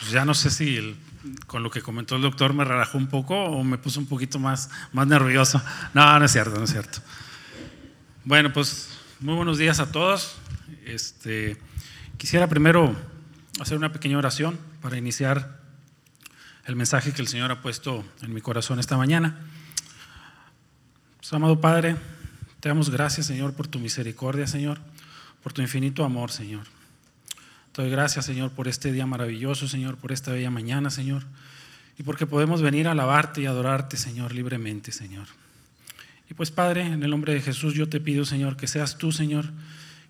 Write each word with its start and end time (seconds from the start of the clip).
pues 0.00 0.10
ya 0.10 0.24
no 0.24 0.34
sé 0.34 0.50
si 0.50 0.96
con 1.46 1.62
lo 1.62 1.70
que 1.70 1.82
comentó 1.82 2.16
el 2.16 2.22
doctor 2.22 2.52
me 2.52 2.64
relajó 2.64 2.98
un 2.98 3.08
poco 3.08 3.34
o 3.34 3.64
me 3.64 3.78
puso 3.78 4.00
un 4.00 4.06
poquito 4.06 4.38
más, 4.38 4.70
más 4.92 5.06
nervioso. 5.06 5.62
No, 5.94 6.18
no 6.18 6.24
es 6.24 6.32
cierto, 6.32 6.56
no 6.56 6.64
es 6.64 6.70
cierto. 6.70 6.98
Bueno, 8.24 8.52
pues 8.52 8.90
muy 9.20 9.34
buenos 9.34 9.58
días 9.58 9.80
a 9.80 9.90
todos. 9.90 10.36
Este, 10.84 11.56
quisiera 12.18 12.46
primero 12.48 12.94
hacer 13.60 13.76
una 13.76 13.92
pequeña 13.92 14.18
oración 14.18 14.58
para 14.82 14.96
iniciar 14.96 15.60
el 16.64 16.76
mensaje 16.76 17.12
que 17.12 17.22
el 17.22 17.28
Señor 17.28 17.50
ha 17.50 17.62
puesto 17.62 18.04
en 18.22 18.34
mi 18.34 18.40
corazón 18.40 18.78
esta 18.78 18.96
mañana. 18.96 19.38
Pues, 21.18 21.32
amado 21.32 21.60
Padre, 21.60 21.96
te 22.60 22.68
damos 22.68 22.90
gracias, 22.90 23.26
Señor, 23.26 23.54
por 23.54 23.68
tu 23.68 23.78
misericordia, 23.78 24.46
Señor, 24.46 24.78
por 25.42 25.52
tu 25.52 25.62
infinito 25.62 26.04
amor, 26.04 26.30
Señor. 26.30 26.75
Te 27.76 27.82
doy 27.82 27.90
gracias, 27.90 28.24
Señor, 28.24 28.52
por 28.52 28.68
este 28.68 28.90
día 28.90 29.04
maravilloso, 29.04 29.68
Señor, 29.68 29.98
por 29.98 30.10
esta 30.10 30.32
bella 30.32 30.50
mañana, 30.50 30.88
Señor, 30.88 31.24
y 31.98 32.04
porque 32.04 32.24
podemos 32.24 32.62
venir 32.62 32.88
a 32.88 32.92
alabarte 32.92 33.42
y 33.42 33.44
adorarte, 33.44 33.98
Señor, 33.98 34.32
libremente, 34.32 34.92
Señor. 34.92 35.26
Y 36.30 36.32
pues, 36.32 36.50
Padre, 36.50 36.86
en 36.86 37.02
el 37.02 37.10
nombre 37.10 37.34
de 37.34 37.42
Jesús 37.42 37.74
yo 37.74 37.86
te 37.86 38.00
pido, 38.00 38.24
Señor, 38.24 38.56
que 38.56 38.66
seas 38.66 38.96
tú, 38.96 39.12
Señor, 39.12 39.50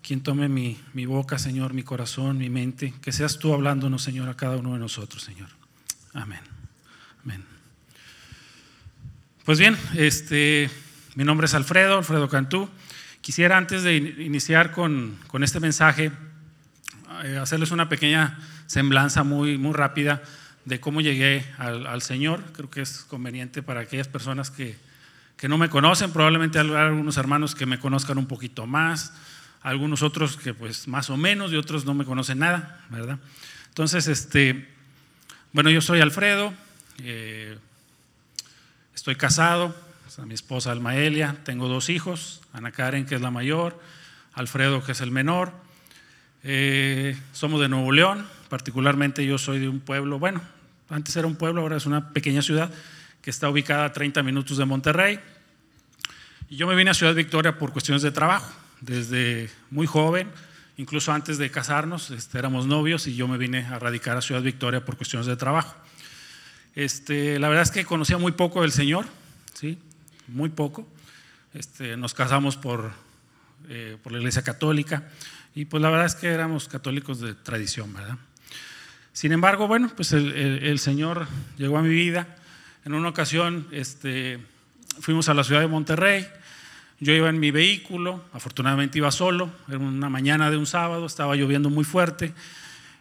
quien 0.01 0.21
tome 0.21 0.47
mi, 0.47 0.79
mi 0.93 1.05
boca, 1.05 1.37
Señor, 1.37 1.73
mi 1.73 1.83
corazón, 1.83 2.37
mi 2.37 2.49
mente, 2.49 2.93
que 3.01 3.11
seas 3.11 3.37
tú 3.37 3.53
hablándonos, 3.53 4.01
Señor, 4.01 4.29
a 4.29 4.37
cada 4.37 4.55
uno 4.55 4.71
de 4.71 4.79
nosotros, 4.79 5.21
Señor. 5.21 5.49
Amén. 6.13 6.39
Amén. 7.25 7.43
Pues 9.43 9.59
bien, 9.59 9.75
este, 9.95 10.69
mi 11.15 11.25
nombre 11.25 11.47
es 11.47 11.53
Alfredo, 11.53 11.97
Alfredo 11.97 12.29
Cantú. 12.29 12.69
Quisiera 13.19 13.57
antes 13.57 13.83
de 13.83 13.97
iniciar 13.97 14.71
con, 14.71 15.17
con 15.27 15.43
este 15.43 15.59
mensaje, 15.59 16.13
hacerles 17.41 17.71
una 17.71 17.89
pequeña 17.89 18.39
semblanza 18.65 19.23
muy, 19.23 19.57
muy 19.57 19.73
rápida 19.73 20.21
de 20.65 20.79
cómo 20.79 21.01
llegué 21.01 21.45
al, 21.57 22.01
Señor. 22.01 22.43
Creo 22.53 22.69
que 22.69 22.81
es 22.81 23.05
conveniente 23.09 23.63
para 23.63 23.81
aquellas 23.81 24.07
personas 24.07 24.51
que, 24.51 24.77
que 25.37 25.47
no 25.47 25.57
me 25.57 25.69
conocen, 25.69 26.11
probablemente 26.11 26.59
algunos 26.59 27.17
hermanos 27.17 27.55
que 27.55 27.65
me 27.65 27.79
conozcan 27.79 28.17
un 28.17 28.25
poquito 28.25 28.67
más, 28.67 29.13
algunos 29.61 30.03
otros 30.03 30.37
que 30.37 30.53
pues 30.53 30.87
más 30.87 31.09
o 31.09 31.17
menos 31.17 31.51
y 31.51 31.55
otros 31.55 31.85
no 31.85 31.93
me 31.93 32.05
conocen 32.05 32.39
nada, 32.39 32.81
¿verdad? 32.89 33.19
Entonces, 33.69 34.07
este, 34.07 34.67
bueno, 35.53 35.69
yo 35.69 35.81
soy 35.81 36.01
Alfredo, 36.01 36.53
eh, 37.03 37.57
estoy 38.93 39.15
casado, 39.15 39.75
mi 40.25 40.33
esposa 40.33 40.71
Almaelia, 40.71 41.37
tengo 41.43 41.67
dos 41.67 41.89
hijos, 41.89 42.41
Ana 42.51 42.71
Karen 42.71 43.05
que 43.05 43.15
es 43.15 43.21
la 43.21 43.29
mayor, 43.29 43.79
Alfredo 44.33 44.83
que 44.83 44.93
es 44.93 45.01
el 45.01 45.11
menor. 45.11 45.66
Eh, 46.49 47.13
somos 47.33 47.59
de 47.59 47.67
Nuevo 47.67 47.91
León, 47.91 48.25
particularmente 48.47 49.25
yo 49.25 49.37
soy 49.37 49.59
de 49.59 49.67
un 49.67 49.81
pueblo, 49.81 50.17
bueno, 50.17 50.41
antes 50.87 51.13
era 51.17 51.27
un 51.27 51.35
pueblo, 51.35 51.59
ahora 51.59 51.75
es 51.75 51.85
una 51.85 52.13
pequeña 52.13 52.41
ciudad 52.41 52.71
que 53.21 53.29
está 53.29 53.49
ubicada 53.49 53.83
a 53.83 53.91
30 53.91 54.23
minutos 54.23 54.57
de 54.57 54.63
Monterrey. 54.63 55.19
Y 56.47 56.55
yo 56.55 56.65
me 56.65 56.75
vine 56.75 56.91
a 56.91 56.93
Ciudad 56.93 57.13
Victoria 57.13 57.57
por 57.57 57.73
cuestiones 57.73 58.01
de 58.01 58.11
trabajo, 58.11 58.49
desde 58.79 59.49
muy 59.71 59.87
joven, 59.87 60.29
incluso 60.77 61.11
antes 61.11 61.37
de 61.37 61.51
casarnos, 61.51 62.11
este, 62.11 62.39
éramos 62.39 62.65
novios 62.65 63.07
y 63.07 63.15
yo 63.17 63.27
me 63.27 63.37
vine 63.37 63.65
a 63.65 63.77
radicar 63.77 64.15
a 64.15 64.21
Ciudad 64.21 64.41
Victoria 64.41 64.85
por 64.85 64.95
cuestiones 64.95 65.27
de 65.27 65.35
trabajo. 65.35 65.75
Este, 66.75 67.39
la 67.39 67.49
verdad 67.49 67.63
es 67.63 67.71
que 67.71 67.83
conocía 67.83 68.17
muy 68.17 68.31
poco 68.31 68.61
del 68.61 68.71
Señor, 68.71 69.05
¿sí? 69.53 69.77
muy 70.29 70.47
poco. 70.47 70.87
Este, 71.53 71.97
nos 71.97 72.13
casamos 72.13 72.55
por, 72.55 72.93
eh, 73.69 73.97
por 74.01 74.11
la 74.11 74.19
Iglesia 74.19 74.41
Católica 74.43 75.03
y 75.55 75.65
pues 75.65 75.81
la 75.81 75.89
verdad 75.89 76.05
es 76.05 76.15
que 76.15 76.27
éramos 76.27 76.67
católicos 76.67 77.19
de 77.19 77.33
tradición, 77.33 77.93
¿verdad? 77.93 78.17
Sin 79.13 79.31
embargo, 79.31 79.67
bueno, 79.67 79.91
pues 79.95 80.13
el, 80.13 80.31
el, 80.31 80.77
Señor 80.77 81.27
llegó 81.57 81.79
a 81.79 81.81
mi 81.81 81.89
vida. 81.89 82.35
En 82.85 82.93
una 82.93 83.09
ocasión 83.09 83.67
este, 83.71 84.39
fuimos 84.99 85.27
a 85.29 85.33
la 85.33 85.43
ciudad 85.43 85.61
de 85.61 85.67
Monterrey, 85.67 86.27
yo 86.99 87.13
iba 87.13 87.29
en 87.29 87.39
mi 87.39 87.51
vehículo, 87.51 88.23
afortunadamente 88.33 88.99
iba 88.99 89.11
solo, 89.11 89.51
era 89.67 89.79
una 89.79 90.09
mañana 90.09 90.51
de 90.51 90.57
un 90.57 90.67
sábado, 90.67 91.05
estaba 91.05 91.35
lloviendo 91.35 91.69
muy 91.69 91.83
fuerte 91.83 92.33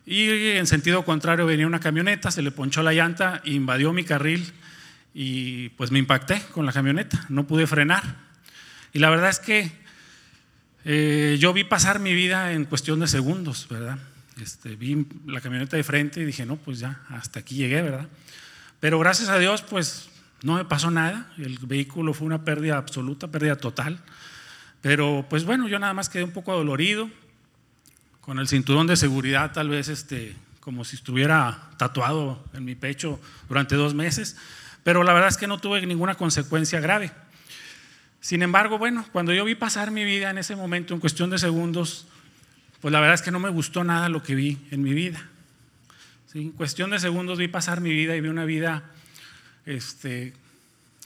y 0.06 0.28
en 0.50 0.66
sentido 0.66 1.04
contrario 1.04 1.46
venía 1.46 1.66
una 1.66 1.80
camioneta, 1.80 2.30
se 2.30 2.40
le 2.40 2.52
ponchó 2.52 2.82
la 2.82 2.92
llanta, 2.92 3.42
invadió 3.44 3.92
mi 3.92 4.04
carril 4.04 4.52
y 5.12 5.70
pues 5.70 5.90
me 5.90 5.98
impacté 5.98 6.40
con 6.52 6.64
la 6.64 6.72
camioneta, 6.72 7.26
no 7.28 7.46
pude 7.46 7.66
frenar. 7.66 8.02
Y 8.92 9.00
la 9.00 9.10
verdad 9.10 9.30
es 9.30 9.40
que 9.40 9.72
eh, 10.88 11.36
yo 11.40 11.52
vi 11.52 11.64
pasar 11.64 11.98
mi 11.98 12.14
vida 12.14 12.52
en 12.52 12.64
cuestión 12.64 13.00
de 13.00 13.08
segundos, 13.08 13.66
¿verdad? 13.68 13.98
Este, 14.40 14.76
vi 14.76 15.04
la 15.26 15.40
camioneta 15.40 15.76
de 15.76 15.82
frente 15.82 16.20
y 16.20 16.24
dije, 16.24 16.46
no, 16.46 16.54
pues 16.54 16.78
ya, 16.78 17.00
hasta 17.08 17.40
aquí 17.40 17.56
llegué, 17.56 17.82
¿verdad? 17.82 18.06
Pero 18.78 19.00
gracias 19.00 19.28
a 19.28 19.38
Dios, 19.40 19.62
pues 19.62 20.08
no 20.42 20.54
me 20.54 20.64
pasó 20.64 20.92
nada, 20.92 21.32
el 21.38 21.58
vehículo 21.58 22.14
fue 22.14 22.28
una 22.28 22.44
pérdida 22.44 22.76
absoluta, 22.76 23.26
pérdida 23.26 23.56
total. 23.56 23.98
Pero 24.80 25.26
pues 25.28 25.44
bueno, 25.44 25.66
yo 25.66 25.80
nada 25.80 25.92
más 25.92 26.08
quedé 26.08 26.22
un 26.22 26.30
poco 26.30 26.52
adolorido, 26.52 27.10
con 28.20 28.38
el 28.38 28.46
cinturón 28.46 28.86
de 28.86 28.96
seguridad 28.96 29.52
tal 29.52 29.68
vez 29.68 29.88
este, 29.88 30.36
como 30.60 30.84
si 30.84 30.94
estuviera 30.94 31.70
tatuado 31.78 32.44
en 32.54 32.64
mi 32.64 32.76
pecho 32.76 33.20
durante 33.48 33.74
dos 33.74 33.92
meses 33.94 34.36
pero 34.86 35.02
la 35.02 35.12
verdad 35.12 35.30
es 35.30 35.36
que 35.36 35.48
no 35.48 35.58
tuve 35.58 35.84
ninguna 35.84 36.14
consecuencia 36.14 36.78
grave. 36.78 37.10
Sin 38.26 38.42
embargo, 38.42 38.76
bueno, 38.76 39.06
cuando 39.12 39.32
yo 39.32 39.44
vi 39.44 39.54
pasar 39.54 39.92
mi 39.92 40.04
vida 40.04 40.30
en 40.30 40.38
ese 40.38 40.56
momento, 40.56 40.92
en 40.92 40.98
cuestión 40.98 41.30
de 41.30 41.38
segundos, 41.38 42.08
pues 42.80 42.90
la 42.90 42.98
verdad 42.98 43.14
es 43.14 43.22
que 43.22 43.30
no 43.30 43.38
me 43.38 43.50
gustó 43.50 43.84
nada 43.84 44.08
lo 44.08 44.24
que 44.24 44.34
vi 44.34 44.58
en 44.72 44.82
mi 44.82 44.94
vida. 44.94 45.22
En 46.34 46.50
cuestión 46.50 46.90
de 46.90 46.98
segundos 46.98 47.38
vi 47.38 47.46
pasar 47.46 47.80
mi 47.80 47.90
vida 47.90 48.16
y 48.16 48.20
vi 48.20 48.26
una 48.26 48.44
vida 48.44 48.82
este, 49.64 50.32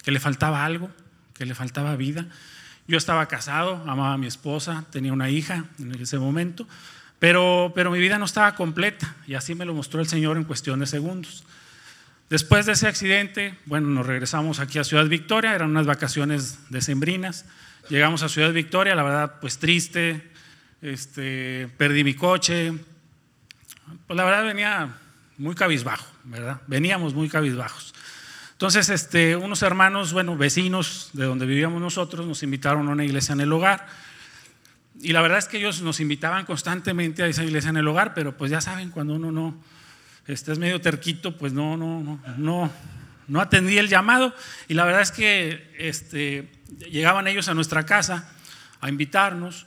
que 0.02 0.12
le 0.12 0.18
faltaba 0.18 0.64
algo, 0.64 0.90
que 1.34 1.44
le 1.44 1.54
faltaba 1.54 1.94
vida. 1.94 2.24
Yo 2.88 2.96
estaba 2.96 3.28
casado, 3.28 3.84
amaba 3.86 4.14
a 4.14 4.16
mi 4.16 4.26
esposa, 4.26 4.86
tenía 4.90 5.12
una 5.12 5.28
hija 5.28 5.66
en 5.78 5.94
ese 6.00 6.18
momento, 6.18 6.66
pero, 7.18 7.72
pero 7.74 7.90
mi 7.90 7.98
vida 7.98 8.16
no 8.16 8.24
estaba 8.24 8.54
completa 8.54 9.14
y 9.26 9.34
así 9.34 9.54
me 9.54 9.66
lo 9.66 9.74
mostró 9.74 10.00
el 10.00 10.08
Señor 10.08 10.38
en 10.38 10.44
cuestión 10.44 10.80
de 10.80 10.86
segundos. 10.86 11.44
Después 12.30 12.64
de 12.64 12.72
ese 12.72 12.86
accidente, 12.86 13.56
bueno, 13.66 13.88
nos 13.88 14.06
regresamos 14.06 14.60
aquí 14.60 14.78
a 14.78 14.84
Ciudad 14.84 15.06
Victoria, 15.06 15.52
eran 15.52 15.70
unas 15.70 15.86
vacaciones 15.86 16.60
decembrinas. 16.70 17.44
Llegamos 17.88 18.22
a 18.22 18.28
Ciudad 18.28 18.52
Victoria, 18.52 18.94
la 18.94 19.02
verdad, 19.02 19.40
pues 19.40 19.58
triste, 19.58 20.30
este, 20.80 21.68
perdí 21.76 22.04
mi 22.04 22.14
coche. 22.14 22.72
Pues 24.06 24.16
la 24.16 24.24
verdad 24.24 24.44
venía 24.44 24.94
muy 25.38 25.56
cabizbajo, 25.56 26.06
¿verdad? 26.22 26.60
Veníamos 26.68 27.14
muy 27.14 27.28
cabizbajos. 27.28 27.92
Entonces, 28.52 28.90
este, 28.90 29.34
unos 29.34 29.62
hermanos, 29.62 30.12
bueno, 30.12 30.36
vecinos 30.36 31.10
de 31.14 31.24
donde 31.24 31.46
vivíamos 31.46 31.82
nosotros, 31.82 32.26
nos 32.28 32.44
invitaron 32.44 32.86
a 32.86 32.92
una 32.92 33.04
iglesia 33.04 33.32
en 33.32 33.40
el 33.40 33.52
hogar. 33.52 33.88
Y 35.00 35.12
la 35.12 35.20
verdad 35.20 35.38
es 35.38 35.48
que 35.48 35.58
ellos 35.58 35.82
nos 35.82 35.98
invitaban 35.98 36.46
constantemente 36.46 37.24
a 37.24 37.26
esa 37.26 37.42
iglesia 37.42 37.70
en 37.70 37.78
el 37.78 37.88
hogar, 37.88 38.14
pero 38.14 38.36
pues 38.36 38.52
ya 38.52 38.60
saben, 38.60 38.90
cuando 38.90 39.14
uno 39.14 39.32
no, 39.32 39.56
este 40.26 40.52
es 40.52 40.58
medio 40.58 40.80
terquito, 40.80 41.36
pues 41.36 41.52
no, 41.52 41.76
no, 41.76 42.02
no, 42.02 42.20
no, 42.36 42.70
no 43.28 43.40
atendí 43.40 43.78
el 43.78 43.88
llamado. 43.88 44.34
Y 44.68 44.74
la 44.74 44.84
verdad 44.84 45.02
es 45.02 45.12
que 45.12 45.72
este, 45.78 46.50
llegaban 46.90 47.26
ellos 47.26 47.48
a 47.48 47.54
nuestra 47.54 47.86
casa 47.86 48.30
a 48.80 48.88
invitarnos. 48.88 49.66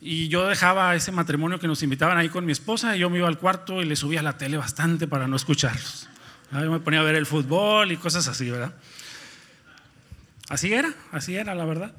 Y 0.00 0.28
yo 0.28 0.46
dejaba 0.46 0.94
ese 0.94 1.10
matrimonio 1.10 1.58
que 1.58 1.66
nos 1.66 1.82
invitaban 1.82 2.18
ahí 2.18 2.28
con 2.28 2.44
mi 2.44 2.52
esposa 2.52 2.96
y 2.96 3.00
yo 3.00 3.10
me 3.10 3.18
iba 3.18 3.28
al 3.28 3.38
cuarto 3.38 3.82
y 3.82 3.86
le 3.86 3.96
subía 3.96 4.22
la 4.22 4.38
tele 4.38 4.56
bastante 4.56 5.08
para 5.08 5.26
no 5.26 5.36
escucharlos. 5.36 6.08
Yo 6.52 6.70
me 6.70 6.80
ponía 6.80 7.00
a 7.00 7.02
ver 7.02 7.16
el 7.16 7.26
fútbol 7.26 7.90
y 7.90 7.96
cosas 7.96 8.28
así, 8.28 8.48
¿verdad? 8.50 8.74
Así 10.48 10.72
era, 10.72 10.92
así 11.10 11.34
era, 11.34 11.54
la 11.54 11.64
verdad. 11.64 11.92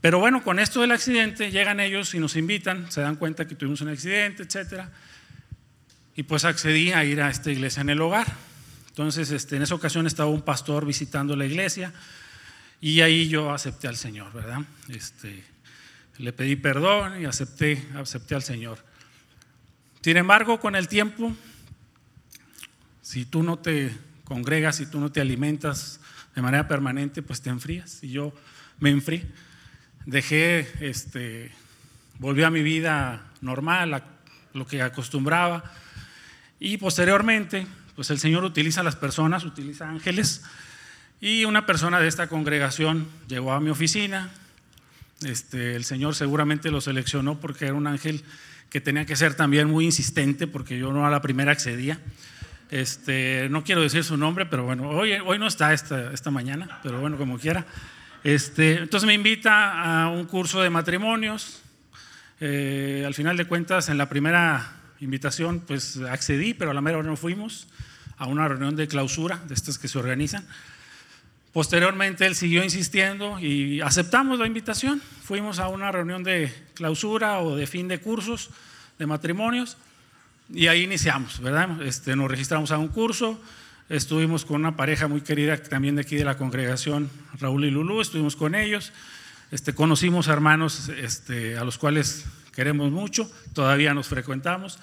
Pero 0.00 0.18
bueno, 0.18 0.42
con 0.42 0.58
esto 0.58 0.80
del 0.80 0.92
accidente 0.92 1.50
llegan 1.50 1.80
ellos 1.80 2.14
y 2.14 2.20
nos 2.20 2.36
invitan, 2.36 2.90
se 2.90 3.00
dan 3.00 3.16
cuenta 3.16 3.46
que 3.46 3.54
tuvimos 3.54 3.80
un 3.80 3.88
accidente, 3.88 4.44
etcétera. 4.44 4.90
Y 6.16 6.24
pues 6.24 6.44
accedí 6.44 6.92
a 6.92 7.04
ir 7.04 7.20
a 7.20 7.30
esta 7.30 7.50
iglesia 7.50 7.80
en 7.80 7.90
el 7.90 8.00
hogar. 8.00 8.26
Entonces, 8.88 9.30
este, 9.30 9.56
en 9.56 9.62
esa 9.62 9.74
ocasión 9.74 10.06
estaba 10.06 10.28
un 10.30 10.42
pastor 10.42 10.84
visitando 10.84 11.36
la 11.36 11.46
iglesia 11.46 11.92
y 12.80 13.00
ahí 13.00 13.28
yo 13.28 13.52
acepté 13.52 13.88
al 13.88 13.96
Señor, 13.96 14.32
¿verdad? 14.32 14.60
Este, 14.88 15.44
le 16.18 16.32
pedí 16.32 16.56
perdón 16.56 17.22
y 17.22 17.24
acepté, 17.24 17.86
acepté 17.94 18.34
al 18.34 18.42
Señor. 18.42 18.78
Sin 20.02 20.16
embargo, 20.16 20.60
con 20.60 20.74
el 20.76 20.88
tiempo, 20.88 21.34
si 23.02 23.24
tú 23.26 23.42
no 23.42 23.58
te 23.58 23.94
congregas, 24.24 24.76
si 24.76 24.86
tú 24.86 25.00
no 25.00 25.12
te 25.12 25.20
alimentas 25.20 26.00
de 26.34 26.42
manera 26.42 26.68
permanente, 26.68 27.22
pues 27.22 27.42
te 27.42 27.50
enfrías. 27.50 28.02
Y 28.02 28.10
yo 28.10 28.34
me 28.78 28.90
enfrié. 28.90 29.26
Dejé, 30.06 30.68
este, 30.80 31.52
volví 32.18 32.42
a 32.42 32.50
mi 32.50 32.62
vida 32.62 33.30
normal, 33.40 33.94
a 33.94 34.04
lo 34.54 34.66
que 34.66 34.82
acostumbraba. 34.82 35.70
Y 36.60 36.76
posteriormente, 36.76 37.66
pues 37.96 38.10
el 38.10 38.18
Señor 38.18 38.44
utiliza 38.44 38.82
las 38.82 38.94
personas, 38.94 39.44
utiliza 39.44 39.88
ángeles. 39.88 40.42
Y 41.18 41.46
una 41.46 41.64
persona 41.64 41.98
de 42.00 42.06
esta 42.06 42.28
congregación 42.28 43.08
llegó 43.28 43.52
a 43.52 43.60
mi 43.60 43.70
oficina. 43.70 44.30
Este, 45.22 45.74
el 45.74 45.84
Señor 45.84 46.14
seguramente 46.14 46.70
lo 46.70 46.82
seleccionó 46.82 47.40
porque 47.40 47.64
era 47.64 47.74
un 47.74 47.86
ángel 47.86 48.22
que 48.68 48.80
tenía 48.80 49.06
que 49.06 49.16
ser 49.16 49.34
también 49.34 49.68
muy 49.68 49.86
insistente, 49.86 50.46
porque 50.46 50.78
yo 50.78 50.92
no 50.92 51.06
a 51.06 51.10
la 51.10 51.22
primera 51.22 51.50
accedía. 51.50 51.98
Este, 52.70 53.48
no 53.50 53.64
quiero 53.64 53.80
decir 53.80 54.04
su 54.04 54.16
nombre, 54.16 54.46
pero 54.46 54.64
bueno, 54.64 54.88
hoy, 54.90 55.14
hoy 55.24 55.38
no 55.38 55.46
está 55.46 55.72
esta, 55.72 56.12
esta 56.12 56.30
mañana, 56.30 56.78
pero 56.82 57.00
bueno, 57.00 57.16
como 57.16 57.38
quiera. 57.38 57.66
Este, 58.22 58.78
entonces 58.78 59.06
me 59.06 59.14
invita 59.14 60.02
a 60.02 60.08
un 60.10 60.26
curso 60.26 60.60
de 60.60 60.68
matrimonios. 60.68 61.62
Eh, 62.38 63.02
al 63.06 63.14
final 63.14 63.36
de 63.36 63.46
cuentas, 63.46 63.88
en 63.88 63.98
la 63.98 64.08
primera 64.08 64.79
invitación, 65.00 65.60
pues 65.60 65.96
accedí, 65.98 66.54
pero 66.54 66.70
a 66.70 66.74
la 66.74 66.80
mera 66.80 66.98
hora 66.98 67.08
no 67.08 67.16
fuimos 67.16 67.68
a 68.16 68.26
una 68.26 68.46
reunión 68.48 68.76
de 68.76 68.86
clausura, 68.86 69.40
de 69.48 69.54
estas 69.54 69.78
que 69.78 69.88
se 69.88 69.98
organizan. 69.98 70.46
Posteriormente 71.52 72.26
él 72.26 72.36
siguió 72.36 72.62
insistiendo 72.62 73.38
y 73.40 73.80
aceptamos 73.80 74.38
la 74.38 74.46
invitación. 74.46 75.00
Fuimos 75.24 75.58
a 75.58 75.68
una 75.68 75.90
reunión 75.90 76.22
de 76.22 76.52
clausura 76.74 77.40
o 77.40 77.56
de 77.56 77.66
fin 77.66 77.88
de 77.88 77.98
cursos 77.98 78.50
de 78.98 79.06
matrimonios 79.06 79.76
y 80.52 80.66
ahí 80.66 80.82
iniciamos, 80.82 81.40
¿verdad? 81.40 81.82
Este, 81.82 82.16
nos 82.16 82.30
registramos 82.30 82.70
a 82.72 82.78
un 82.78 82.88
curso, 82.88 83.40
estuvimos 83.88 84.44
con 84.44 84.60
una 84.60 84.76
pareja 84.76 85.08
muy 85.08 85.20
querida 85.20 85.56
también 85.62 85.94
de 85.94 86.02
aquí 86.02 86.16
de 86.16 86.24
la 86.24 86.36
congregación, 86.36 87.10
Raúl 87.38 87.64
y 87.64 87.70
Lulú, 87.70 88.00
estuvimos 88.00 88.36
con 88.36 88.54
ellos, 88.54 88.92
este, 89.50 89.74
conocimos 89.74 90.28
hermanos 90.28 90.88
este, 90.88 91.56
a 91.56 91.64
los 91.64 91.78
cuales 91.78 92.24
queremos 92.52 92.90
mucho, 92.90 93.30
todavía 93.54 93.94
nos 93.94 94.08
frecuentamos. 94.08 94.78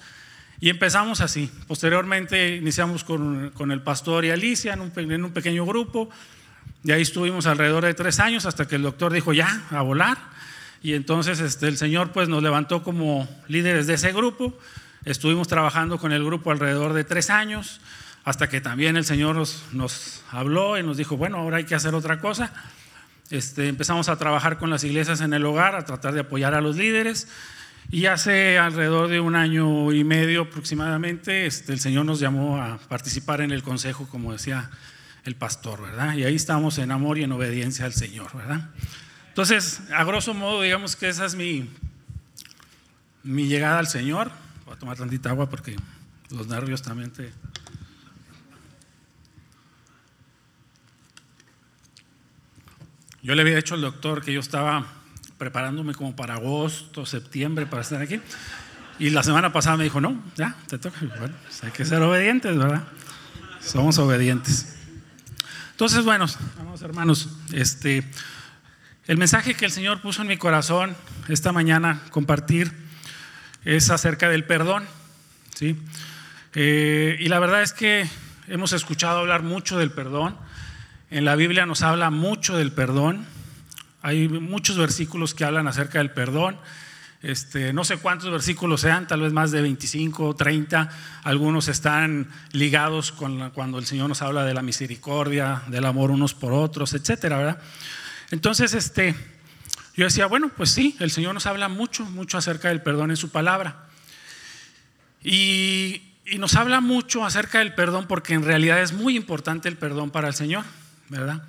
Y 0.60 0.70
empezamos 0.70 1.20
así. 1.20 1.50
Posteriormente 1.66 2.56
iniciamos 2.56 3.04
con, 3.04 3.50
con 3.50 3.70
el 3.70 3.80
pastor 3.82 4.24
y 4.24 4.30
Alicia 4.30 4.72
en 4.72 4.80
un, 4.80 4.92
en 4.96 5.24
un 5.24 5.32
pequeño 5.32 5.64
grupo. 5.64 6.10
Y 6.82 6.90
ahí 6.90 7.02
estuvimos 7.02 7.46
alrededor 7.46 7.84
de 7.84 7.94
tres 7.94 8.18
años 8.18 8.46
hasta 8.46 8.66
que 8.66 8.76
el 8.76 8.82
doctor 8.82 9.12
dijo 9.12 9.32
ya, 9.32 9.66
a 9.70 9.82
volar. 9.82 10.18
Y 10.82 10.94
entonces 10.94 11.40
este, 11.40 11.68
el 11.68 11.76
Señor 11.76 12.12
pues 12.12 12.28
nos 12.28 12.42
levantó 12.42 12.82
como 12.82 13.28
líderes 13.46 13.86
de 13.86 13.94
ese 13.94 14.12
grupo. 14.12 14.58
Estuvimos 15.04 15.48
trabajando 15.48 15.98
con 15.98 16.12
el 16.12 16.24
grupo 16.24 16.50
alrededor 16.50 16.92
de 16.92 17.04
tres 17.04 17.30
años 17.30 17.80
hasta 18.24 18.48
que 18.48 18.60
también 18.60 18.96
el 18.96 19.04
Señor 19.04 19.36
nos, 19.36 19.64
nos 19.72 20.22
habló 20.30 20.78
y 20.78 20.82
nos 20.82 20.96
dijo, 20.96 21.16
bueno, 21.16 21.38
ahora 21.38 21.58
hay 21.58 21.64
que 21.64 21.74
hacer 21.74 21.94
otra 21.94 22.20
cosa. 22.20 22.52
Este, 23.30 23.68
empezamos 23.68 24.08
a 24.08 24.16
trabajar 24.16 24.58
con 24.58 24.70
las 24.70 24.84
iglesias 24.84 25.20
en 25.20 25.32
el 25.32 25.44
hogar, 25.46 25.74
a 25.74 25.84
tratar 25.84 26.14
de 26.14 26.20
apoyar 26.20 26.54
a 26.54 26.60
los 26.60 26.76
líderes. 26.76 27.28
Y 27.90 28.04
hace 28.04 28.58
alrededor 28.58 29.08
de 29.08 29.18
un 29.18 29.34
año 29.34 29.92
y 29.92 30.04
medio 30.04 30.42
aproximadamente, 30.42 31.46
este, 31.46 31.72
el 31.72 31.80
Señor 31.80 32.04
nos 32.04 32.20
llamó 32.20 32.60
a 32.60 32.76
participar 32.76 33.40
en 33.40 33.50
el 33.50 33.62
consejo, 33.62 34.06
como 34.08 34.32
decía 34.32 34.70
el 35.24 35.36
pastor, 35.36 35.80
¿verdad? 35.80 36.14
Y 36.14 36.24
ahí 36.24 36.34
estamos 36.34 36.76
en 36.76 36.90
amor 36.90 37.16
y 37.16 37.22
en 37.22 37.32
obediencia 37.32 37.86
al 37.86 37.94
Señor, 37.94 38.36
¿verdad? 38.36 38.68
Entonces, 39.28 39.80
a 39.90 40.04
grosso 40.04 40.34
modo, 40.34 40.60
digamos 40.60 40.96
que 40.96 41.08
esa 41.08 41.24
es 41.24 41.34
mi, 41.34 41.70
mi 43.22 43.46
llegada 43.46 43.78
al 43.78 43.86
Señor. 43.86 44.30
Voy 44.66 44.74
a 44.74 44.78
tomar 44.78 44.98
tantita 44.98 45.30
agua 45.30 45.48
porque 45.48 45.74
los 46.28 46.46
nervios 46.46 46.82
también 46.82 47.10
te... 47.10 47.32
Yo 53.22 53.34
le 53.34 53.40
había 53.40 53.56
dicho 53.56 53.74
al 53.74 53.80
doctor 53.80 54.22
que 54.22 54.34
yo 54.34 54.40
estaba 54.40 54.97
preparándome 55.38 55.94
como 55.94 56.14
para 56.14 56.34
agosto, 56.34 57.06
septiembre 57.06 57.66
para 57.66 57.82
estar 57.82 58.02
aquí. 58.02 58.20
Y 58.98 59.10
la 59.10 59.22
semana 59.22 59.52
pasada 59.52 59.76
me 59.76 59.84
dijo, 59.84 60.00
no, 60.00 60.20
ya, 60.36 60.56
te 60.66 60.78
toca. 60.78 60.98
Pues 60.98 61.64
hay 61.64 61.70
que 61.70 61.84
ser 61.84 62.02
obedientes, 62.02 62.56
¿verdad? 62.56 62.82
Somos 63.60 63.98
obedientes. 63.98 64.74
Entonces, 65.70 66.04
bueno, 66.04 66.26
vamos 66.56 66.82
hermanos, 66.82 67.28
este, 67.52 68.04
el 69.06 69.16
mensaje 69.16 69.54
que 69.54 69.64
el 69.64 69.70
Señor 69.70 70.02
puso 70.02 70.22
en 70.22 70.28
mi 70.28 70.36
corazón 70.36 70.96
esta 71.28 71.52
mañana 71.52 72.02
compartir 72.10 72.72
es 73.64 73.90
acerca 73.90 74.28
del 74.28 74.44
perdón, 74.44 74.84
¿sí? 75.54 75.76
Eh, 76.54 77.16
y 77.20 77.28
la 77.28 77.38
verdad 77.38 77.62
es 77.62 77.72
que 77.72 78.08
hemos 78.48 78.72
escuchado 78.72 79.20
hablar 79.20 79.42
mucho 79.42 79.78
del 79.78 79.92
perdón. 79.92 80.36
En 81.10 81.24
la 81.24 81.36
Biblia 81.36 81.64
nos 81.66 81.82
habla 81.82 82.10
mucho 82.10 82.56
del 82.56 82.72
perdón. 82.72 83.24
Hay 84.08 84.26
muchos 84.26 84.78
versículos 84.78 85.34
que 85.34 85.44
hablan 85.44 85.68
acerca 85.68 85.98
del 85.98 86.10
perdón. 86.10 86.56
Este, 87.20 87.74
no 87.74 87.84
sé 87.84 87.98
cuántos 87.98 88.30
versículos 88.32 88.80
sean, 88.80 89.06
tal 89.06 89.20
vez 89.20 89.34
más 89.34 89.50
de 89.50 89.60
25 89.60 90.28
o 90.28 90.34
30. 90.34 90.88
Algunos 91.24 91.68
están 91.68 92.26
ligados 92.52 93.12
con 93.12 93.50
cuando 93.50 93.78
el 93.78 93.84
Señor 93.84 94.08
nos 94.08 94.22
habla 94.22 94.46
de 94.46 94.54
la 94.54 94.62
misericordia, 94.62 95.60
del 95.66 95.84
amor 95.84 96.10
unos 96.10 96.32
por 96.32 96.54
otros, 96.54 96.94
etcétera, 96.94 97.36
¿verdad? 97.36 97.58
Entonces, 98.30 98.72
este, 98.72 99.14
yo 99.94 100.06
decía, 100.06 100.24
bueno, 100.24 100.50
pues 100.56 100.70
sí, 100.70 100.96
el 101.00 101.10
Señor 101.10 101.34
nos 101.34 101.44
habla 101.44 101.68
mucho, 101.68 102.06
mucho 102.06 102.38
acerca 102.38 102.68
del 102.68 102.80
perdón 102.80 103.10
en 103.10 103.18
su 103.18 103.28
palabra. 103.28 103.88
Y, 105.22 106.00
y 106.24 106.38
nos 106.38 106.56
habla 106.56 106.80
mucho 106.80 107.26
acerca 107.26 107.58
del 107.58 107.74
perdón 107.74 108.06
porque 108.06 108.32
en 108.32 108.42
realidad 108.42 108.80
es 108.80 108.94
muy 108.94 109.18
importante 109.18 109.68
el 109.68 109.76
perdón 109.76 110.10
para 110.10 110.28
el 110.28 110.34
Señor, 110.34 110.64
¿verdad? 111.10 111.42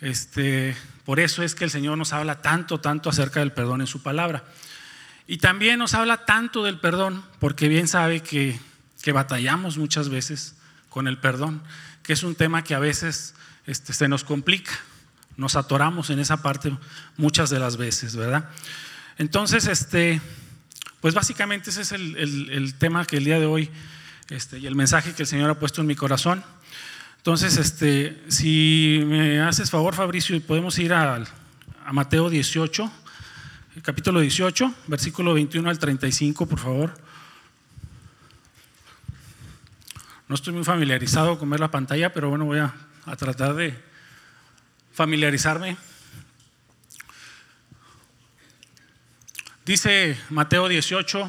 Este, 0.00 0.76
por 1.06 1.20
eso 1.20 1.44
es 1.44 1.54
que 1.54 1.62
el 1.62 1.70
Señor 1.70 1.96
nos 1.96 2.12
habla 2.12 2.42
tanto, 2.42 2.80
tanto 2.80 3.08
acerca 3.08 3.38
del 3.38 3.52
perdón 3.52 3.80
en 3.80 3.86
su 3.86 4.02
palabra. 4.02 4.44
Y 5.28 5.38
también 5.38 5.78
nos 5.78 5.94
habla 5.94 6.24
tanto 6.26 6.64
del 6.64 6.80
perdón, 6.80 7.24
porque 7.38 7.68
bien 7.68 7.88
sabe 7.88 8.20
que, 8.20 8.58
batallamos 9.12 9.78
muchas 9.78 10.08
veces 10.08 10.56
con 10.88 11.06
el 11.06 11.18
perdón, 11.18 11.62
que 12.02 12.12
es 12.12 12.24
un 12.24 12.34
tema 12.34 12.64
que 12.64 12.74
a 12.74 12.80
veces 12.80 13.36
este, 13.66 13.92
se 13.92 14.08
nos 14.08 14.24
complica, 14.24 14.72
nos 15.36 15.54
atoramos 15.54 16.10
en 16.10 16.18
esa 16.18 16.42
parte 16.42 16.76
muchas 17.16 17.48
de 17.48 17.60
las 17.60 17.76
veces, 17.76 18.16
¿verdad? 18.16 18.50
Entonces, 19.16 19.68
este, 19.68 20.20
pues 21.00 21.14
básicamente 21.14 21.70
ese 21.70 21.82
es 21.82 21.92
el, 21.92 22.74
tema 22.78 23.04
que 23.04 23.18
el 23.18 23.24
día 23.24 23.38
de 23.38 23.46
hoy 23.46 23.70
este, 24.28 24.58
y 24.58 24.66
el 24.66 24.74
mensaje 24.74 25.12
que 25.12 25.22
el 25.22 25.28
Señor 25.28 25.50
ha 25.50 25.58
puesto 25.60 25.82
en 25.82 25.86
mi 25.86 25.94
corazón. 25.94 26.42
Entonces, 27.26 27.56
este, 27.56 28.22
si 28.28 29.02
me 29.04 29.40
haces 29.40 29.68
favor, 29.68 29.96
Fabricio, 29.96 30.40
podemos 30.42 30.78
ir 30.78 30.92
a, 30.92 31.24
Mateo 31.90 32.30
18 32.30 32.88
capítulo 33.82 34.20
18, 34.20 34.72
versículo 34.86 35.34
21 35.34 35.68
al 35.68 35.76
35, 35.76 36.46
por 36.46 36.60
favor. 36.60 36.94
No 40.28 40.36
estoy 40.36 40.54
muy 40.54 40.62
familiarizado 40.62 41.36
con 41.36 41.50
ver 41.50 41.58
la 41.58 41.68
pantalla, 41.68 42.12
pero 42.12 42.30
bueno, 42.30 42.44
voy 42.44 42.60
a, 42.60 42.72
tratar 43.16 43.56
de 43.56 43.76
familiarizarme. 44.92 45.76
Dice 49.64 50.16
Mateo 50.30 50.68
18, 50.68 51.28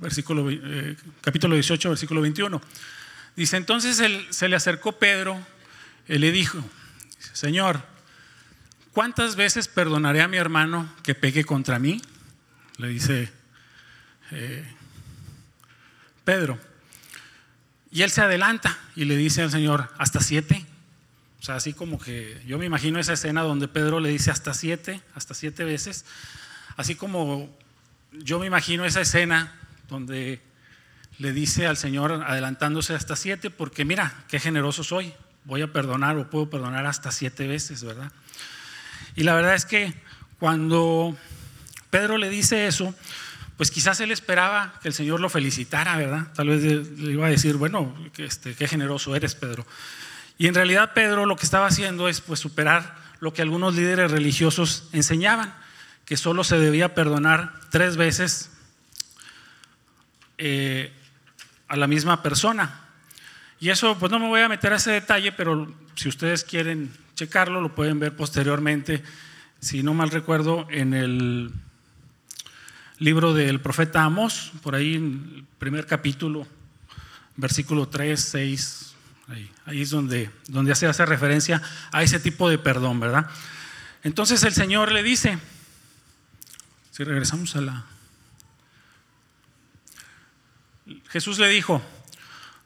versículo, 0.00 0.48
eh, 0.48 0.96
capítulo 1.20 1.56
18, 1.56 1.88
versículo 1.88 2.20
21. 2.20 2.62
Dice, 3.36 3.56
entonces 3.56 4.00
él, 4.00 4.26
se 4.30 4.48
le 4.48 4.56
acercó 4.56 4.92
Pedro 4.92 5.44
y 6.08 6.18
le 6.18 6.32
dijo, 6.32 6.62
Señor, 7.32 7.82
¿cuántas 8.92 9.36
veces 9.36 9.68
perdonaré 9.68 10.20
a 10.20 10.28
mi 10.28 10.36
hermano 10.36 10.92
que 11.02 11.14
pegue 11.14 11.44
contra 11.44 11.78
mí? 11.78 12.02
Le 12.76 12.88
dice 12.88 13.32
eh, 14.32 14.64
Pedro. 16.24 16.58
Y 17.90 18.02
él 18.02 18.10
se 18.10 18.22
adelanta 18.22 18.78
y 18.96 19.04
le 19.04 19.16
dice 19.16 19.42
al 19.42 19.50
Señor, 19.50 19.90
hasta 19.98 20.20
siete. 20.20 20.66
O 21.40 21.44
sea, 21.44 21.56
así 21.56 21.72
como 21.72 21.98
que 21.98 22.40
yo 22.46 22.58
me 22.58 22.66
imagino 22.66 22.98
esa 22.98 23.14
escena 23.14 23.42
donde 23.42 23.68
Pedro 23.68 24.00
le 24.00 24.10
dice 24.10 24.30
hasta 24.30 24.54
siete, 24.54 25.02
hasta 25.14 25.34
siete 25.34 25.64
veces. 25.64 26.04
Así 26.76 26.94
como 26.94 27.54
yo 28.12 28.38
me 28.38 28.46
imagino 28.46 28.84
esa 28.84 29.00
escena 29.00 29.58
donde 29.88 30.40
le 31.22 31.32
dice 31.32 31.68
al 31.68 31.76
Señor 31.76 32.24
adelantándose 32.26 32.96
hasta 32.96 33.14
siete, 33.14 33.48
porque 33.48 33.84
mira, 33.84 34.24
qué 34.26 34.40
generoso 34.40 34.82
soy, 34.82 35.14
voy 35.44 35.62
a 35.62 35.72
perdonar 35.72 36.16
o 36.16 36.28
puedo 36.28 36.50
perdonar 36.50 36.84
hasta 36.84 37.12
siete 37.12 37.46
veces, 37.46 37.84
¿verdad? 37.84 38.10
Y 39.14 39.22
la 39.22 39.36
verdad 39.36 39.54
es 39.54 39.64
que 39.64 39.94
cuando 40.40 41.16
Pedro 41.90 42.18
le 42.18 42.28
dice 42.28 42.66
eso, 42.66 42.92
pues 43.56 43.70
quizás 43.70 44.00
él 44.00 44.10
esperaba 44.10 44.74
que 44.82 44.88
el 44.88 44.94
Señor 44.94 45.20
lo 45.20 45.28
felicitara, 45.28 45.96
¿verdad? 45.96 46.26
Tal 46.34 46.48
vez 46.48 46.60
le 46.98 47.12
iba 47.12 47.28
a 47.28 47.30
decir, 47.30 47.54
bueno, 47.54 47.94
este, 48.16 48.56
qué 48.56 48.66
generoso 48.66 49.14
eres, 49.14 49.36
Pedro. 49.36 49.64
Y 50.38 50.48
en 50.48 50.56
realidad 50.56 50.92
Pedro 50.92 51.24
lo 51.24 51.36
que 51.36 51.44
estaba 51.44 51.68
haciendo 51.68 52.08
es 52.08 52.20
pues 52.20 52.40
superar 52.40 52.96
lo 53.20 53.32
que 53.32 53.42
algunos 53.42 53.76
líderes 53.76 54.10
religiosos 54.10 54.88
enseñaban, 54.90 55.54
que 56.04 56.16
solo 56.16 56.42
se 56.42 56.58
debía 56.58 56.96
perdonar 56.96 57.52
tres 57.70 57.96
veces 57.96 58.50
eh, 60.38 60.92
a 61.72 61.76
la 61.76 61.86
misma 61.86 62.22
persona. 62.22 62.80
Y 63.58 63.70
eso, 63.70 63.98
pues 63.98 64.12
no 64.12 64.18
me 64.18 64.28
voy 64.28 64.42
a 64.42 64.48
meter 64.48 64.74
a 64.74 64.76
ese 64.76 64.90
detalle, 64.90 65.32
pero 65.32 65.74
si 65.94 66.10
ustedes 66.10 66.44
quieren 66.44 66.92
checarlo, 67.14 67.62
lo 67.62 67.74
pueden 67.74 67.98
ver 67.98 68.14
posteriormente, 68.14 69.02
si 69.58 69.82
no 69.82 69.94
mal 69.94 70.10
recuerdo, 70.10 70.66
en 70.70 70.92
el 70.92 71.50
libro 72.98 73.32
del 73.32 73.62
profeta 73.62 74.04
Amos, 74.04 74.52
por 74.62 74.74
ahí 74.74 74.96
en 74.96 75.32
el 75.34 75.44
primer 75.58 75.86
capítulo, 75.86 76.46
versículo 77.36 77.88
3, 77.88 78.20
6, 78.20 78.94
ahí, 79.64 79.80
es 79.80 79.88
donde, 79.88 80.30
donde 80.48 80.74
se 80.74 80.86
hace 80.86 81.06
referencia 81.06 81.62
a 81.90 82.02
ese 82.02 82.20
tipo 82.20 82.50
de 82.50 82.58
perdón, 82.58 83.00
¿verdad? 83.00 83.30
Entonces 84.02 84.42
el 84.42 84.52
Señor 84.52 84.92
le 84.92 85.02
dice, 85.02 85.38
si 86.90 87.02
regresamos 87.02 87.56
a 87.56 87.62
la... 87.62 87.91
Jesús 91.12 91.38
le 91.38 91.48
dijo, 91.48 91.82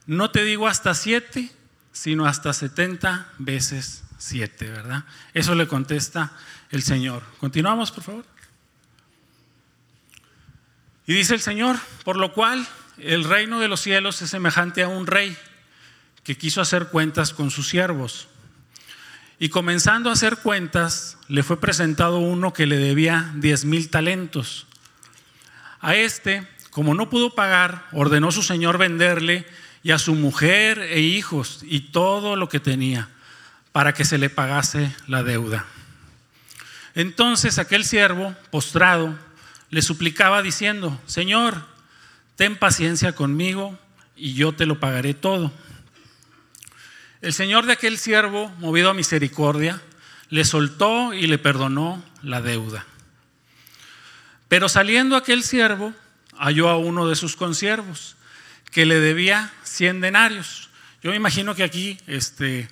no 0.06 0.30
te 0.30 0.44
digo 0.44 0.68
hasta 0.68 0.94
siete, 0.94 1.50
sino 1.92 2.26
hasta 2.26 2.52
setenta 2.52 3.32
veces 3.38 4.04
siete, 4.18 4.70
¿verdad? 4.70 5.04
Eso 5.34 5.54
le 5.54 5.66
contesta 5.66 6.32
el 6.70 6.82
Señor. 6.82 7.22
Continuamos, 7.38 7.90
por 7.90 8.04
favor. 8.04 8.24
Y 11.06 11.14
dice 11.14 11.34
el 11.34 11.40
Señor, 11.40 11.76
por 12.04 12.16
lo 12.16 12.32
cual 12.32 12.66
el 12.98 13.24
reino 13.24 13.60
de 13.60 13.68
los 13.68 13.80
cielos 13.80 14.22
es 14.22 14.30
semejante 14.30 14.82
a 14.82 14.88
un 14.88 15.06
rey 15.06 15.36
que 16.22 16.36
quiso 16.36 16.60
hacer 16.60 16.88
cuentas 16.88 17.32
con 17.32 17.50
sus 17.50 17.68
siervos. 17.68 18.28
Y 19.38 19.48
comenzando 19.48 20.08
a 20.08 20.14
hacer 20.14 20.38
cuentas, 20.38 21.18
le 21.28 21.42
fue 21.42 21.60
presentado 21.60 22.18
uno 22.18 22.52
que 22.52 22.66
le 22.66 22.78
debía 22.78 23.32
diez 23.36 23.64
mil 23.64 23.90
talentos. 23.90 24.66
A 25.80 25.94
este, 25.94 26.48
como 26.76 26.92
no 26.92 27.08
pudo 27.08 27.34
pagar, 27.34 27.86
ordenó 27.92 28.30
su 28.30 28.42
señor 28.42 28.76
venderle 28.76 29.46
y 29.82 29.92
a 29.92 29.98
su 29.98 30.14
mujer 30.14 30.78
e 30.78 31.00
hijos 31.00 31.60
y 31.62 31.80
todo 31.80 32.36
lo 32.36 32.50
que 32.50 32.60
tenía 32.60 33.08
para 33.72 33.94
que 33.94 34.04
se 34.04 34.18
le 34.18 34.28
pagase 34.28 34.94
la 35.06 35.22
deuda. 35.22 35.64
Entonces 36.94 37.58
aquel 37.58 37.86
siervo, 37.86 38.36
postrado, 38.50 39.18
le 39.70 39.80
suplicaba 39.80 40.42
diciendo, 40.42 41.00
Señor, 41.06 41.64
ten 42.36 42.58
paciencia 42.58 43.14
conmigo 43.14 43.78
y 44.14 44.34
yo 44.34 44.52
te 44.52 44.66
lo 44.66 44.78
pagaré 44.78 45.14
todo. 45.14 45.52
El 47.22 47.32
Señor 47.32 47.64
de 47.64 47.72
aquel 47.72 47.96
siervo, 47.96 48.50
movido 48.58 48.90
a 48.90 48.94
misericordia, 48.94 49.80
le 50.28 50.44
soltó 50.44 51.14
y 51.14 51.26
le 51.26 51.38
perdonó 51.38 52.04
la 52.22 52.42
deuda. 52.42 52.84
Pero 54.48 54.68
saliendo 54.68 55.16
aquel 55.16 55.42
siervo, 55.42 55.94
halló 56.38 56.68
a 56.68 56.78
uno 56.78 57.08
de 57.08 57.16
sus 57.16 57.36
consiervos 57.36 58.16
que 58.70 58.86
le 58.86 59.00
debía 59.00 59.52
100 59.64 60.00
denarios. 60.00 60.70
Yo 61.02 61.10
me 61.10 61.16
imagino 61.16 61.54
que 61.54 61.62
aquí, 61.62 61.98
este, 62.06 62.68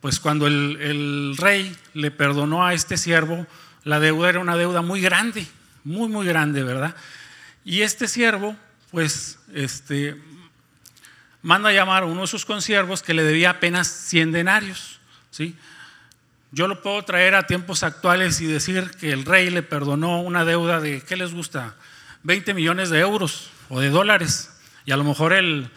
pues 0.00 0.20
cuando 0.20 0.46
el, 0.46 0.78
el 0.80 1.36
rey 1.36 1.76
le 1.94 2.10
perdonó 2.10 2.66
a 2.66 2.74
este 2.74 2.96
siervo, 2.96 3.46
la 3.84 4.00
deuda 4.00 4.28
era 4.28 4.40
una 4.40 4.56
deuda 4.56 4.82
muy 4.82 5.00
grande 5.00 5.46
muy, 5.86 6.08
muy 6.08 6.26
grande, 6.26 6.64
¿verdad? 6.64 6.96
Y 7.64 7.82
este 7.82 8.08
siervo, 8.08 8.56
pues, 8.90 9.38
este, 9.54 10.20
manda 11.42 11.68
a 11.68 11.72
llamar 11.72 12.02
a 12.02 12.06
uno 12.06 12.22
de 12.22 12.26
sus 12.26 12.44
consiervos 12.44 13.02
que 13.02 13.14
le 13.14 13.22
debía 13.22 13.50
apenas 13.50 13.86
100 13.86 14.32
denarios, 14.32 14.98
¿sí? 15.30 15.54
Yo 16.50 16.66
lo 16.66 16.82
puedo 16.82 17.04
traer 17.04 17.36
a 17.36 17.46
tiempos 17.46 17.84
actuales 17.84 18.40
y 18.40 18.46
decir 18.46 18.90
que 18.98 19.12
el 19.12 19.24
rey 19.24 19.48
le 19.48 19.62
perdonó 19.62 20.20
una 20.22 20.44
deuda 20.44 20.80
de, 20.80 21.02
¿qué 21.02 21.16
les 21.16 21.32
gusta? 21.32 21.76
20 22.26 22.54
millones 22.54 22.90
de 22.90 22.98
euros 22.98 23.50
o 23.68 23.80
de 23.80 23.88
dólares. 23.88 24.50
Y 24.84 24.90
a 24.90 24.96
lo 24.96 25.04
mejor 25.04 25.32
el, 25.32 25.70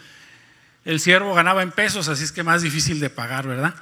el 0.84 0.98
siervo 0.98 1.32
ganaba 1.32 1.62
en 1.62 1.70
pesos, 1.70 2.08
así 2.08 2.24
es 2.24 2.32
que 2.32 2.42
más 2.42 2.62
difícil 2.62 2.98
de 2.98 3.08
pagar, 3.08 3.46
¿verdad? 3.46 3.74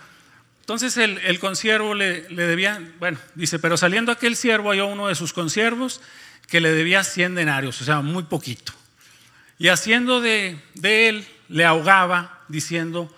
Entonces 0.61 0.99
el, 0.99 1.17
el 1.19 1.41
consiervo 1.41 1.95
le, 1.95 2.29
le, 2.29 2.47
debía, 2.47 2.79
bueno, 2.99 3.19
dice, 3.35 3.59
pero 3.59 3.79
saliendo 3.79 4.13
aquel 4.13 4.37
siervo 4.37 4.71
halló 4.71 4.87
uno 4.87 5.09
de 5.09 5.15
sus 5.15 5.33
consiervos 5.33 6.03
que 6.47 6.61
le 6.61 6.73
debía 6.73 7.05
100 7.05 7.37
denarios, 7.37 7.81
o 7.81 7.85
sea, 7.85 8.03
muy 8.03 8.25
poquito. 8.25 8.75
Y 9.59 9.69
haciendo 9.69 10.21
de, 10.21 10.61
de 10.75 11.09
él, 11.09 11.27
le 11.49 11.65
ahogaba 11.65 12.45
diciendo, 12.49 13.13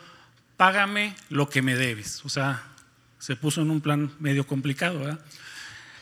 págame 0.56 1.16
lo 1.28 1.48
que 1.48 1.60
me 1.60 1.74
debes. 1.74 2.24
O 2.24 2.28
sea, 2.28 2.62
se 3.18 3.34
puso 3.34 3.62
en 3.62 3.70
un 3.72 3.80
plan 3.80 4.12
medio 4.20 4.46
complicado, 4.46 5.00
¿verdad? 5.00 5.20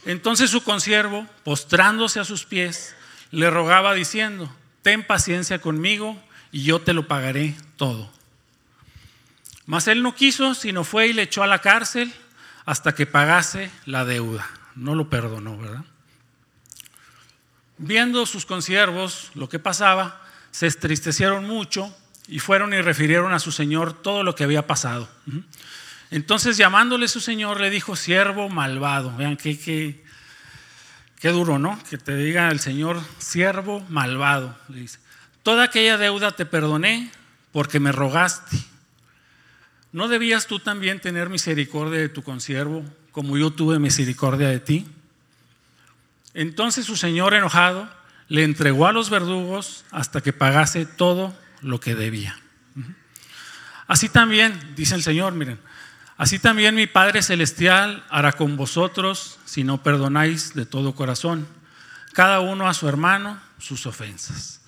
Entonces 0.05 0.51
su 0.51 0.63
consiervo, 0.63 1.27
postrándose 1.45 2.21
a 2.21 2.25
sus 2.25 2.45
pies, 2.45 2.95
le 3.31 3.51
rogaba 3.51 3.95
diciendo, 3.95 4.55
ten 4.83 5.07
paciencia 5.07 5.61
conmigo 5.61 6.21
y 6.51 6.63
yo 6.63 6.81
te 6.81 6.93
lo 6.93 7.09
pagaré 7.09 7.55
todo. 7.77 8.11
Mas 9.67 9.87
él 9.87 10.03
no 10.03 10.15
quiso, 10.15 10.55
sino 10.55 10.83
fue 10.83 11.09
y 11.09 11.13
le 11.13 11.23
echó 11.23 11.43
a 11.43 11.47
la 11.47 11.61
cárcel 11.61 12.13
hasta 12.65 12.95
que 12.95 13.07
pagase 13.07 13.71
la 13.85 14.05
deuda. 14.05 14.49
No 14.75 14.95
lo 14.95 15.11
perdonó, 15.11 15.59
¿verdad? 15.59 15.85
Viendo 17.77 18.25
sus 18.27 18.47
consiervos 18.47 19.31
lo 19.35 19.49
que 19.49 19.59
pasaba, 19.59 20.23
se 20.51 20.67
entristecieron 20.67 21.47
mucho 21.47 21.95
y 22.27 22.39
fueron 22.39 22.73
y 22.73 22.81
refirieron 22.81 23.33
a 23.33 23.39
su 23.39 23.53
señor 23.53 23.93
todo 23.93 24.23
lo 24.23 24.35
que 24.35 24.45
había 24.45 24.67
pasado. 24.67 25.09
Entonces 26.11 26.57
llamándole 26.57 27.09
su 27.09 27.21
señor 27.21 27.61
le 27.61 27.71
dijo, 27.71 27.95
siervo 27.95 28.49
malvado. 28.49 29.15
Vean 29.17 29.37
qué, 29.37 29.59
qué, 29.59 30.03
qué 31.21 31.31
duro, 31.31 31.59
¿no? 31.59 31.79
Que 31.91 31.99
te 31.99 32.17
diga 32.17 32.51
el 32.51 32.61
señor, 32.61 33.01
siervo 33.19 33.85
malvado. 33.89 34.57
Le 34.69 34.81
dice, 34.81 34.99
toda 35.43 35.65
aquella 35.65 35.99
deuda 35.99 36.33
te 36.33 36.47
perdoné 36.47 37.11
porque 37.53 37.81
me 37.81 37.93
rogaste. 37.93 38.57
¿No 39.93 40.09
debías 40.09 40.47
tú 40.47 40.59
también 40.59 41.01
tener 41.01 41.29
misericordia 41.29 41.99
de 41.99 42.09
tu 42.09 42.23
consiervo 42.23 42.85
como 43.13 43.39
yo 43.39 43.51
tuve 43.51 43.79
misericordia 43.79 44.49
de 44.49 44.61
ti? 44.61 44.87
Entonces 46.35 46.87
su 46.87 46.97
señor 46.97 47.35
enojado 47.35 47.89
le 48.29 48.45
entregó 48.45 48.87
a 48.87 48.93
los 48.93 49.11
verdugos 49.11 49.85
hasta 49.91 50.21
que 50.21 50.33
pagase 50.33 50.87
todo 50.87 51.37
lo 51.63 51.81
que 51.81 51.95
debía. 51.95 52.39
Así 53.87 54.11
también, 54.11 54.75
dice 54.77 54.95
el 54.95 55.03
Señor, 55.03 55.33
miren, 55.33 55.59
así 56.19 56.39
también 56.39 56.75
mi 56.75 56.87
Padre 56.87 57.23
Celestial 57.23 58.05
hará 58.11 58.33
con 58.33 58.59
vosotros 58.59 59.39
si 59.47 59.65
no 59.65 59.83
perdonáis 59.83 60.53
de 60.53 60.67
todo 60.67 60.95
corazón, 60.95 61.49
cada 62.13 62.41
uno 62.41 62.69
a 62.69 62.75
su 62.75 62.87
hermano 62.87 63.41
sus 63.59 63.87
ofensas. 63.87 64.61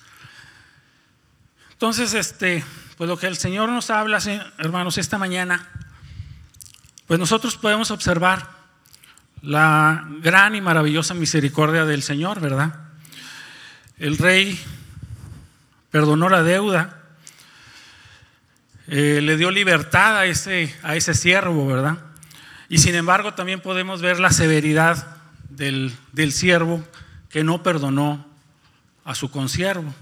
Entonces, 1.73 2.15
este, 2.15 2.65
pues 2.97 3.09
lo 3.09 3.19
que 3.19 3.27
el 3.27 3.37
Señor 3.37 3.69
nos 3.69 3.91
habla, 3.91 4.19
hermanos, 4.59 4.99
esta 4.99 5.19
mañana, 5.19 5.69
pues 7.07 7.19
nosotros 7.19 7.57
podemos 7.57 7.91
observar 7.91 8.49
la 9.43 10.07
gran 10.21 10.55
y 10.55 10.61
maravillosa 10.61 11.15
misericordia 11.15 11.85
del 11.85 12.03
Señor, 12.03 12.41
¿verdad? 12.41 12.75
El 13.99 14.19
rey 14.19 14.61
perdonó 15.91 16.29
la 16.29 16.43
deuda, 16.43 17.00
eh, 18.93 19.21
le 19.21 19.37
dio 19.37 19.53
libertad 19.53 20.19
a 20.19 20.27
ese, 20.27 20.75
a 20.83 20.97
ese 20.97 21.15
siervo, 21.15 21.65
¿verdad? 21.65 21.99
Y 22.69 22.79
sin 22.79 22.97
embargo 22.97 23.35
también 23.35 23.61
podemos 23.61 24.03
ver 24.03 24.19
la 24.19 24.33
severidad 24.33 25.17
del, 25.49 25.95
del 26.11 26.33
siervo 26.33 26.85
que 27.29 27.45
no 27.45 27.63
perdonó 27.63 28.27
a 29.05 29.15
su 29.15 29.31
consiervo. 29.31 29.95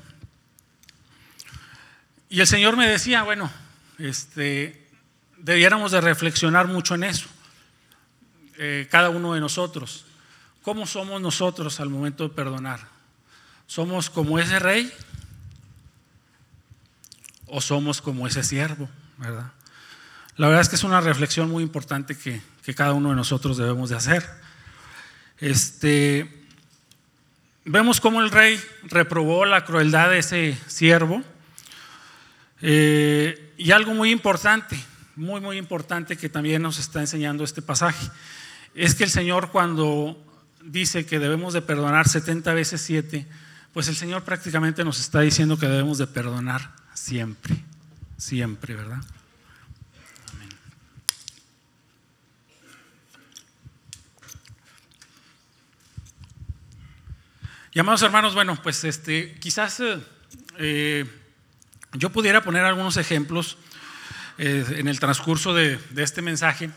Y 2.31 2.41
el 2.41 2.47
Señor 2.47 2.79
me 2.79 2.89
decía, 2.89 3.25
bueno, 3.25 3.51
este, 3.99 4.89
debiéramos 5.37 5.93
de 5.93 6.01
reflexionar 6.01 6.67
mucho 6.67 6.95
en 6.95 7.05
eso, 7.05 7.29
eh, 8.57 8.89
cada 8.91 9.11
uno 9.11 9.35
de 9.35 9.41
nosotros. 9.41 10.07
¿Cómo 10.63 10.87
somos 10.87 11.21
nosotros 11.21 11.79
al 11.81 11.91
momento 11.91 12.27
de 12.27 12.35
perdonar? 12.35 12.81
¿Somos 13.67 14.09
como 14.09 14.39
ese 14.39 14.59
rey? 14.59 14.91
¿O 17.49 17.61
somos 17.61 18.01
como 18.01 18.27
ese 18.27 18.43
siervo? 18.43 18.89
¿Verdad? 19.17 19.53
La 20.37 20.47
verdad 20.47 20.63
es 20.63 20.69
que 20.69 20.77
es 20.77 20.85
una 20.85 21.01
reflexión 21.01 21.51
muy 21.51 21.63
importante 21.63 22.17
que, 22.17 22.41
que 22.63 22.75
cada 22.75 22.93
uno 22.93 23.11
de 23.11 23.17
nosotros 23.17 23.57
debemos 23.57 23.91
de 23.91 23.97
hacer. 23.97 24.25
Este, 25.39 26.47
vemos 27.65 28.01
cómo 28.01 28.21
el 28.21 28.31
rey 28.31 28.61
reprobó 28.85 29.45
la 29.45 29.65
crueldad 29.65 30.11
de 30.11 30.19
ese 30.19 30.59
siervo 30.67 31.23
eh, 32.61 33.55
y 33.57 33.71
algo 33.71 33.95
muy 33.95 34.11
importante, 34.11 34.79
muy, 35.17 35.41
muy 35.41 35.59
importante 35.59 36.17
que 36.17 36.29
también 36.29 36.63
nos 36.63 36.79
está 36.79 37.01
enseñando 37.01 37.45
este 37.45 37.63
pasaje, 37.63 38.09
es 38.75 38.95
que 38.95 39.05
el 39.05 39.11
Señor 39.11 39.51
cuando 39.51 40.17
dice 40.65 41.07
que 41.07 41.19
debemos 41.19 41.53
de 41.53 41.63
perdonar 41.63 42.09
70 42.09 42.53
veces 42.55 42.81
7, 42.83 43.27
pues 43.73 43.89
el 43.89 43.97
Señor 43.97 44.25
prácticamente 44.25 44.85
nos 44.85 44.99
está 44.99 45.21
diciendo 45.21 45.59
que 45.59 45.67
debemos 45.67 45.99
de 45.99 46.07
perdonar 46.07 46.75
siempre, 46.99 47.57
siempre, 48.17 48.75
¿verdad? 48.75 49.01
Amén. 50.33 50.49
Y 57.73 57.79
amados 57.79 58.03
hermanos, 58.03 58.35
bueno, 58.35 58.61
pues 58.63 58.85
este, 58.85 59.35
quizás 59.41 59.81
eh, 60.59 61.07
yo 61.95 62.11
pudiera 62.11 62.43
poner 62.43 62.65
algunos 62.65 62.97
ejemplos 62.97 63.57
eh, 64.37 64.65
en 64.77 64.89
el 64.89 65.01
transcurso 65.01 65.55
de, 65.55 65.79
este 65.97 66.21
mensaje. 66.21 66.71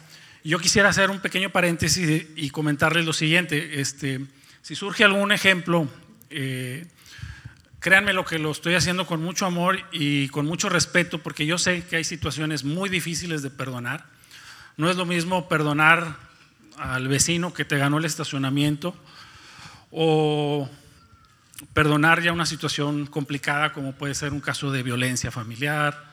Yo 0.43 0.59
quisiera 0.59 0.89
hacer 0.89 1.09
un 1.09 1.19
pequeño 1.19 1.49
paréntesis 1.49 2.27
y, 2.35 2.49
comentarles 2.51 3.05
lo 3.05 3.13
siguiente. 3.13 3.81
Este, 3.81 4.21
si 4.61 4.75
surge 4.75 5.03
algún 5.03 5.31
ejemplo, 5.31 5.87
eh, 6.29 6.87
créanme 7.81 8.13
lo 8.13 8.23
que 8.23 8.39
lo 8.39 8.51
estoy 8.51 8.75
haciendo 8.75 9.05
con 9.07 9.21
mucho 9.21 9.45
amor 9.45 9.79
y 9.91 10.29
con 10.29 10.45
mucho 10.45 10.69
respeto, 10.69 11.17
porque 11.17 11.45
yo 11.45 11.57
sé 11.57 11.83
que 11.83 11.97
hay 11.97 12.03
situaciones 12.03 12.63
muy 12.63 12.89
difíciles 12.89 13.41
de 13.41 13.49
perdonar. 13.49 14.05
No 14.77 14.89
es 14.89 14.95
lo 14.95 15.05
mismo 15.05 15.49
perdonar 15.49 16.15
al 16.77 17.07
vecino 17.07 17.53
que 17.53 17.65
te 17.65 17.77
ganó 17.77 17.97
el 17.97 18.05
estacionamiento 18.05 18.95
o 19.89 20.69
perdonar 21.73 22.21
ya 22.21 22.31
una 22.31 22.45
situación 22.45 23.07
complicada 23.07 23.73
como 23.73 23.93
puede 23.93 24.13
ser 24.13 24.31
un 24.31 24.41
caso 24.41 24.71
de 24.71 24.83
violencia 24.83 25.31
familiar, 25.31 26.11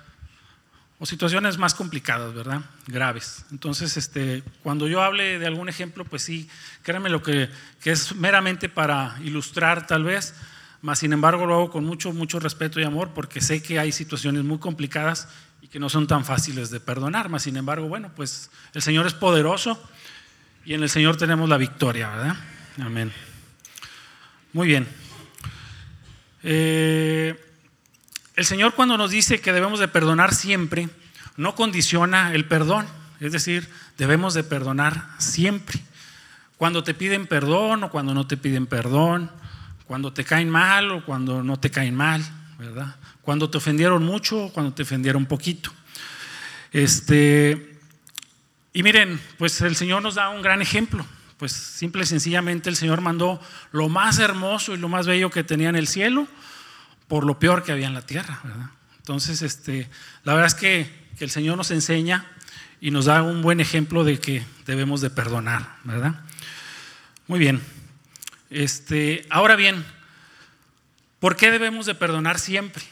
o 1.00 1.06
situaciones 1.06 1.58
más 1.58 1.74
complicadas, 1.74 2.34
¿verdad? 2.34 2.62
Graves. 2.86 3.44
Entonces, 3.52 3.96
este, 3.96 4.42
cuando 4.62 4.88
yo 4.88 5.02
hable 5.02 5.38
de 5.38 5.46
algún 5.46 5.68
ejemplo, 5.68 6.04
pues 6.04 6.22
sí, 6.22 6.48
créanme 6.82 7.08
lo 7.08 7.22
que, 7.22 7.48
que 7.80 7.92
es 7.92 8.16
meramente 8.16 8.68
para 8.68 9.16
ilustrar 9.22 9.86
tal 9.86 10.02
vez, 10.02 10.34
mas 10.82 11.00
sin 11.00 11.12
embargo 11.12 11.46
lo 11.46 11.54
hago 11.54 11.70
con 11.70 11.84
mucho, 11.84 12.12
mucho 12.12 12.38
respeto 12.38 12.80
y 12.80 12.84
amor 12.84 13.10
porque 13.14 13.40
sé 13.40 13.62
que 13.62 13.78
hay 13.78 13.92
situaciones 13.92 14.44
muy 14.44 14.58
complicadas 14.58 15.28
y 15.60 15.68
que 15.68 15.78
no 15.78 15.88
son 15.88 16.06
tan 16.06 16.24
fáciles 16.24 16.70
de 16.70 16.80
perdonar, 16.80 17.28
mas 17.28 17.42
sin 17.42 17.56
embargo, 17.56 17.88
bueno, 17.88 18.10
pues 18.14 18.50
el 18.74 18.82
Señor 18.82 19.06
es 19.06 19.14
poderoso 19.14 19.82
y 20.64 20.74
en 20.74 20.82
el 20.82 20.88
Señor 20.88 21.16
tenemos 21.16 21.48
la 21.48 21.56
victoria, 21.56 22.10
¿verdad? 22.10 22.36
Amén. 22.80 23.12
Muy 24.52 24.68
bien. 24.68 24.86
Eh, 26.42 27.44
el 28.36 28.44
Señor 28.44 28.74
cuando 28.74 28.96
nos 28.96 29.10
dice 29.10 29.40
que 29.40 29.52
debemos 29.52 29.80
de 29.80 29.88
perdonar 29.88 30.32
siempre, 30.34 30.88
no 31.36 31.54
condiciona 31.54 32.32
el 32.34 32.44
perdón, 32.44 32.86
es 33.20 33.32
decir, 33.32 33.68
debemos 33.96 34.34
de 34.34 34.44
perdonar 34.44 35.08
siempre. 35.18 35.80
Cuando 36.56 36.84
te 36.84 36.94
piden 36.94 37.26
perdón 37.26 37.84
o 37.84 37.90
cuando 37.90 38.14
no 38.14 38.26
te 38.26 38.36
piden 38.36 38.66
perdón, 38.66 39.30
cuando 39.88 40.12
te 40.12 40.22
caen 40.22 40.50
mal 40.50 40.92
o 40.92 41.04
cuando 41.04 41.42
no 41.42 41.58
te 41.58 41.70
caen 41.70 41.96
mal, 41.96 42.22
¿verdad? 42.58 42.94
Cuando 43.22 43.50
te 43.50 43.56
ofendieron 43.58 44.04
mucho 44.04 44.44
o 44.44 44.52
cuando 44.52 44.72
te 44.74 44.82
ofendieron 44.82 45.26
poquito. 45.26 45.72
Este, 46.70 47.80
y 48.72 48.82
miren, 48.82 49.18
pues 49.38 49.60
el 49.62 49.74
Señor 49.74 50.02
nos 50.02 50.14
da 50.14 50.28
un 50.28 50.42
gran 50.42 50.62
ejemplo. 50.62 51.04
Pues 51.38 51.52
simple 51.52 52.02
y 52.02 52.06
sencillamente 52.06 52.68
el 52.68 52.76
Señor 52.76 53.00
mandó 53.00 53.40
lo 53.72 53.88
más 53.88 54.18
hermoso 54.18 54.74
y 54.74 54.76
lo 54.76 54.88
más 54.88 55.06
bello 55.06 55.30
que 55.30 55.42
tenía 55.42 55.70
en 55.70 55.76
el 55.76 55.88
cielo 55.88 56.28
por 57.08 57.24
lo 57.24 57.38
peor 57.38 57.64
que 57.64 57.72
había 57.72 57.86
en 57.86 57.94
la 57.94 58.02
tierra, 58.02 58.40
¿verdad? 58.44 58.70
Entonces, 58.98 59.40
este, 59.40 59.88
la 60.24 60.34
verdad 60.34 60.48
es 60.48 60.54
que, 60.54 61.08
el 61.18 61.30
Señor 61.30 61.56
nos 61.56 61.72
enseña 61.72 62.26
y 62.80 62.92
nos 62.92 63.06
da 63.06 63.22
un 63.22 63.42
buen 63.42 63.58
ejemplo 63.58 64.04
de 64.04 64.20
que 64.20 64.44
debemos 64.66 65.00
de 65.00 65.10
perdonar, 65.10 65.74
¿verdad? 65.82 66.20
Muy 67.26 67.40
bien. 67.40 67.60
Este, 68.50 69.26
ahora 69.28 69.56
bien, 69.56 69.84
¿por 71.20 71.36
qué 71.36 71.50
debemos 71.50 71.86
de 71.86 71.94
perdonar 71.94 72.38
siempre? 72.38 72.82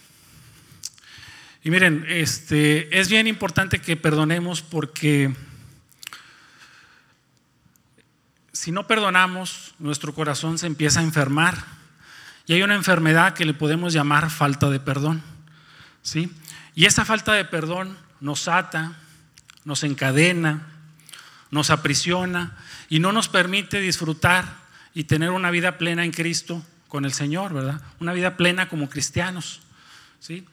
Y 1.64 1.70
miren, 1.70 2.04
este, 2.08 2.98
es 2.98 3.08
bien 3.08 3.26
importante 3.26 3.80
que 3.80 3.96
perdonemos 3.96 4.62
porque 4.62 5.34
si 8.52 8.70
no 8.70 8.86
perdonamos, 8.86 9.74
nuestro 9.78 10.14
corazón 10.14 10.58
se 10.58 10.66
empieza 10.66 11.00
a 11.00 11.04
enfermar 11.04 11.64
y 12.46 12.52
hay 12.52 12.62
una 12.62 12.74
enfermedad 12.74 13.34
que 13.34 13.44
le 13.44 13.54
podemos 13.54 13.92
llamar 13.92 14.30
falta 14.30 14.70
de 14.70 14.78
perdón. 14.78 15.22
¿sí? 16.02 16.30
Y 16.74 16.84
esa 16.84 17.04
falta 17.04 17.32
de 17.32 17.44
perdón 17.44 17.98
nos 18.20 18.46
ata, 18.46 18.92
nos 19.64 19.82
encadena, 19.84 20.66
nos 21.50 21.70
aprisiona 21.70 22.56
y 22.88 22.98
no 22.98 23.12
nos 23.12 23.28
permite 23.28 23.80
disfrutar 23.80 24.65
y 24.96 25.04
tener 25.04 25.30
una 25.30 25.50
vida 25.50 25.76
plena 25.76 26.06
en 26.06 26.10
Cristo 26.10 26.64
con 26.88 27.04
el 27.04 27.12
Señor, 27.12 27.52
¿verdad? 27.52 27.82
Una 28.00 28.14
vida 28.14 28.38
plena 28.38 28.66
como 28.70 28.88
cristianos. 28.88 29.60
¿sí? 30.20 30.46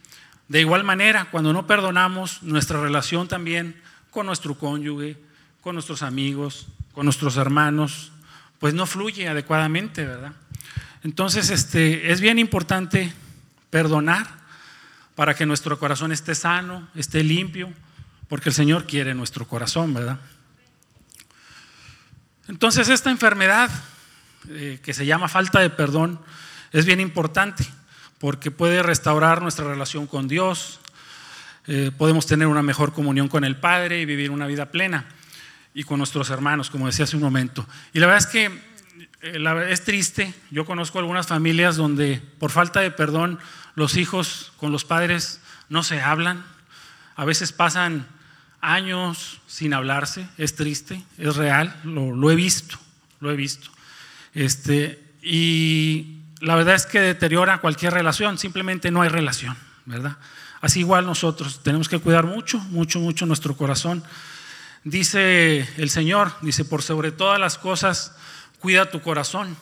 De 0.50 0.60
igual 0.60 0.84
manera, 0.84 1.30
cuando 1.32 1.54
no 1.54 1.66
perdonamos 1.66 2.44
nuestra 2.44 2.82
relación 2.82 3.30
también 3.30 3.82
con 4.12 4.26
nuestro 4.26 4.56
cónyuge, 4.56 5.16
con 5.62 5.76
nuestros 5.76 6.04
amigos, 6.04 6.68
con 6.92 7.06
nuestros 7.06 7.38
hermanos, 7.38 8.12
pues 8.60 8.74
no 8.74 8.86
fluye 8.86 9.30
adecuadamente, 9.30 10.06
¿verdad? 10.06 10.34
Entonces, 11.04 11.50
este, 11.50 12.12
es 12.12 12.20
bien 12.20 12.38
importante 12.38 13.14
perdonar 13.70 14.28
para 15.16 15.36
que 15.36 15.46
nuestro 15.46 15.80
corazón 15.80 16.12
esté 16.12 16.36
sano, 16.36 16.90
esté 16.96 17.24
limpio, 17.24 17.72
porque 18.28 18.50
el 18.50 18.56
Señor 18.56 18.88
quiere 18.88 19.14
nuestro 19.14 19.48
corazón, 19.48 19.94
¿verdad? 19.94 20.20
Entonces, 22.50 22.90
esta 22.90 23.10
enfermedad 23.10 23.72
eh, 24.50 24.80
que 24.84 24.94
se 24.94 25.06
llama 25.06 25.28
falta 25.28 25.60
de 25.60 25.70
perdón 25.70 26.20
es 26.72 26.86
bien 26.86 27.00
importante 27.00 27.66
porque 28.20 28.52
puede 28.52 28.84
restaurar 28.84 29.42
nuestra 29.42 29.66
relación 29.66 30.08
con 30.08 30.28
Dios, 30.28 30.80
eh, 31.68 31.92
podemos 31.98 32.26
tener 32.26 32.48
una 32.48 32.62
mejor 32.62 32.94
comunión 32.94 33.28
con 33.28 33.44
el 33.44 33.58
Padre 33.58 34.02
y 34.02 34.06
vivir 34.06 34.32
una 34.32 34.48
vida 34.48 34.72
plena 34.72 35.06
y 35.74 35.84
con 35.84 35.98
nuestros 35.98 36.30
hermanos, 36.30 36.70
como 36.70 36.88
decía 36.88 37.06
hace 37.06 37.16
un 37.16 37.24
momento. 37.24 37.68
Y 37.94 38.00
la 38.00 38.08
verdad 38.08 38.26
es 38.26 38.32
que 38.32 38.46
eh, 39.22 39.68
es 39.70 39.84
triste, 39.84 40.34
yo 40.52 40.66
conozco 40.66 41.00
algunas 41.00 41.28
familias 41.28 41.76
donde 41.76 42.22
por 42.40 42.52
falta 42.52 42.82
de 42.82 42.92
perdón 42.92 43.40
los 43.76 43.98
hijos 43.98 44.52
con 44.58 44.72
los 44.72 44.86
padres 44.86 45.42
no 45.70 45.84
se 45.84 46.02
hablan, 46.02 46.44
a 47.16 47.26
veces 47.26 47.52
pasan 47.52 48.08
años 48.60 49.42
sin 49.48 49.74
hablarse, 49.74 50.28
es 50.38 50.56
triste, 50.56 51.04
es 51.18 51.36
real, 51.36 51.76
lo, 51.84 52.32
he 52.32 52.36
visto, 52.36 52.78
lo 53.20 53.32
he 53.32 53.36
visto. 53.36 53.70
Este, 54.34 55.02
y 55.22 56.20
la 56.40 56.56
verdad 56.56 56.76
es 56.76 56.86
que 56.86 57.00
deteriora 57.00 57.60
cualquier 57.60 57.94
relación, 57.94 58.38
simplemente 58.38 58.92
no 58.92 59.02
hay 59.02 59.10
relación, 59.10 59.56
¿verdad? 59.86 60.18
Así 60.62 60.80
igual 60.80 61.06
nosotros 61.06 61.62
tenemos 61.64 61.90
que 61.90 62.00
cuidar 62.00 62.26
mucho, 62.26 62.58
mucho, 62.60 63.00
mucho 63.00 63.26
nuestro 63.26 63.56
corazón. 63.56 64.04
Dice 64.84 65.68
el 65.78 65.90
Señor, 65.90 66.34
dice, 66.42 66.66
por 66.66 66.82
sobre 66.82 67.12
todas 67.12 67.40
las 67.40 67.58
cosas, 67.58 68.14
cuida 68.60 68.90
tu 68.90 69.02
corazón, 69.02 69.56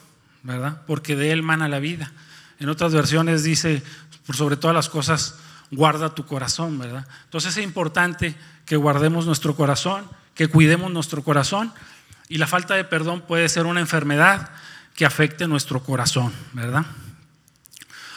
¿verdad? 0.43 0.81
Porque 0.87 1.15
de 1.15 1.31
él 1.31 1.43
mana 1.43 1.67
la 1.67 1.79
vida. 1.79 2.11
En 2.59 2.69
otras 2.69 2.93
versiones 2.93 3.43
dice, 3.43 3.83
por 4.25 4.35
sobre 4.35 4.57
todas 4.57 4.75
las 4.75 4.89
cosas, 4.89 5.35
guarda 5.71 6.13
tu 6.13 6.25
corazón, 6.25 6.77
¿verdad? 6.77 7.07
Entonces 7.25 7.57
es 7.57 7.63
importante 7.63 8.35
que 8.65 8.75
guardemos 8.75 9.25
nuestro 9.25 9.55
corazón, 9.55 10.05
que 10.35 10.47
cuidemos 10.47 10.91
nuestro 10.91 11.23
corazón 11.23 11.73
y 12.31 12.37
la 12.37 12.47
falta 12.47 12.75
de 12.75 12.85
perdón 12.85 13.19
puede 13.19 13.49
ser 13.49 13.65
una 13.65 13.81
enfermedad 13.81 14.51
que 14.95 15.05
afecte 15.05 15.49
nuestro 15.49 15.83
corazón, 15.83 16.31
¿verdad? 16.53 16.85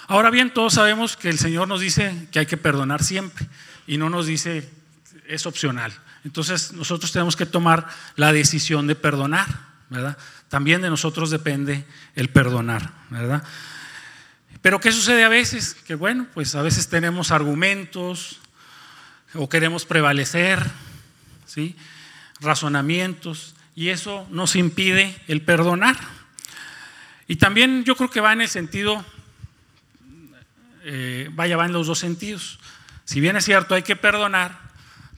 Ahora 0.07 0.31
bien, 0.31 0.55
todos 0.55 0.75
sabemos 0.75 1.17
que 1.17 1.29
el 1.29 1.39
Señor 1.41 1.67
nos 1.67 1.81
dice 1.81 2.29
que 2.31 2.39
hay 2.39 2.47
que 2.47 2.57
perdonar 2.57 3.03
siempre 3.03 3.49
y 3.89 3.99
no 3.99 4.11
nos 4.11 4.27
dice 4.27 4.71
es 5.27 5.47
opcional. 5.47 5.93
Entonces 6.25 6.73
nosotros 6.75 7.11
tenemos 7.11 7.35
que 7.35 7.45
tomar 7.45 7.89
la 8.15 8.33
decisión 8.33 8.87
de 8.87 8.95
perdonar, 8.95 9.49
¿verdad? 9.91 10.17
También 10.49 10.81
de 10.81 10.91
nosotros 10.91 11.31
depende 11.31 11.85
el 12.15 12.29
perdonar, 12.29 12.93
¿verdad? 13.11 13.43
Pero 14.63 14.79
¿qué 14.79 14.93
sucede 14.93 15.25
a 15.25 15.29
veces? 15.29 15.75
Que 15.75 15.97
bueno, 15.97 16.29
pues 16.33 16.55
a 16.55 16.63
veces 16.63 16.87
tenemos 16.89 17.33
argumentos 17.33 18.39
o 19.35 19.49
queremos 19.49 19.85
prevalecer, 19.85 20.63
¿sí? 21.47 21.75
Razonamientos 22.39 23.57
y 23.75 23.89
eso 23.89 24.27
nos 24.31 24.57
impide 24.57 25.17
el 25.29 25.43
perdonar. 25.43 25.97
Y 27.27 27.37
también 27.37 27.85
yo 27.85 27.97
creo 27.97 28.11
que 28.11 28.21
va 28.21 28.33
en 28.33 28.43
el 28.43 28.49
sentido, 28.49 29.05
eh, 30.85 31.29
vaya, 31.33 31.57
va 31.57 31.67
en 31.67 31.73
los 31.73 31.87
dos 31.87 31.99
sentidos. 31.99 32.59
Si 33.05 33.21
bien 33.21 33.37
es 33.37 33.45
cierto, 33.45 33.75
hay 33.75 33.83
que 33.83 33.97
perdonar, 33.97 34.59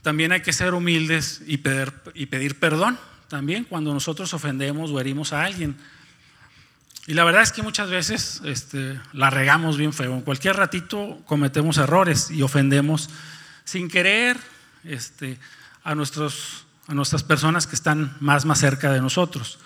también 0.01 0.31
hay 0.31 0.41
que 0.41 0.53
ser 0.53 0.73
humildes 0.73 1.41
y 1.45 1.57
pedir, 1.57 2.59
perdón, 2.59 2.97
también 3.27 3.65
cuando 3.65 3.93
nosotros 3.93 4.33
ofendemos 4.33 4.91
o 4.91 4.99
herimos 4.99 5.33
a 5.33 5.43
alguien. 5.43 5.75
Y 7.07 7.13
la 7.13 7.23
verdad 7.23 7.41
es 7.41 7.53
que 7.53 7.61
muchas 7.61 7.89
veces 7.89 8.41
este, 8.43 8.99
la 9.13 9.29
regamos 9.29 9.77
bien 9.77 9.93
feo. 9.93 10.13
En 10.13 10.21
cualquier 10.21 10.57
ratito 10.57 11.21
cometemos 11.25 11.77
errores 11.77 12.29
y 12.29 12.41
ofendemos 12.41 13.09
sin 13.63 13.87
querer 13.87 14.37
este, 14.83 15.37
a, 15.85 15.95
nuestros, 15.95 16.66
a 16.87 16.93
nuestras 16.93 17.23
personas 17.23 17.67
que 17.67 17.75
están 17.75 18.15
más, 18.19 18.45
más 18.45 18.59
cerca 18.59 18.91
de 18.91 19.01
nosotros. 19.01 19.59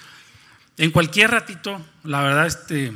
En 0.78 0.92
cualquier 0.92 1.32
ratito, 1.32 1.80
la 2.04 2.22
verdad, 2.22 2.48
este, 2.48 2.94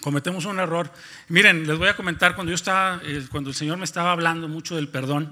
cometemos 0.00 0.46
un 0.46 0.58
error. 0.58 0.90
Miren, 1.28 1.66
les 1.66 1.76
voy 1.76 1.88
a 1.88 1.96
comentar, 1.96 2.34
cuando 2.34 2.50
yo 2.50 2.54
estaba, 2.54 3.00
eh, 3.04 3.26
cuando 3.30 3.50
el 3.50 3.56
Señor 3.56 3.76
me 3.76 3.84
estaba 3.84 4.12
hablando 4.12 4.48
mucho 4.48 4.76
del 4.76 4.88
perdón, 4.88 5.30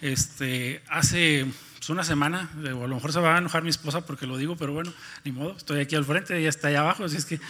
este, 0.00 0.82
hace 0.88 1.46
pues 1.76 1.90
una 1.90 2.04
semana, 2.04 2.48
a 2.56 2.68
lo 2.70 2.88
mejor 2.88 3.12
se 3.12 3.20
va 3.20 3.34
a 3.34 3.38
enojar 3.38 3.62
mi 3.62 3.70
esposa 3.70 4.06
porque 4.06 4.26
lo 4.26 4.36
digo, 4.36 4.56
pero 4.56 4.72
bueno, 4.72 4.92
ni 5.24 5.32
modo, 5.32 5.56
estoy 5.56 5.80
aquí 5.80 5.96
al 5.96 6.04
frente, 6.04 6.38
ella 6.38 6.48
está 6.48 6.68
allá 6.68 6.80
abajo, 6.80 7.04
así 7.04 7.16
es 7.16 7.24
que 7.24 7.40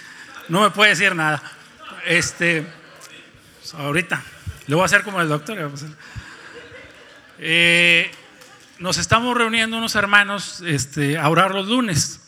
no 0.49 0.63
me 0.63 0.71
puede 0.71 0.91
decir 0.91 1.15
nada. 1.15 1.43
Este, 2.07 2.67
pues, 3.61 3.75
ahorita, 3.75 4.23
le 4.67 4.75
voy 4.75 4.83
a 4.83 4.87
hacer 4.87 5.03
como 5.03 5.21
el 5.21 5.29
doctor. 5.29 5.71
Nos 8.83 8.99
estamos 8.99 9.37
reuniendo 9.37 9.79
unos 9.79 9.95
hermanos 9.95 10.61
este, 10.67 11.17
a 11.17 11.29
orar 11.29 11.55
los 11.55 11.69
lunes. 11.69 12.21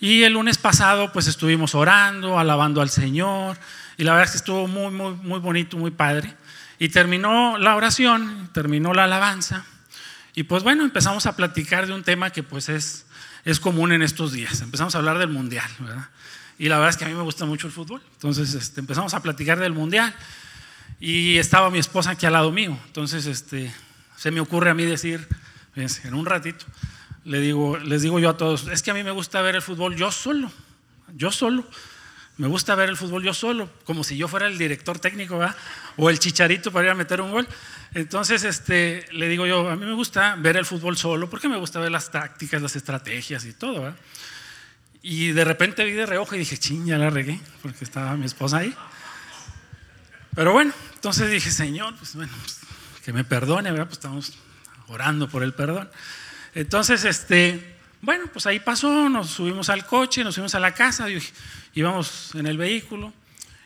Y 0.00 0.22
el 0.22 0.32
lunes 0.32 0.56
pasado 0.56 1.12
pues 1.12 1.26
estuvimos 1.26 1.74
orando, 1.74 2.38
alabando 2.38 2.80
al 2.80 2.88
Señor. 2.88 3.58
Y 3.98 4.04
la 4.04 4.12
verdad 4.12 4.24
es 4.24 4.30
que 4.30 4.38
estuvo 4.38 4.66
muy, 4.66 4.90
muy, 4.90 5.12
muy 5.16 5.38
bonito, 5.38 5.76
muy 5.76 5.90
padre. 5.90 6.34
Y 6.78 6.88
terminó 6.88 7.58
la 7.58 7.76
oración, 7.76 8.48
terminó 8.54 8.94
la 8.94 9.04
alabanza. 9.04 9.66
Y 10.34 10.44
pues 10.44 10.62
bueno, 10.62 10.82
empezamos 10.82 11.26
a 11.26 11.36
platicar 11.36 11.86
de 11.86 11.92
un 11.92 12.04
tema 12.04 12.30
que 12.30 12.42
pues 12.42 12.70
es, 12.70 13.04
es 13.44 13.60
común 13.60 13.92
en 13.92 14.00
estos 14.00 14.32
días. 14.32 14.62
Empezamos 14.62 14.94
a 14.94 14.98
hablar 14.98 15.18
del 15.18 15.28
mundial, 15.28 15.70
¿verdad? 15.78 16.08
Y 16.58 16.70
la 16.70 16.76
verdad 16.76 16.88
es 16.88 16.96
que 16.96 17.04
a 17.04 17.08
mí 17.08 17.14
me 17.14 17.22
gusta 17.22 17.44
mucho 17.44 17.66
el 17.66 17.72
fútbol. 17.74 18.00
Entonces 18.14 18.54
este, 18.54 18.80
empezamos 18.80 19.12
a 19.12 19.20
platicar 19.20 19.58
del 19.58 19.74
mundial 19.74 20.14
y 21.00 21.36
estaba 21.36 21.68
mi 21.68 21.78
esposa 21.78 22.12
aquí 22.12 22.24
al 22.24 22.32
lado 22.32 22.50
mío. 22.50 22.78
Entonces 22.86 23.26
este, 23.26 23.70
se 24.16 24.30
me 24.30 24.40
ocurre 24.40 24.70
a 24.70 24.74
mí 24.74 24.86
decir, 24.86 25.28
en 25.74 26.14
un 26.14 26.26
ratito, 26.26 26.64
le 27.24 27.40
digo, 27.40 27.78
les 27.78 28.02
digo 28.02 28.18
yo 28.18 28.30
a 28.30 28.36
todos, 28.36 28.66
es 28.68 28.82
que 28.82 28.90
a 28.90 28.94
mí 28.94 29.02
me 29.02 29.10
gusta 29.10 29.40
ver 29.42 29.54
el 29.54 29.62
fútbol 29.62 29.96
yo 29.96 30.10
solo, 30.10 30.50
yo 31.14 31.30
solo. 31.30 31.66
Me 32.38 32.48
gusta 32.48 32.74
ver 32.74 32.88
el 32.88 32.96
fútbol 32.96 33.22
yo 33.22 33.34
solo, 33.34 33.70
como 33.84 34.02
si 34.04 34.16
yo 34.16 34.26
fuera 34.26 34.46
el 34.46 34.56
director 34.56 34.98
técnico, 34.98 35.38
¿verdad? 35.38 35.54
O 35.98 36.08
el 36.08 36.18
chicharito 36.18 36.72
para 36.72 36.86
ir 36.86 36.90
a 36.90 36.94
meter 36.94 37.20
un 37.20 37.30
gol. 37.30 37.46
Entonces, 37.92 38.42
este, 38.44 39.04
le 39.12 39.28
digo 39.28 39.46
yo, 39.46 39.68
a 39.68 39.76
mí 39.76 39.84
me 39.84 39.92
gusta 39.92 40.34
ver 40.36 40.56
el 40.56 40.64
fútbol 40.64 40.96
solo, 40.96 41.28
porque 41.28 41.48
me 41.48 41.58
gusta 41.58 41.78
ver 41.78 41.90
las 41.90 42.10
tácticas, 42.10 42.62
las 42.62 42.74
estrategias 42.74 43.44
y 43.44 43.52
todo, 43.52 43.82
¿verdad? 43.82 43.98
Y 45.02 45.32
de 45.32 45.44
repente 45.44 45.84
vi 45.84 45.92
de 45.92 46.06
reojo 46.06 46.34
y 46.34 46.38
dije, 46.38 46.56
ching, 46.56 46.86
ya 46.86 46.96
la 46.96 47.10
regué, 47.10 47.38
porque 47.60 47.84
estaba 47.84 48.16
mi 48.16 48.24
esposa 48.24 48.58
ahí. 48.58 48.74
Pero 50.34 50.52
bueno, 50.52 50.72
entonces 50.94 51.30
dije, 51.30 51.50
Señor, 51.50 51.94
pues 51.98 52.14
bueno, 52.14 52.32
pues, 52.40 52.60
que 53.04 53.12
me 53.12 53.24
perdone, 53.24 53.70
¿verdad? 53.70 53.86
Pues 53.86 53.98
estamos 53.98 54.32
orando 54.92 55.28
por 55.28 55.42
el 55.42 55.54
perdón. 55.54 55.88
Entonces, 56.54 57.04
este, 57.04 57.76
bueno, 58.02 58.26
pues 58.32 58.46
ahí 58.46 58.60
pasó, 58.60 59.08
nos 59.08 59.30
subimos 59.30 59.70
al 59.70 59.86
coche, 59.86 60.22
nos 60.22 60.34
subimos 60.34 60.54
a 60.54 60.60
la 60.60 60.74
casa, 60.74 61.06
íbamos 61.74 62.34
en 62.34 62.46
el 62.46 62.58
vehículo 62.58 63.12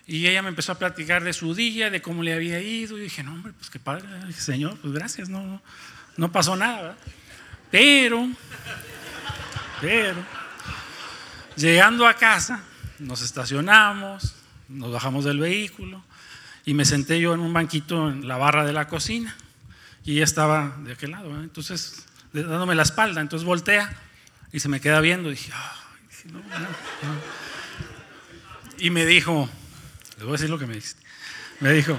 y 0.07 0.27
ella 0.27 0.43
me 0.43 0.51
empezó 0.51 0.73
a 0.73 0.79
platicar 0.79 1.25
de 1.25 1.33
su 1.33 1.55
día, 1.55 1.91
de 1.91 2.01
cómo 2.01 2.23
le 2.23 2.33
había 2.33 2.61
ido 2.61 2.97
y 2.97 3.03
dije, 3.03 3.23
no, 3.25 3.33
hombre, 3.33 3.53
pues 3.55 3.71
qué 3.71 3.81
padre, 3.81 4.07
Señor, 4.33 4.79
pues 4.79 4.93
gracias, 4.93 5.29
no, 5.29 5.61
no 6.17 6.33
pasó 6.33 6.55
nada, 6.55 6.83
¿verdad? 6.83 6.97
Pero, 7.73 8.29
pero, 9.81 10.25
llegando 11.57 12.07
a 12.07 12.15
casa, 12.15 12.63
nos 13.01 13.23
estacionamos, 13.23 14.37
nos 14.69 14.93
bajamos 14.93 15.25
del 15.25 15.41
vehículo 15.41 16.05
y 16.65 16.75
me 16.75 16.85
senté 16.85 17.19
yo 17.19 17.35
en 17.35 17.41
un 17.41 17.53
banquito 17.53 18.09
en 18.09 18.29
la 18.29 18.37
barra 18.37 18.65
de 18.65 18.73
la 18.73 18.87
cocina 18.87 19.35
y 20.07 20.13
ella 20.13 20.25
estaba 20.25 20.77
de 20.85 20.93
aquel 20.93 21.11
lado, 21.11 21.43
entonces 21.43 22.07
dándome 22.33 22.77
la 22.77 22.85
espalda, 22.85 23.21
entonces 23.21 23.45
voltea 23.45 23.93
y 24.53 24.61
se 24.61 24.69
me 24.69 24.81
queda 24.81 25.01
viendo. 25.01 25.29
Y 25.29 25.33
dije, 25.33 25.53
no, 26.33 26.39
no, 26.39 26.59
no. 26.59 26.69
Y 28.79 28.91
me 28.91 29.05
dijo, 29.05 29.51
le 30.17 30.25
voy 30.25 30.31
a 30.31 30.33
decir 30.35 30.49
lo 30.49 30.59
que 30.59 30.67
me 30.67 30.75
dice. 30.75 30.95
Me 31.59 31.73
dijo, 31.73 31.99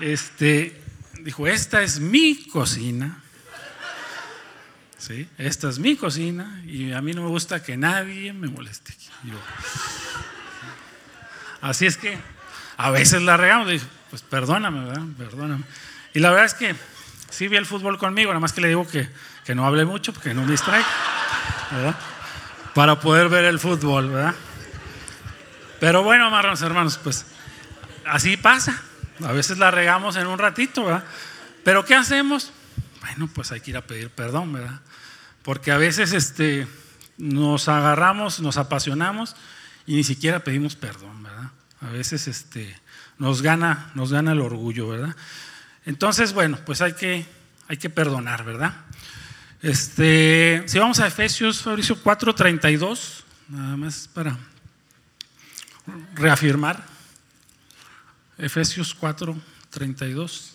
este, 0.00 0.78
dijo, 1.22 1.46
esta 1.46 1.82
es 1.82 2.00
mi 2.00 2.46
cocina. 2.48 3.22
¿Sí? 4.98 5.26
Esta 5.38 5.70
es 5.70 5.78
mi 5.78 5.96
cocina 5.96 6.62
y 6.66 6.92
a 6.92 7.00
mí 7.00 7.14
no 7.14 7.22
me 7.22 7.28
gusta 7.28 7.62
que 7.62 7.78
nadie 7.78 8.34
me 8.34 8.48
moleste. 8.48 8.92
así 11.62 11.86
es 11.86 11.96
que 11.96 12.18
a 12.76 12.90
veces 12.90 13.22
la 13.22 13.38
regamos. 13.38 13.70
Dije, 13.70 13.86
pues 14.10 14.20
perdóname, 14.20 14.84
¿verdad? 14.84 15.04
Perdóname. 15.16 15.64
Y 16.12 16.18
la 16.18 16.30
verdad 16.30 16.46
es 16.46 16.54
que 16.54 16.74
sí 17.30 17.48
vi 17.48 17.56
el 17.56 17.66
fútbol 17.66 17.98
conmigo, 17.98 18.30
nada 18.30 18.40
más 18.40 18.52
que 18.52 18.60
le 18.60 18.68
digo 18.68 18.86
que, 18.86 19.08
que 19.44 19.54
no 19.54 19.66
hable 19.66 19.84
mucho 19.84 20.12
porque 20.12 20.34
no 20.34 20.44
me 20.44 20.52
distraiga, 20.52 20.86
¿verdad? 21.70 21.94
Para 22.74 23.00
poder 23.00 23.28
ver 23.28 23.44
el 23.44 23.58
fútbol, 23.58 24.10
¿verdad? 24.10 24.34
Pero 25.80 26.02
bueno, 26.02 26.26
hermanos, 26.26 26.62
hermanos, 26.62 26.98
pues 27.02 27.26
así 28.04 28.36
pasa. 28.36 28.82
A 29.24 29.32
veces 29.32 29.58
la 29.58 29.70
regamos 29.70 30.16
en 30.16 30.26
un 30.26 30.38
ratito, 30.38 30.84
¿verdad? 30.84 31.04
Pero 31.64 31.84
¿qué 31.84 31.94
hacemos? 31.94 32.52
Bueno, 33.00 33.28
pues 33.32 33.52
hay 33.52 33.60
que 33.60 33.70
ir 33.70 33.76
a 33.76 33.82
pedir 33.82 34.10
perdón, 34.10 34.52
¿verdad? 34.52 34.80
Porque 35.42 35.72
a 35.72 35.76
veces 35.76 36.12
este, 36.12 36.66
nos 37.16 37.68
agarramos, 37.68 38.40
nos 38.40 38.56
apasionamos 38.56 39.36
y 39.86 39.96
ni 39.96 40.04
siquiera 40.04 40.40
pedimos 40.40 40.76
perdón, 40.76 41.22
¿verdad? 41.22 41.50
A 41.80 41.90
veces 41.90 42.28
este, 42.28 42.78
nos, 43.18 43.42
gana, 43.42 43.90
nos 43.94 44.12
gana 44.12 44.32
el 44.32 44.40
orgullo, 44.40 44.88
¿verdad? 44.88 45.16
Entonces, 45.88 46.34
bueno, 46.34 46.58
pues 46.66 46.82
hay 46.82 46.92
que, 46.92 47.24
hay 47.66 47.78
que 47.78 47.88
perdonar, 47.88 48.44
¿verdad? 48.44 48.74
Este, 49.62 50.62
si 50.66 50.78
vamos 50.78 51.00
a 51.00 51.06
Efesios, 51.06 51.62
Fabricio 51.62 51.96
4:32, 51.96 53.24
nada 53.48 53.74
más 53.78 54.06
para 54.12 54.36
reafirmar. 56.14 56.84
Efesios 58.36 58.94
4:32. 59.00 60.50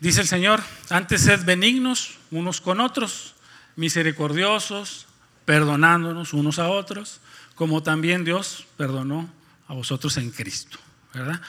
Dice 0.00 0.22
el 0.22 0.28
Señor, 0.28 0.62
antes 0.88 1.20
sed 1.20 1.44
benignos 1.44 2.16
unos 2.30 2.62
con 2.62 2.80
otros, 2.80 3.34
misericordiosos, 3.76 5.06
perdonándonos 5.44 6.32
unos 6.32 6.58
a 6.58 6.70
otros, 6.70 7.20
como 7.54 7.82
también 7.82 8.24
Dios 8.24 8.64
perdonó 8.78 9.30
a 9.68 9.74
vosotros 9.74 10.16
en 10.16 10.30
Cristo, 10.30 10.78
¿verdad? 11.12 11.42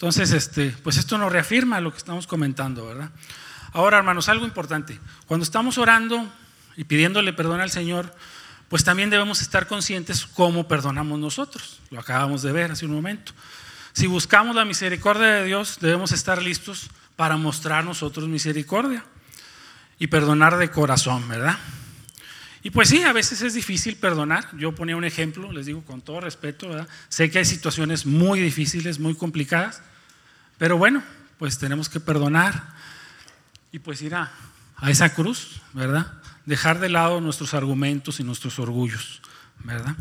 Entonces, 0.00 0.32
este, 0.32 0.74
pues 0.82 0.96
esto 0.96 1.18
nos 1.18 1.30
reafirma 1.30 1.78
lo 1.78 1.92
que 1.92 1.98
estamos 1.98 2.26
comentando, 2.26 2.86
¿verdad? 2.86 3.10
Ahora, 3.74 3.98
hermanos, 3.98 4.30
algo 4.30 4.46
importante. 4.46 4.98
Cuando 5.26 5.44
estamos 5.44 5.76
orando 5.76 6.26
y 6.78 6.84
pidiéndole 6.84 7.34
perdón 7.34 7.60
al 7.60 7.70
Señor, 7.70 8.16
pues 8.70 8.82
también 8.82 9.10
debemos 9.10 9.42
estar 9.42 9.66
conscientes 9.66 10.24
cómo 10.24 10.66
perdonamos 10.66 11.18
nosotros. 11.18 11.80
Lo 11.90 12.00
acabamos 12.00 12.40
de 12.40 12.50
ver 12.50 12.72
hace 12.72 12.86
un 12.86 12.92
momento. 12.92 13.32
Si 13.92 14.06
buscamos 14.06 14.56
la 14.56 14.64
misericordia 14.64 15.26
de 15.26 15.44
Dios, 15.44 15.76
debemos 15.82 16.12
estar 16.12 16.40
listos 16.40 16.88
para 17.14 17.36
mostrar 17.36 17.84
nosotros 17.84 18.26
misericordia 18.26 19.04
y 19.98 20.06
perdonar 20.06 20.56
de 20.56 20.70
corazón, 20.70 21.28
¿verdad? 21.28 21.58
Y 22.62 22.70
pues 22.70 22.88
sí, 22.88 23.02
a 23.02 23.12
veces 23.12 23.42
es 23.42 23.52
difícil 23.52 23.96
perdonar. 23.96 24.48
Yo 24.56 24.74
ponía 24.74 24.96
un 24.96 25.04
ejemplo, 25.04 25.52
les 25.52 25.66
digo 25.66 25.84
con 25.84 26.00
todo 26.00 26.22
respeto, 26.22 26.70
¿verdad? 26.70 26.88
Sé 27.10 27.30
que 27.30 27.36
hay 27.36 27.44
situaciones 27.44 28.06
muy 28.06 28.40
difíciles, 28.40 28.98
muy 28.98 29.14
complicadas, 29.14 29.82
pero 30.60 30.76
bueno, 30.76 31.02
pues 31.38 31.56
tenemos 31.56 31.88
que 31.88 32.00
perdonar 32.00 32.62
y 33.72 33.78
pues 33.78 34.02
ir 34.02 34.14
a, 34.14 34.30
esa 34.88 35.14
cruz, 35.14 35.62
¿verdad? 35.72 36.20
Dejar 36.44 36.80
de 36.80 36.90
lado 36.90 37.18
nuestros 37.22 37.54
argumentos 37.54 38.20
y 38.20 38.24
nuestros 38.24 38.58
orgullos, 38.58 39.22
¿verdad? 39.60 39.96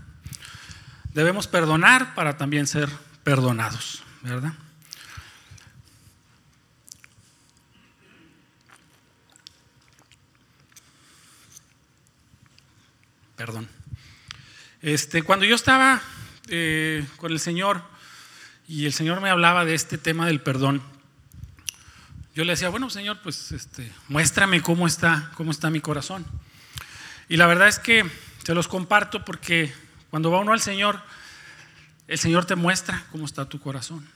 Debemos 1.14 1.48
perdonar 1.48 2.14
para 2.14 2.36
también 2.36 2.68
ser 2.68 2.90
perdonados, 3.24 4.04
¿verdad? 4.22 4.52
Perdón. 13.38 13.70
Este, 14.82 15.24
cuando 15.24 15.46
yo 15.46 15.56
estaba 15.56 16.02
eh, 16.50 17.08
con 17.16 17.32
el 17.32 17.40
Señor, 17.40 17.82
y 18.70 18.86
el 18.86 18.94
Señor 18.94 19.20
me 19.20 19.32
hablaba 19.32 19.66
de 19.66 19.74
este 19.74 19.98
tema 19.98 20.28
del 20.28 20.42
perdón. 20.42 20.84
Yo 22.36 22.44
le 22.44 22.54
decía, 22.54 22.70
bueno, 22.70 22.92
Señor, 22.92 23.18
pues 23.24 23.52
este, 23.52 23.92
muéstrame 24.08 24.62
cómo 24.62 24.86
está, 24.86 25.32
cómo 25.34 25.50
está 25.50 25.72
mi 25.72 25.82
corazón. 25.82 26.24
Y 27.30 27.38
la 27.38 27.48
verdad 27.48 27.68
es 27.68 27.80
que 27.80 28.06
se 28.44 28.54
los 28.54 28.68
comparto 28.68 29.26
porque 29.26 29.74
cuando 30.12 30.30
va 30.30 30.40
uno 30.40 30.54
al 30.54 30.62
Señor, 30.62 31.02
el 32.08 32.20
Señor 32.20 32.46
te 32.46 32.56
muestra 32.56 33.04
cómo 33.12 33.26
está 33.26 33.46
tu 33.46 33.60
corazón. 33.60 34.08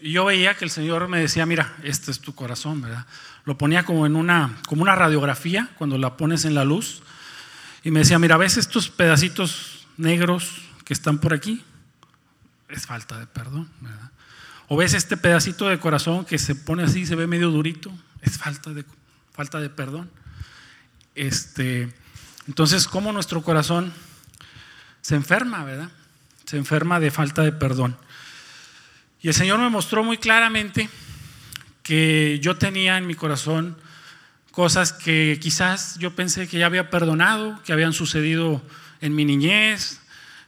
Y 0.00 0.10
yo 0.10 0.24
veía 0.24 0.56
que 0.56 0.64
el 0.64 0.72
Señor 0.72 1.06
me 1.06 1.20
decía, 1.20 1.46
mira, 1.46 1.72
este 1.84 2.10
es 2.10 2.18
tu 2.18 2.34
corazón, 2.34 2.82
¿verdad? 2.82 3.06
Lo 3.44 3.56
ponía 3.56 3.84
como 3.84 4.06
en 4.06 4.16
una, 4.16 4.58
como 4.66 4.82
una 4.82 4.96
radiografía 4.96 5.70
cuando 5.78 5.98
la 5.98 6.16
pones 6.16 6.44
en 6.44 6.54
la 6.54 6.64
luz. 6.64 7.00
Y 7.84 7.92
me 7.92 8.00
decía, 8.00 8.18
mira, 8.18 8.36
¿ves 8.38 8.56
estos 8.56 8.90
pedacitos 8.90 9.86
negros 9.96 10.62
que 10.84 10.94
están 10.94 11.18
por 11.18 11.32
aquí? 11.32 11.62
Es 12.74 12.86
falta 12.86 13.18
de 13.18 13.26
perdón, 13.26 13.70
¿verdad? 13.80 14.10
O 14.68 14.76
ves 14.76 14.94
este 14.94 15.16
pedacito 15.16 15.68
de 15.68 15.78
corazón 15.78 16.24
que 16.24 16.38
se 16.38 16.54
pone 16.54 16.82
así, 16.82 17.06
se 17.06 17.14
ve 17.14 17.26
medio 17.26 17.50
durito, 17.50 17.92
es 18.22 18.38
falta 18.38 18.70
de, 18.70 18.84
falta 19.32 19.60
de 19.60 19.68
perdón. 19.70 20.10
Este, 21.14 21.94
entonces, 22.48 22.88
¿cómo 22.88 23.12
nuestro 23.12 23.42
corazón 23.42 23.92
se 25.02 25.14
enferma, 25.14 25.64
verdad? 25.64 25.90
Se 26.46 26.56
enferma 26.56 26.98
de 26.98 27.10
falta 27.10 27.42
de 27.42 27.52
perdón. 27.52 27.96
Y 29.20 29.28
el 29.28 29.34
Señor 29.34 29.58
me 29.58 29.68
mostró 29.68 30.02
muy 30.02 30.18
claramente 30.18 30.88
que 31.82 32.40
yo 32.42 32.56
tenía 32.56 32.98
en 32.98 33.06
mi 33.06 33.14
corazón 33.14 33.76
cosas 34.50 34.92
que 34.92 35.38
quizás 35.40 35.98
yo 35.98 36.14
pensé 36.16 36.48
que 36.48 36.58
ya 36.58 36.66
había 36.66 36.90
perdonado, 36.90 37.62
que 37.64 37.72
habían 37.72 37.92
sucedido 37.92 38.62
en 39.00 39.14
mi 39.14 39.24
niñez, 39.24 40.00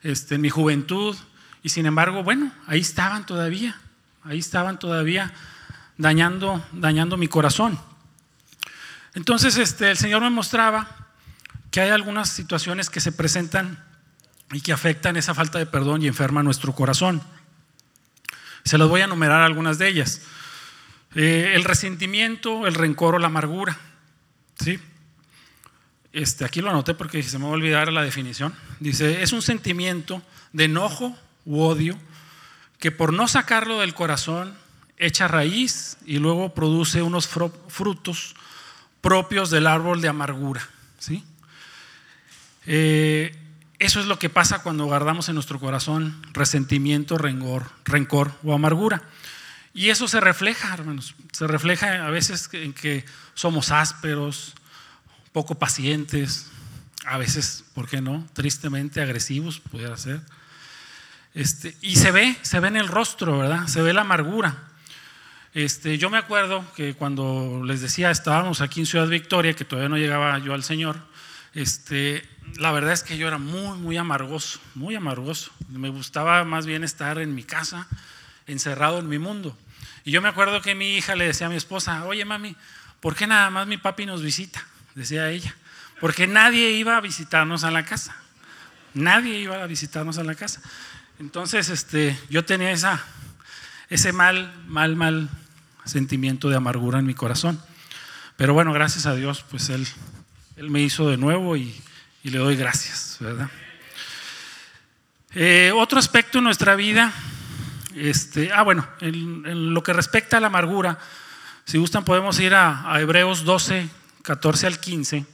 este, 0.03 0.37
en 0.37 0.41
mi 0.41 0.51
juventud, 0.51 1.17
y 1.67 1.69
sin 1.69 1.85
embargo, 1.85 2.23
bueno, 2.23 2.53
ahí 2.69 2.79
estaban 2.79 3.27
todavía, 3.27 3.77
ahí 4.23 4.39
estaban 4.39 4.79
todavía 4.79 5.35
dañando, 5.99 6.65
dañando 6.71 7.17
mi 7.17 7.27
corazón. 7.27 7.77
Entonces 9.15 9.57
este, 9.57 9.91
el 9.91 9.97
Señor 9.97 10.23
me 10.23 10.31
mostraba 10.31 11.09
que 11.73 11.81
hay 11.81 11.91
algunas 11.91 12.29
situaciones 12.29 12.89
que 12.89 13.01
se 13.01 13.11
presentan 13.11 13.85
y 14.53 14.61
que 14.61 14.73
afectan 14.73 15.17
esa 15.17 15.35
falta 15.35 15.59
de 15.59 15.67
perdón 15.67 16.03
y 16.03 16.07
enferman 16.07 16.45
nuestro 16.45 16.73
corazón. 16.73 17.21
Se 18.63 18.79
las 18.79 18.87
voy 18.87 19.01
a 19.01 19.07
enumerar 19.07 19.43
algunas 19.43 19.77
de 19.79 19.89
ellas. 19.89 20.21
Eh, 21.17 21.51
el 21.57 21.65
resentimiento, 21.65 22.69
el 22.69 22.75
rencor 22.75 23.17
o 23.17 23.19
la 23.19 23.27
amargura. 23.27 23.77
¿sí? 24.61 24.79
Este, 26.13 26.45
aquí 26.45 26.61
lo 26.61 26.71
anoté 26.71 26.95
porque 26.95 27.25
se 27.25 27.41
me 27.41 27.47
va 27.47 27.51
a 27.51 27.55
olvidar 27.55 27.93
la 27.93 28.05
definición. 28.05 28.55
Dice, 28.79 29.21
es 29.25 29.33
un 29.33 29.43
sentimiento 29.43 30.23
de 30.53 30.67
enojo, 30.67 31.19
u 31.47 31.63
odio 31.63 31.99
que 32.79 32.93
por 32.93 33.13
no 33.13 33.27
sacarlo 33.29 33.81
del 33.81 33.95
corazón 33.95 34.55
echa 34.99 35.29
raíz 35.29 35.97
y 36.05 36.19
luego 36.19 36.55
produce 36.55 37.03
unos 37.03 37.29
frutos 37.29 38.35
propios 39.01 39.51
del 39.51 39.67
árbol 39.67 40.01
de 40.01 40.09
amargura. 40.09 40.69
¿sí? 40.99 41.25
Eh, 42.67 43.35
eso 43.79 44.01
es 44.01 44.07
lo 44.07 44.19
que 44.19 44.31
pasa 44.31 44.63
cuando 44.63 44.85
guardamos 44.87 45.29
en 45.29 45.35
nuestro 45.35 45.61
corazón 45.61 46.23
resentimiento, 46.33 47.19
rencor, 47.19 47.71
rencor 47.85 48.33
o 48.43 48.55
amargura. 48.55 49.03
Y 49.75 49.91
eso 49.91 50.09
se 50.09 50.21
refleja, 50.21 50.73
hermanos, 50.73 51.15
se 51.33 51.47
refleja 51.47 52.07
a 52.07 52.11
veces 52.11 52.49
en 52.53 52.73
que 52.73 53.05
somos 53.35 53.71
ásperos, 53.71 54.55
poco 55.33 55.57
pacientes, 55.57 56.47
a 57.05 57.19
veces, 57.19 57.65
¿por 57.75 57.87
qué 57.87 58.01
no? 58.01 58.27
Tristemente 58.33 59.03
agresivos, 59.03 59.61
pudiera 59.61 59.97
ser. 59.99 60.23
Este, 61.37 61.77
y 61.83 61.97
se 61.97 62.13
ve, 62.13 62.35
se 62.41 62.61
ve 62.61 62.69
en 62.69 62.79
el 62.79 62.89
rostro, 62.89 63.37
¿verdad? 63.37 63.67
Se 63.67 63.83
ve 63.83 63.93
la 63.93 64.01
amargura. 64.01 64.57
Este, 65.53 65.99
yo 65.99 66.09
me 66.09 66.17
acuerdo 66.17 66.65
que 66.75 66.95
cuando 66.95 67.61
les 67.63 67.83
decía, 67.83 68.11
estábamos 68.11 68.63
aquí 68.63 68.81
en 68.81 68.87
Ciudad 68.87 69.07
Victoria, 69.07 69.53
que 69.53 69.67
todavía 69.67 69.91
no 69.91 69.99
llegaba 69.99 70.39
yo 70.39 70.55
al 70.55 70.65
Señor, 70.65 70.97
este, 71.53 72.27
la 72.57 72.73
verdad 72.73 72.95
es 72.95 73.03
que 73.03 73.19
yo 73.19 73.29
era 73.29 73.37
muy, 73.37 73.77
muy 73.77 73.99
amargoso, 73.99 74.61
muy 74.75 74.95
amargoso. 74.95 75.51
Me 75.69 75.91
gustaba 75.91 76.43
más 76.45 76.65
bien 76.65 76.85
estar 76.85 77.19
en 77.19 77.35
mi 77.35 77.45
casa, 77.45 77.87
encerrado 78.47 78.99
en 78.99 79.09
mi 79.11 79.19
mundo. 79.19 79.55
Y 80.07 80.13
yo 80.13 80.23
me 80.23 80.29
acuerdo 80.31 80.63
que 80.63 80.75
mi 80.75 80.97
hija 80.97 81.17
le 81.17 81.27
decía 81.27 81.49
a 81.49 81.51
mi 81.51 81.57
esposa, 81.57 82.07
oye 82.07 82.25
mami, 82.25 82.57
¿por 83.01 83.15
qué 83.15 83.27
nada 83.27 83.51
más 83.51 83.67
mi 83.67 83.77
papi 83.77 84.07
nos 84.07 84.23
visita? 84.23 84.67
Decía 84.95 85.29
ella, 85.29 85.55
porque 86.01 86.27
nadie 86.27 86.71
iba 86.71 86.97
a 86.97 87.03
visitarnos 87.03 87.63
a 87.63 87.71
la 87.71 87.85
casa. 87.85 88.17
Nadie 88.95 89.39
iba 89.39 89.63
a 89.63 89.67
visitarnos 89.67 90.17
a 90.17 90.25
la 90.25 90.35
casa. 90.35 90.63
Entonces, 91.19 91.71
este, 91.71 92.19
yo 92.29 92.45
tenía 92.45 92.71
esa, 92.73 93.03
ese 93.89 94.13
mal, 94.13 94.53
mal, 94.67 94.97
mal 94.97 95.31
sentimiento 95.87 96.51
de 96.51 96.57
amargura 96.57 96.99
en 96.99 97.07
mi 97.07 97.15
corazón. 97.15 97.61
Pero 98.37 98.53
bueno, 98.53 98.73
gracias 98.73 99.07
a 99.07 99.15
Dios, 99.15 99.45
pues 99.51 99.71
Él, 99.71 99.87
él 100.57 100.69
me 100.69 100.83
hizo 100.83 101.09
de 101.09 101.17
nuevo 101.17 101.57
y, 101.57 101.75
le 102.23 102.39
doy 102.39 102.57
gracias, 102.57 103.19
¿verdad? 103.21 103.49
Eh, 105.33 105.73
otro 105.73 105.99
aspecto 105.99 106.39
en 106.39 106.45
nuestra 106.45 106.75
vida, 106.75 107.13
este, 107.95 108.51
ah, 108.53 108.63
bueno, 108.63 108.87
en, 109.01 109.73
lo 109.73 109.83
que 109.85 109.93
respecta 109.93 110.37
a 110.37 110.41
la 110.41 110.49
amargura, 110.49 110.99
si 111.65 111.79
gustan 111.79 112.05
podemos 112.05 112.41
ir 112.41 112.53
a, 112.55 112.93
a 112.93 113.01
Hebreos 113.01 113.45
12, 113.45 113.89
14 114.23 114.67
al 114.67 114.81
15, 114.81 115.25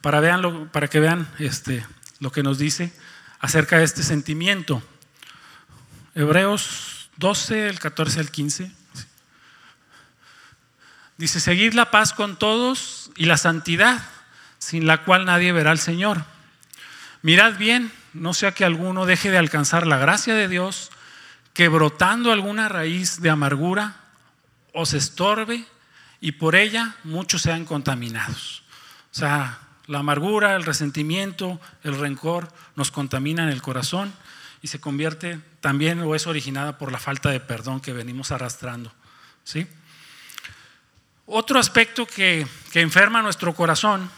para, 0.00 0.18
vean 0.18 0.68
para 0.72 0.88
que 0.88 0.98
vean 0.98 1.28
este, 1.38 1.86
lo 2.18 2.32
que 2.32 2.42
nos 2.42 2.58
dice 2.58 2.92
acerca 3.38 3.78
de 3.78 3.84
este 3.84 4.02
sentimiento. 4.02 4.82
Hebreos 6.14 7.08
12, 7.16 7.68
el 7.68 7.78
14 7.78 8.20
al 8.20 8.30
15. 8.30 8.70
Dice, 11.16 11.40
seguid 11.40 11.72
la 11.72 11.90
paz 11.90 12.12
con 12.12 12.36
todos 12.38 13.10
y 13.16 13.24
la 13.24 13.38
santidad, 13.38 14.02
sin 14.58 14.86
la 14.86 15.04
cual 15.04 15.24
nadie 15.24 15.52
verá 15.52 15.70
al 15.70 15.78
Señor. 15.78 16.24
Mirad 17.22 17.56
bien, 17.56 17.90
no 18.12 18.34
sea 18.34 18.52
que 18.52 18.66
alguno 18.66 19.06
deje 19.06 19.30
de 19.30 19.38
alcanzar 19.38 19.86
la 19.86 19.96
gracia 19.96 20.34
de 20.34 20.48
Dios, 20.48 20.90
que 21.54 21.68
brotando 21.68 22.30
alguna 22.30 22.68
raíz 22.68 23.22
de 23.22 23.30
amargura 23.30 23.96
os 24.74 24.92
estorbe 24.92 25.64
y 26.20 26.32
por 26.32 26.56
ella 26.56 26.94
muchos 27.04 27.42
sean 27.42 27.64
contaminados. 27.64 28.64
O 29.12 29.14
sea, 29.14 29.60
la 29.86 30.00
amargura, 30.00 30.56
el 30.56 30.64
resentimiento, 30.64 31.58
el 31.82 31.98
rencor 31.98 32.52
nos 32.76 32.90
contaminan 32.90 33.48
el 33.48 33.62
corazón 33.62 34.12
y 34.62 34.68
se 34.68 34.80
convierte 34.80 35.40
también 35.60 36.00
o 36.00 36.14
es 36.14 36.26
originada 36.28 36.78
por 36.78 36.92
la 36.92 36.98
falta 36.98 37.30
de 37.30 37.40
perdón 37.40 37.80
que 37.80 37.92
venimos 37.92 38.30
arrastrando. 38.30 38.92
¿sí? 39.42 39.66
Otro 41.26 41.58
aspecto 41.58 42.06
que, 42.06 42.46
enferma 42.74 43.22
nuestro 43.22 43.54
corazón, 43.54 44.08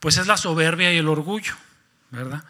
pues 0.00 0.16
es 0.16 0.26
la 0.26 0.38
soberbia 0.38 0.92
y 0.92 0.96
el 0.96 1.08
orgullo, 1.08 1.54
¿verdad? 2.10 2.42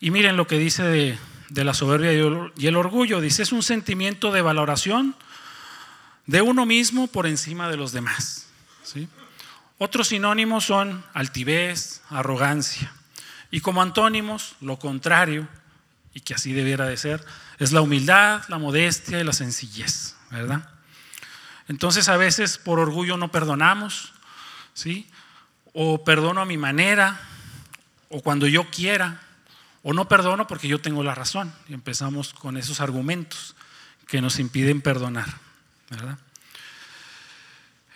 Y 0.00 0.10
miren 0.10 0.36
lo 0.36 0.46
que 0.46 0.58
dice 0.58 0.82
de, 0.84 1.18
de 1.50 1.64
la 1.64 1.74
soberbia 1.74 2.12
y 2.12 2.66
el 2.66 2.76
orgullo. 2.76 3.20
Dice, 3.20 3.42
es 3.42 3.52
un 3.52 3.62
sentimiento 3.62 4.32
de 4.32 4.40
valoración 4.40 5.16
de 6.26 6.42
uno 6.42 6.66
mismo 6.66 7.08
por 7.08 7.26
encima 7.26 7.68
de 7.68 7.76
los 7.76 7.92
demás. 7.92 8.46
¿sí? 8.84 9.08
Otros 9.78 10.08
sinónimos 10.08 10.64
son 10.64 11.04
altivez, 11.14 12.02
arrogancia. 12.10 12.92
Y 13.50 13.60
como 13.60 13.82
antónimos, 13.82 14.54
lo 14.60 14.78
contrario, 14.78 15.48
y 16.18 16.20
que 16.20 16.34
así 16.34 16.52
debiera 16.52 16.84
de 16.86 16.96
ser, 16.96 17.24
es 17.60 17.70
la 17.70 17.80
humildad, 17.80 18.42
la 18.48 18.58
modestia 18.58 19.20
y 19.20 19.24
la 19.24 19.32
sencillez, 19.32 20.16
¿verdad? 20.32 20.68
Entonces 21.68 22.08
a 22.08 22.16
veces 22.16 22.58
por 22.58 22.80
orgullo 22.80 23.16
no 23.16 23.30
perdonamos, 23.30 24.14
¿sí? 24.74 25.08
O 25.74 26.02
perdono 26.02 26.40
a 26.40 26.44
mi 26.44 26.56
manera, 26.56 27.20
o 28.08 28.20
cuando 28.20 28.48
yo 28.48 28.68
quiera, 28.68 29.20
o 29.84 29.92
no 29.92 30.08
perdono 30.08 30.48
porque 30.48 30.66
yo 30.66 30.80
tengo 30.80 31.04
la 31.04 31.14
razón. 31.14 31.54
Y 31.68 31.74
empezamos 31.74 32.34
con 32.34 32.56
esos 32.56 32.80
argumentos 32.80 33.54
que 34.08 34.20
nos 34.20 34.40
impiden 34.40 34.80
perdonar, 34.80 35.28
¿verdad? 35.88 36.18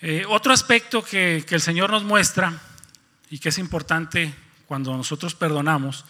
Eh, 0.00 0.24
otro 0.28 0.52
aspecto 0.52 1.02
que, 1.02 1.44
que 1.44 1.56
el 1.56 1.60
Señor 1.60 1.90
nos 1.90 2.04
muestra 2.04 2.56
y 3.30 3.40
que 3.40 3.48
es 3.48 3.58
importante 3.58 4.32
cuando 4.68 4.96
nosotros 4.96 5.34
perdonamos 5.34 6.04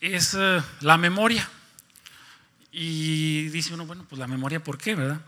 es 0.00 0.34
eh, 0.38 0.62
la 0.80 0.96
memoria. 0.96 1.48
Y 2.72 3.48
dice 3.48 3.74
uno, 3.74 3.86
bueno, 3.86 4.06
pues 4.08 4.18
la 4.18 4.26
memoria, 4.26 4.62
¿por 4.62 4.78
qué, 4.78 4.94
verdad? 4.94 5.20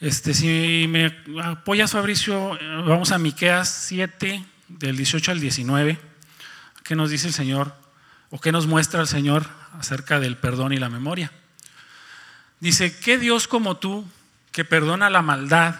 Este, 0.00 0.34
si 0.34 0.86
me 0.88 1.22
apoyas, 1.42 1.92
Fabricio, 1.92 2.58
vamos 2.86 3.10
a 3.10 3.18
Miqueas 3.18 3.68
7, 3.88 4.44
del 4.68 4.96
18 4.96 5.32
al 5.32 5.40
19. 5.40 5.98
¿Qué 6.82 6.96
nos 6.96 7.10
dice 7.10 7.28
el 7.28 7.32
Señor? 7.32 7.74
¿O 8.30 8.40
qué 8.40 8.52
nos 8.52 8.66
muestra 8.66 9.00
el 9.00 9.06
Señor 9.06 9.46
acerca 9.78 10.20
del 10.20 10.36
perdón 10.36 10.72
y 10.72 10.78
la 10.78 10.88
memoria? 10.88 11.32
Dice, 12.60 12.96
¿qué 12.98 13.18
Dios 13.18 13.48
como 13.48 13.76
tú, 13.76 14.06
que 14.52 14.64
perdona 14.64 15.10
la 15.10 15.22
maldad 15.22 15.76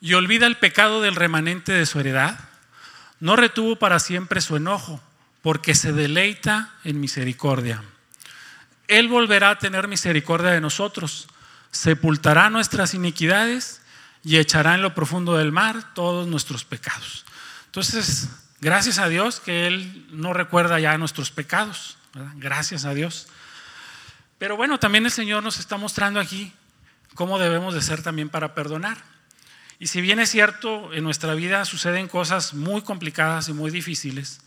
y 0.00 0.14
olvida 0.14 0.46
el 0.46 0.56
pecado 0.56 1.00
del 1.00 1.16
remanente 1.16 1.72
de 1.72 1.86
su 1.86 2.00
heredad, 2.00 2.38
no 3.20 3.36
retuvo 3.36 3.76
para 3.76 3.98
siempre 3.98 4.40
su 4.40 4.56
enojo? 4.56 5.00
Porque 5.46 5.76
se 5.76 5.92
deleita 5.92 6.74
en 6.82 6.98
misericordia. 6.98 7.80
Él 8.88 9.06
volverá 9.06 9.50
a 9.50 9.58
tener 9.60 9.86
misericordia 9.86 10.50
de 10.50 10.60
nosotros, 10.60 11.28
sepultará 11.70 12.50
nuestras 12.50 12.94
iniquidades 12.94 13.80
y 14.24 14.38
echará 14.38 14.74
en 14.74 14.82
lo 14.82 14.92
profundo 14.92 15.36
del 15.36 15.52
mar 15.52 15.94
todos 15.94 16.26
nuestros 16.26 16.64
pecados. 16.64 17.24
Entonces, 17.66 18.28
gracias 18.60 18.98
a 18.98 19.08
Dios 19.08 19.38
que 19.38 19.68
Él 19.68 20.08
no 20.10 20.32
recuerda 20.32 20.80
ya 20.80 20.98
nuestros 20.98 21.30
pecados, 21.30 21.96
gracias 22.34 22.84
a 22.84 22.92
Dios. 22.92 23.28
Pero 24.38 24.56
bueno, 24.56 24.80
también 24.80 25.04
el 25.04 25.12
Señor 25.12 25.44
nos 25.44 25.60
está 25.60 25.76
mostrando 25.76 26.18
aquí 26.18 26.52
cómo 27.14 27.38
debemos 27.38 27.72
de 27.72 27.82
ser 27.82 28.02
también 28.02 28.30
para 28.30 28.52
perdonar. 28.52 28.98
Y 29.78 29.86
si 29.86 30.00
bien 30.00 30.18
es 30.18 30.28
cierto, 30.28 30.92
en 30.92 31.04
nuestra 31.04 31.34
vida 31.34 31.64
suceden 31.66 32.08
cosas 32.08 32.52
muy 32.52 32.82
complicadas 32.82 33.48
y 33.48 33.52
muy 33.52 33.70
difíciles, 33.70 34.40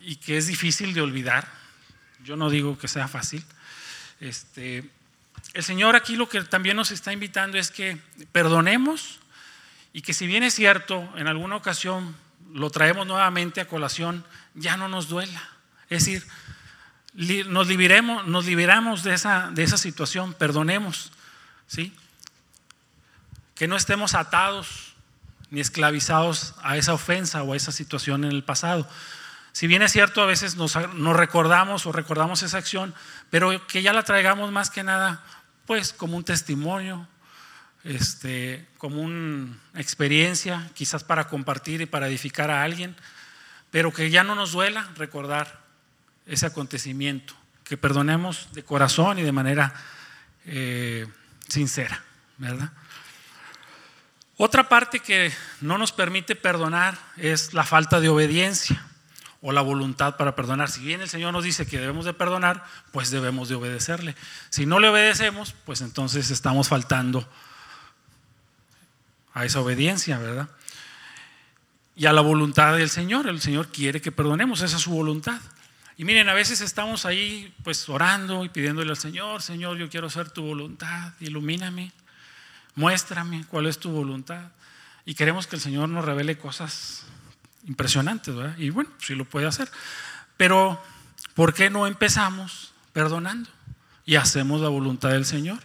y 0.00 0.16
que 0.16 0.36
es 0.36 0.46
difícil 0.46 0.94
de 0.94 1.00
olvidar. 1.00 1.48
Yo 2.24 2.36
no 2.36 2.50
digo 2.50 2.78
que 2.78 2.88
sea 2.88 3.08
fácil. 3.08 3.44
Este, 4.20 4.88
el 5.54 5.64
Señor 5.64 5.96
aquí 5.96 6.16
lo 6.16 6.28
que 6.28 6.42
también 6.42 6.76
nos 6.76 6.90
está 6.90 7.12
invitando 7.12 7.58
es 7.58 7.70
que 7.70 7.98
perdonemos 8.32 9.20
y 9.92 10.02
que 10.02 10.12
si 10.12 10.26
bien 10.26 10.42
es 10.42 10.54
cierto, 10.54 11.08
en 11.16 11.26
alguna 11.26 11.56
ocasión 11.56 12.16
lo 12.52 12.70
traemos 12.70 13.06
nuevamente 13.06 13.60
a 13.60 13.68
colación, 13.68 14.24
ya 14.54 14.76
no 14.76 14.88
nos 14.88 15.08
duela. 15.08 15.42
Es 15.88 16.04
decir, 16.04 16.26
nos 17.48 17.66
liberemos, 17.66 18.26
nos 18.26 18.46
liberamos 18.46 19.02
de 19.02 19.14
esa, 19.14 19.50
de 19.50 19.62
esa 19.64 19.76
situación, 19.76 20.34
perdonemos, 20.34 21.10
¿sí? 21.66 21.92
Que 23.54 23.66
no 23.66 23.76
estemos 23.76 24.14
atados 24.14 24.94
ni 25.50 25.60
esclavizados 25.60 26.54
a 26.62 26.76
esa 26.76 26.92
ofensa 26.92 27.42
o 27.42 27.52
a 27.52 27.56
esa 27.56 27.72
situación 27.72 28.24
en 28.24 28.32
el 28.32 28.44
pasado, 28.44 28.88
si 29.58 29.66
bien 29.66 29.82
es 29.82 29.90
cierto, 29.90 30.22
a 30.22 30.26
veces 30.26 30.54
nos, 30.54 30.74
recordamos 30.74 31.84
o 31.84 31.90
recordamos 31.90 32.44
esa 32.44 32.58
acción, 32.58 32.94
pero 33.28 33.66
que 33.66 33.82
ya 33.82 33.92
la 33.92 34.04
traigamos 34.04 34.52
más 34.52 34.70
que 34.70 34.84
nada, 34.84 35.24
pues 35.66 35.92
como 35.92 36.16
un 36.16 36.22
testimonio, 36.22 37.08
este, 37.82 38.68
como 38.78 39.02
una 39.02 39.58
experiencia, 39.74 40.70
quizás 40.74 41.02
para 41.02 41.26
compartir 41.26 41.80
y 41.80 41.86
para 41.86 42.06
edificar 42.06 42.52
a 42.52 42.62
alguien, 42.62 42.94
pero 43.72 43.92
que 43.92 44.10
ya 44.10 44.22
no 44.22 44.36
nos 44.36 44.52
duela 44.52 44.90
recordar 44.94 45.64
ese 46.24 46.46
acontecimiento, 46.46 47.34
que 47.64 47.76
perdonemos 47.76 48.52
de 48.52 48.62
corazón 48.62 49.18
y 49.18 49.22
de 49.22 49.32
manera 49.32 49.74
eh, 50.46 51.04
sincera, 51.48 52.00
¿verdad? 52.36 52.70
Otra 54.36 54.68
parte 54.68 55.00
que 55.00 55.32
no 55.60 55.78
nos 55.78 55.90
permite 55.90 56.36
perdonar 56.36 56.96
es 57.16 57.54
la 57.54 57.64
falta 57.64 57.98
de 57.98 58.08
obediencia 58.08 58.84
o 59.40 59.52
la 59.52 59.60
voluntad 59.60 60.16
para 60.16 60.34
perdonar. 60.34 60.70
Si 60.70 60.80
bien 60.80 61.00
el 61.00 61.08
Señor 61.08 61.32
nos 61.32 61.44
dice 61.44 61.66
que 61.66 61.78
debemos 61.78 62.04
de 62.04 62.12
perdonar, 62.12 62.64
pues 62.92 63.10
debemos 63.10 63.48
de 63.48 63.54
obedecerle. 63.54 64.16
Si 64.50 64.66
no 64.66 64.78
le 64.80 64.88
obedecemos, 64.88 65.54
pues 65.64 65.80
entonces 65.80 66.30
estamos 66.30 66.68
faltando 66.68 67.28
a 69.32 69.44
esa 69.44 69.60
obediencia, 69.60 70.18
¿verdad? 70.18 70.48
Y 71.94 72.06
a 72.06 72.12
la 72.12 72.20
voluntad 72.20 72.76
del 72.76 72.90
Señor. 72.90 73.28
El 73.28 73.40
Señor 73.40 73.68
quiere 73.68 74.00
que 74.00 74.12
perdonemos, 74.12 74.60
esa 74.60 74.76
es 74.76 74.82
su 74.82 74.90
voluntad. 74.90 75.40
Y 75.96 76.04
miren, 76.04 76.28
a 76.28 76.34
veces 76.34 76.60
estamos 76.60 77.06
ahí 77.06 77.52
pues 77.64 77.88
orando 77.88 78.44
y 78.44 78.48
pidiéndole 78.48 78.90
al 78.90 78.96
Señor, 78.96 79.42
Señor, 79.42 79.78
yo 79.78 79.88
quiero 79.88 80.06
hacer 80.06 80.30
tu 80.30 80.42
voluntad, 80.42 81.12
ilumíname, 81.18 81.92
muéstrame 82.76 83.44
cuál 83.48 83.66
es 83.66 83.78
tu 83.78 83.90
voluntad. 83.90 84.52
Y 85.04 85.14
queremos 85.14 85.48
que 85.48 85.56
el 85.56 85.62
Señor 85.62 85.88
nos 85.88 86.04
revele 86.04 86.38
cosas 86.38 87.04
impresionantes, 87.68 88.34
¿verdad? 88.34 88.58
Y 88.58 88.70
bueno, 88.70 88.90
sí 88.98 89.14
lo 89.14 89.24
puede 89.24 89.46
hacer. 89.46 89.70
Pero, 90.36 90.82
¿por 91.34 91.54
qué 91.54 91.70
no 91.70 91.86
empezamos 91.86 92.72
perdonando 92.92 93.48
y 94.04 94.16
hacemos 94.16 94.60
la 94.60 94.68
voluntad 94.68 95.10
del 95.10 95.24
Señor? 95.24 95.58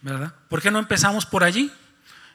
¿Verdad? 0.00 0.34
¿Por 0.48 0.62
qué 0.62 0.70
no 0.70 0.78
empezamos 0.78 1.26
por 1.26 1.44
allí? 1.44 1.70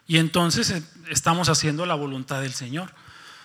Y 0.07 0.17
entonces 0.17 0.69
eh, 0.69 0.83
estamos 1.09 1.49
haciendo 1.49 1.85
la 1.85 1.95
voluntad 1.95 2.41
del 2.41 2.53
Señor. 2.53 2.93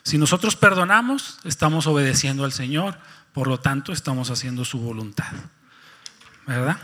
Si 0.03 0.19
nosotros 0.19 0.57
perdonamos, 0.57 1.39
estamos 1.45 1.87
obedeciendo 1.87 2.45
al 2.45 2.53
Señor. 2.53 2.99
Por 3.33 3.49
lo 3.49 3.59
tanto, 3.59 3.93
estamos 3.93 4.31
haciendo 4.31 4.65
su 4.65 4.79
voluntad. 4.79 5.33
¿Verdad? 6.47 6.79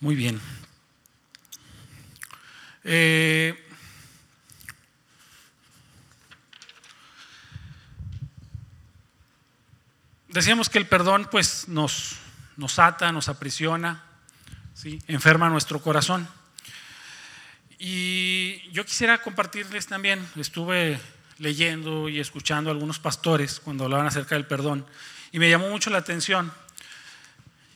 Muy 0.00 0.14
bien. 0.14 0.40
Eh, 2.84 3.63
decíamos 10.34 10.68
que 10.68 10.78
el 10.78 10.86
perdón 10.86 11.28
pues 11.30 11.68
nos, 11.68 12.16
nos 12.56 12.78
ata, 12.80 13.12
nos 13.12 13.28
aprisiona, 13.28 14.02
¿sí? 14.74 14.98
enferma 15.06 15.48
nuestro 15.48 15.80
corazón. 15.80 16.28
Y 17.78 18.68
yo 18.72 18.84
quisiera 18.84 19.18
compartirles 19.18 19.86
también, 19.86 20.26
estuve 20.36 20.98
leyendo 21.38 22.08
y 22.08 22.18
escuchando 22.18 22.68
a 22.70 22.72
algunos 22.72 22.98
pastores 22.98 23.60
cuando 23.60 23.84
hablaban 23.84 24.06
acerca 24.06 24.34
del 24.34 24.46
perdón. 24.46 24.84
Y 25.30 25.38
me 25.38 25.48
llamó 25.48 25.68
mucho 25.68 25.90
la 25.90 25.98
atención. 25.98 26.52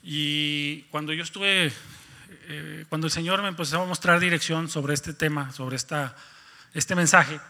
Y 0.02 0.82
cuando 0.90 1.12
yo 1.12 1.22
estuve, 1.22 1.72
eh, 2.48 2.84
cuando 2.88 3.06
el 3.06 3.12
Señor 3.12 3.40
me 3.40 3.48
empezó 3.48 3.82
a 3.82 3.86
mostrar 3.86 4.18
dirección 4.18 4.68
sobre 4.68 4.94
este 4.94 5.12
tema, 5.12 5.52
sobre 5.52 5.76
esta, 5.76 6.16
este 6.74 6.96
mensaje, 6.96 7.40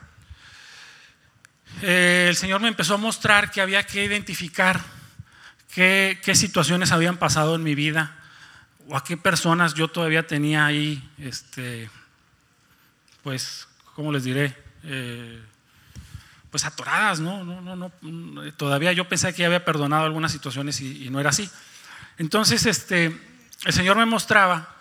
eh, 1.81 2.27
el 2.29 2.37
Señor 2.37 2.61
me 2.61 2.69
empezó 2.69 2.95
a 2.95 2.99
mostrar 2.99 3.51
que 3.51 3.61
había 3.61 3.85
que 3.85 4.05
identificar 4.05 4.98
qué, 5.73 6.19
qué, 6.23 6.35
situaciones 6.35 6.93
habían 6.93 7.17
pasado 7.17 7.55
en 7.55 7.63
mi 7.63 7.75
vida 7.75 8.17
o 8.89 8.97
a 8.97 9.05
qué 9.05 9.17
personas 9.17 9.75
yo 9.75 9.89
todavía 9.89 10.27
tenía 10.27 10.67
ahí, 10.67 11.07
este, 11.19 11.91
pues, 13.23 13.69
¿cómo 13.95 14.13
les 14.13 14.25
diré? 14.25 14.57
Eh, 14.85 15.43
pues 16.51 16.65
atoradas, 16.65 17.21
¿no? 17.21 17.45
No, 17.45 17.61
no, 17.61 17.77
no, 17.77 18.53
todavía 18.53 18.93
yo 18.93 19.09
pensé 19.09 19.33
que 19.35 19.41
ya 19.43 19.47
había 19.47 19.65
perdonado 19.65 20.05
algunas 20.05 20.33
situaciones 20.33 20.81
y, 20.81 21.11
no 21.11 21.21
era 21.21 21.31
así. 21.31 21.51
Entonces, 22.17 22.65
este, 22.65 23.07
el 23.67 23.73
Señor 23.73 23.97
me 23.97 24.07
mostraba 24.07 24.75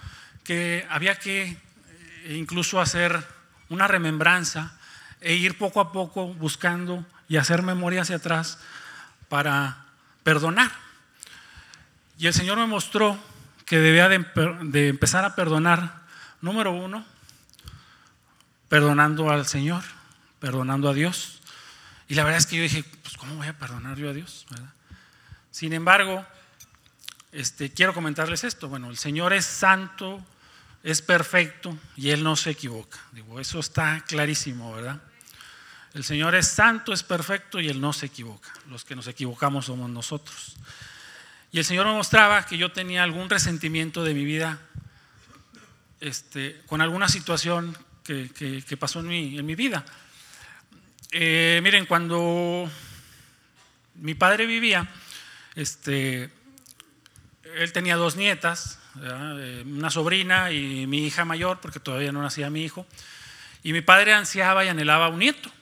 que 0.44 0.88
había 0.90 1.16
que 1.16 1.44
eh, 1.44 2.36
incluso 2.38 2.80
hacer 2.80 3.22
una 3.70 3.88
remembranza 3.88 4.78
e 5.20 5.34
ir 5.34 5.58
poco 5.58 5.82
a 5.82 5.92
poco 5.92 6.34
buscando 6.34 7.06
y 7.28 7.36
hacer 7.36 7.64
memoria 7.64 8.04
hacia 8.04 8.16
atrás 8.16 8.60
para 9.28 9.87
perdonar. 10.28 10.70
Y 12.18 12.28
el 12.28 12.34
Señor 12.34 12.58
me 12.58 12.66
mostró 12.66 13.18
que 13.66 13.80
debía 13.80 14.10
de, 14.10 14.90
empezar 14.90 15.24
a 15.24 15.36
perdonar, 15.36 16.02
número 16.42 16.74
uno, 16.74 17.06
perdonando 18.68 19.30
al 19.30 19.46
Señor, 19.46 19.84
perdonando 20.42 20.90
a 20.90 20.94
Dios. 20.94 21.40
Y 22.10 22.16
la 22.16 22.26
verdad 22.26 22.40
es 22.40 22.46
que 22.46 22.58
yo 22.58 22.64
dije, 22.64 22.84
pues 23.04 23.16
¿cómo 23.16 23.36
voy 23.36 23.48
a 23.48 23.58
perdonar 23.58 23.96
yo 23.96 24.10
a 24.10 24.14
Dios? 24.14 24.46
Sin 25.50 25.72
embargo, 25.72 26.26
este, 27.32 27.72
quiero 27.72 27.94
comentarles 27.94 28.44
esto. 28.44 28.68
Bueno, 28.68 28.90
el 28.90 28.98
Señor 28.98 29.32
es 29.32 29.46
santo, 29.46 30.22
es 30.84 31.02
perfecto 31.02 31.78
y 31.96 32.10
Él 32.10 32.22
no 32.22 32.36
se 32.36 32.50
equivoca. 32.50 33.00
Digo, 33.14 33.40
eso 33.40 33.62
está 33.62 34.04
clarísimo, 34.06 34.74
¿verdad? 34.74 35.00
El 35.98 36.04
Señor 36.04 36.36
es 36.36 36.48
santo, 36.48 36.94
es 36.94 37.02
perfecto 37.02 37.60
y 37.60 37.70
Él 37.70 37.82
no 37.82 37.92
se 37.92 38.06
equivoca. 38.06 38.54
Los 38.70 38.86
que 38.86 38.96
nos 38.96 39.08
equivocamos 39.08 39.66
somos 39.66 39.90
nosotros. 39.90 40.56
Y 41.52 41.58
el 41.58 41.66
Señor 41.66 41.88
me 41.88 41.94
mostraba 41.94 42.46
que 42.46 42.56
yo 42.56 42.72
tenía 42.72 43.02
algún 43.02 43.32
resentimiento 43.32 44.04
de 44.04 44.14
mi 44.14 44.24
vida 44.24 44.60
este, 46.00 46.62
con 46.68 46.82
alguna 46.82 47.10
situación 47.10 47.76
que, 48.04 48.30
que 48.30 48.78
pasó 48.78 49.00
en 49.00 49.08
mi, 49.08 49.40
en 49.40 49.46
mi 49.48 49.56
vida. 49.56 49.84
Eh, 51.10 51.62
miren, 51.64 51.88
cuando 51.88 52.70
mi 53.96 54.14
padre 54.14 54.46
vivía, 54.46 54.88
este, 55.56 56.30
él 57.56 57.72
tenía 57.74 57.96
dos 57.96 58.16
nietas, 58.16 58.78
eh, 59.02 59.64
una 59.66 59.90
sobrina 59.90 60.52
y 60.52 60.86
mi 60.86 61.08
hija 61.08 61.26
mayor, 61.26 61.60
porque 61.60 61.80
todavía 61.80 62.12
no 62.12 62.22
nacía 62.22 62.52
mi 62.52 62.64
hijo, 62.64 62.86
y 63.64 63.74
mi 63.74 63.82
padre 63.82 64.14
ansiaba 64.14 64.64
y 64.64 64.68
anhelaba 64.68 65.10
un 65.10 65.18
nieto. 65.18 65.57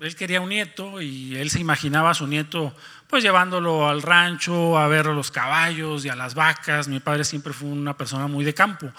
Él 0.00 0.14
quería 0.14 0.40
un 0.40 0.50
nieto 0.50 1.00
y 1.00 1.36
él 1.36 1.50
se 1.50 1.60
imaginaba 1.60 2.10
a 2.10 2.14
su 2.14 2.26
nieto 2.26 2.74
pues 3.08 3.22
llevándolo 3.22 3.88
al 3.88 4.02
rancho 4.02 4.78
a 4.78 4.86
ver 4.86 5.06
a 5.06 5.12
los 5.12 5.30
caballos 5.30 6.04
y 6.04 6.08
a 6.08 6.14
las 6.14 6.34
vacas. 6.34 6.88
Mi 6.88 7.00
padre 7.00 7.24
siempre 7.24 7.52
fue 7.52 7.68
una 7.68 7.96
persona 7.96 8.26
muy 8.26 8.44
de 8.44 8.54
campo. 8.54 8.92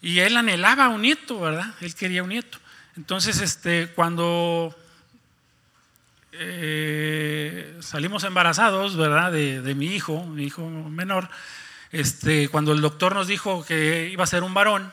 Y 0.00 0.18
él 0.18 0.36
anhelaba 0.36 0.88
un 0.88 1.02
nieto, 1.02 1.38
¿verdad? 1.38 1.74
Él 1.80 1.94
quería 1.94 2.22
un 2.22 2.30
nieto. 2.30 2.58
Entonces, 2.96 3.40
este, 3.40 3.88
cuando 3.94 4.74
eh, 6.32 7.78
salimos 7.80 8.24
embarazados, 8.24 8.96
¿verdad? 8.96 9.30
De, 9.30 9.74
mi 9.74 9.86
hijo, 9.86 10.24
mi 10.24 10.44
hijo 10.44 10.68
menor, 10.68 11.28
este, 11.92 12.48
cuando 12.48 12.72
el 12.72 12.80
doctor 12.80 13.14
nos 13.14 13.28
dijo 13.28 13.64
que 13.64 14.08
iba 14.10 14.24
a 14.24 14.26
ser 14.26 14.42
un 14.42 14.54
varón, 14.54 14.90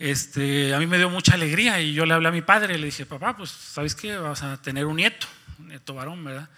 este, 0.00 0.74
a 0.74 0.78
mí 0.78 0.86
me 0.86 0.96
dio 0.96 1.10
mucha 1.10 1.34
alegría 1.34 1.78
y 1.78 1.92
yo 1.92 2.06
le 2.06 2.14
hablé 2.14 2.28
a 2.28 2.32
mi 2.32 2.40
padre, 2.40 2.78
le 2.78 2.86
dije, 2.86 3.04
papá, 3.04 3.36
pues, 3.36 3.50
¿sabes 3.50 3.94
qué? 3.94 4.16
Vas 4.16 4.42
a 4.42 4.56
tener 4.56 4.86
un 4.86 4.96
nieto, 4.96 5.26
un 5.58 5.68
nieto 5.68 5.92
varón, 5.92 6.24
¿verdad? 6.24 6.48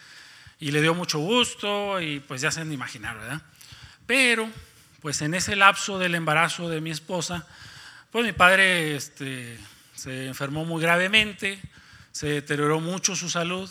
Y 0.60 0.70
le 0.70 0.80
dio 0.80 0.94
mucho 0.94 1.18
gusto 1.18 2.00
y 2.00 2.20
pues 2.20 2.40
ya 2.40 2.52
se 2.52 2.60
han 2.60 2.68
de 2.68 2.74
imaginar, 2.76 3.18
¿verdad? 3.18 3.42
Pero, 4.06 4.48
pues 5.00 5.22
en 5.22 5.34
ese 5.34 5.56
lapso 5.56 5.98
del 5.98 6.14
embarazo 6.14 6.68
de 6.68 6.80
mi 6.80 6.92
esposa, 6.92 7.44
pues 8.12 8.24
mi 8.24 8.32
padre, 8.32 8.94
este, 8.94 9.58
se 9.96 10.28
enfermó 10.28 10.64
muy 10.64 10.80
gravemente, 10.80 11.60
se 12.12 12.28
deterioró 12.28 12.78
mucho 12.78 13.16
su 13.16 13.28
salud 13.28 13.68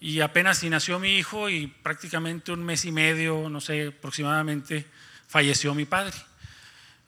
y 0.00 0.20
apenas 0.20 0.58
si 0.58 0.70
nació 0.70 0.98
mi 0.98 1.18
hijo 1.18 1.50
y 1.50 1.66
prácticamente 1.66 2.52
un 2.52 2.64
mes 2.64 2.86
y 2.86 2.92
medio, 2.92 3.50
no 3.50 3.60
sé, 3.60 3.88
aproximadamente, 3.88 4.86
falleció 5.26 5.74
mi 5.74 5.84
padre. 5.84 6.16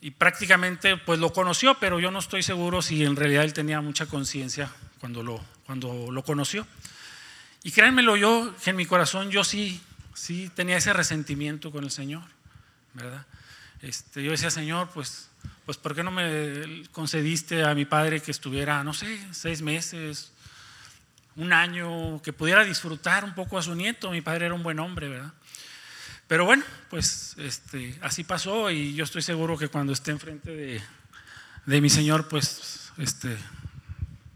Y 0.00 0.12
prácticamente 0.12 0.96
pues 0.96 1.18
lo 1.18 1.32
conoció, 1.32 1.78
pero 1.78 2.00
yo 2.00 2.10
no 2.10 2.18
estoy 2.18 2.42
seguro 2.42 2.80
si 2.82 3.04
en 3.04 3.16
realidad 3.16 3.44
él 3.44 3.52
tenía 3.52 3.80
mucha 3.80 4.06
conciencia 4.06 4.70
cuando 4.98 5.22
lo, 5.22 5.44
cuando 5.66 6.10
lo 6.10 6.22
conoció. 6.22 6.66
Y 7.62 7.72
créanmelo 7.72 8.16
yo, 8.16 8.54
que 8.64 8.70
en 8.70 8.76
mi 8.76 8.86
corazón 8.86 9.30
yo 9.30 9.44
sí, 9.44 9.80
sí 10.14 10.50
tenía 10.54 10.78
ese 10.78 10.92
resentimiento 10.92 11.70
con 11.70 11.84
el 11.84 11.90
Señor, 11.90 12.22
¿verdad? 12.94 13.26
Este, 13.82 14.22
yo 14.22 14.30
decía, 14.30 14.50
Señor, 14.50 14.88
pues 14.94 15.30
pues 15.70 15.78
¿por 15.78 15.94
qué 15.94 16.02
no 16.02 16.10
me 16.10 16.82
concediste 16.90 17.62
a 17.62 17.74
mi 17.76 17.84
padre 17.84 18.20
que 18.20 18.32
estuviera, 18.32 18.82
no 18.82 18.92
sé, 18.92 19.20
seis 19.32 19.62
meses, 19.62 20.32
un 21.36 21.52
año, 21.52 22.20
que 22.22 22.32
pudiera 22.32 22.64
disfrutar 22.64 23.24
un 23.24 23.34
poco 23.34 23.56
a 23.56 23.62
su 23.62 23.74
nieto? 23.76 24.10
Mi 24.10 24.20
padre 24.20 24.46
era 24.46 24.54
un 24.54 24.64
buen 24.64 24.80
hombre, 24.80 25.08
¿verdad? 25.08 25.32
Pero 26.30 26.44
bueno, 26.44 26.62
pues 26.88 27.34
este, 27.38 27.98
así 28.02 28.22
pasó 28.22 28.70
y 28.70 28.94
yo 28.94 29.02
estoy 29.02 29.20
seguro 29.20 29.58
que 29.58 29.66
cuando 29.66 29.92
esté 29.92 30.12
enfrente 30.12 30.54
de, 30.54 30.80
de 31.66 31.80
mi 31.80 31.90
Señor, 31.90 32.28
pues 32.28 32.92
este, 32.98 33.36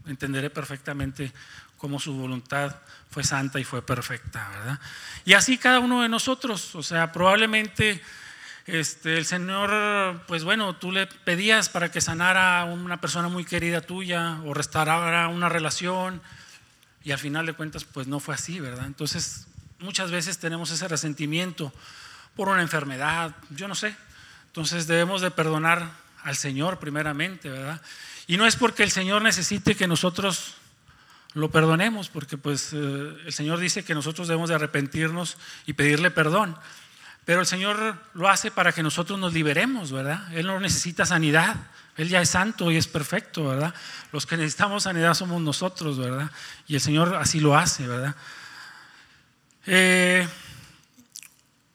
entenderé 0.05 0.49
perfectamente 0.49 1.31
cómo 1.77 1.97
su 2.01 2.13
voluntad 2.13 2.75
fue 3.09 3.23
santa 3.23 3.61
y 3.61 3.63
fue 3.63 3.81
perfecta, 3.81 4.49
¿verdad? 4.49 4.79
Y 5.23 5.35
así 5.35 5.57
cada 5.57 5.79
uno 5.79 6.01
de 6.01 6.09
nosotros, 6.09 6.75
o 6.75 6.83
sea, 6.83 7.13
probablemente 7.13 8.01
este, 8.65 9.17
el 9.17 9.25
Señor, 9.25 10.21
pues 10.27 10.43
bueno, 10.43 10.75
tú 10.75 10.91
le 10.91 11.07
pedías 11.07 11.69
para 11.69 11.91
que 11.91 12.01
sanara 12.01 12.59
a 12.59 12.65
una 12.65 12.99
persona 12.99 13.29
muy 13.29 13.45
querida 13.45 13.79
tuya 13.79 14.41
o 14.43 14.53
restaurara 14.53 15.29
una 15.29 15.47
relación 15.47 16.21
y 17.05 17.13
al 17.13 17.19
final 17.19 17.45
de 17.45 17.53
cuentas 17.53 17.85
pues 17.85 18.05
no 18.05 18.19
fue 18.19 18.35
así, 18.35 18.59
¿verdad? 18.59 18.85
Entonces 18.85 19.47
muchas 19.79 20.11
veces 20.11 20.37
tenemos 20.37 20.71
ese 20.71 20.87
resentimiento 20.87 21.73
por 22.35 22.49
una 22.49 22.61
enfermedad, 22.61 23.35
yo 23.49 23.67
no 23.67 23.75
sé. 23.75 23.95
Entonces 24.47 24.87
debemos 24.87 25.21
de 25.21 25.31
perdonar 25.31 25.91
al 26.23 26.35
Señor 26.35 26.79
primeramente, 26.79 27.49
¿verdad? 27.49 27.81
Y 28.27 28.37
no 28.37 28.47
es 28.47 28.55
porque 28.55 28.83
el 28.83 28.91
Señor 28.91 29.21
necesite 29.21 29.75
que 29.75 29.87
nosotros 29.87 30.55
lo 31.33 31.51
perdonemos, 31.51 32.09
porque 32.09 32.37
pues 32.37 32.71
eh, 32.73 33.17
el 33.25 33.33
Señor 33.33 33.59
dice 33.59 33.83
que 33.83 33.93
nosotros 33.93 34.27
debemos 34.27 34.49
de 34.49 34.55
arrepentirnos 34.55 35.37
y 35.65 35.73
pedirle 35.73 36.09
perdón. 36.09 36.57
Pero 37.25 37.41
el 37.41 37.45
Señor 37.45 37.97
lo 38.13 38.29
hace 38.29 38.51
para 38.51 38.71
que 38.71 38.83
nosotros 38.83 39.19
nos 39.19 39.33
liberemos, 39.33 39.91
¿verdad? 39.91 40.31
Él 40.33 40.47
no 40.47 40.59
necesita 40.59 41.05
sanidad. 41.05 41.55
Él 41.97 42.07
ya 42.07 42.21
es 42.21 42.29
santo 42.29 42.71
y 42.71 42.77
es 42.77 42.87
perfecto, 42.87 43.47
¿verdad? 43.47 43.73
Los 44.11 44.25
que 44.25 44.37
necesitamos 44.37 44.83
sanidad 44.83 45.13
somos 45.13 45.41
nosotros, 45.41 45.97
¿verdad? 45.97 46.29
Y 46.67 46.75
el 46.75 46.81
Señor 46.81 47.15
así 47.15 47.39
lo 47.39 47.57
hace, 47.57 47.87
¿verdad? 47.87 48.15
Eh, 49.67 50.27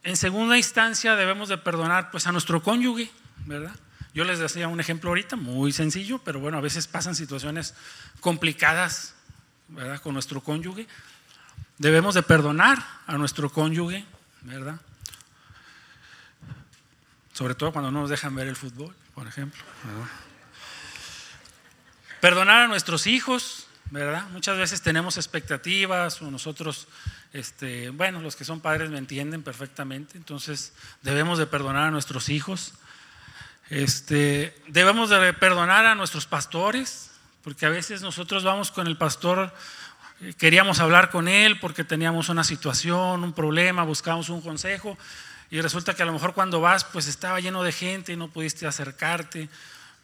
en 0.02 0.16
segunda 0.16 0.56
instancia 0.56 1.16
debemos 1.16 1.48
de 1.48 1.58
perdonar 1.58 2.10
pues 2.10 2.26
a 2.26 2.32
nuestro 2.32 2.62
cónyuge, 2.62 3.10
¿verdad? 3.46 3.74
Yo 4.12 4.24
les 4.24 4.38
decía 4.38 4.68
un 4.68 4.80
ejemplo 4.80 5.10
ahorita, 5.10 5.36
muy 5.36 5.72
sencillo, 5.72 6.18
pero 6.18 6.40
bueno, 6.40 6.58
a 6.58 6.60
veces 6.60 6.86
pasan 6.86 7.14
situaciones 7.14 7.74
complicadas, 8.20 9.14
¿verdad? 9.68 10.00
Con 10.00 10.14
nuestro 10.14 10.40
cónyuge. 10.40 10.86
Debemos 11.78 12.14
de 12.14 12.22
perdonar 12.22 12.84
a 13.06 13.16
nuestro 13.16 13.50
cónyuge, 13.50 14.04
¿verdad? 14.42 14.80
Sobre 17.32 17.54
todo 17.54 17.72
cuando 17.72 17.90
no 17.90 18.00
nos 18.00 18.10
dejan 18.10 18.34
ver 18.34 18.48
el 18.48 18.56
fútbol, 18.56 18.94
por 19.14 19.26
ejemplo. 19.26 19.62
Perdonar 22.20 22.62
a 22.62 22.68
nuestros 22.68 23.06
hijos, 23.06 23.66
¿verdad? 23.90 24.28
Muchas 24.30 24.58
veces 24.58 24.82
tenemos 24.82 25.16
expectativas 25.16 26.20
o 26.20 26.30
nosotros, 26.30 26.86
este, 27.32 27.90
bueno, 27.90 28.20
los 28.20 28.36
que 28.36 28.44
son 28.44 28.60
padres 28.60 28.90
me 28.90 28.98
entienden 28.98 29.42
perfectamente, 29.42 30.18
entonces 30.18 30.72
debemos 31.02 31.38
de 31.38 31.46
perdonar 31.46 31.88
a 31.88 31.90
nuestros 31.90 32.28
hijos. 32.28 32.74
Este, 33.68 34.56
debemos 34.66 35.10
de 35.10 35.32
perdonar 35.32 35.86
a 35.86 35.94
nuestros 35.94 36.26
pastores, 36.26 37.10
porque 37.42 37.66
a 37.66 37.70
veces 37.70 38.02
nosotros 38.02 38.42
vamos 38.42 38.70
con 38.70 38.86
el 38.86 38.96
pastor, 38.96 39.54
eh, 40.20 40.34
queríamos 40.36 40.80
hablar 40.80 41.10
con 41.10 41.28
él 41.28 41.60
porque 41.60 41.84
teníamos 41.84 42.28
una 42.28 42.42
situación, 42.42 43.22
un 43.22 43.32
problema, 43.32 43.84
buscamos 43.84 44.28
un 44.28 44.40
consejo, 44.40 44.98
y 45.50 45.60
resulta 45.60 45.94
que 45.94 46.02
a 46.02 46.06
lo 46.06 46.12
mejor 46.12 46.34
cuando 46.34 46.60
vas, 46.60 46.84
pues 46.84 47.06
estaba 47.06 47.40
lleno 47.40 47.62
de 47.62 47.72
gente 47.72 48.12
y 48.12 48.16
no 48.16 48.28
pudiste 48.28 48.66
acercarte. 48.66 49.48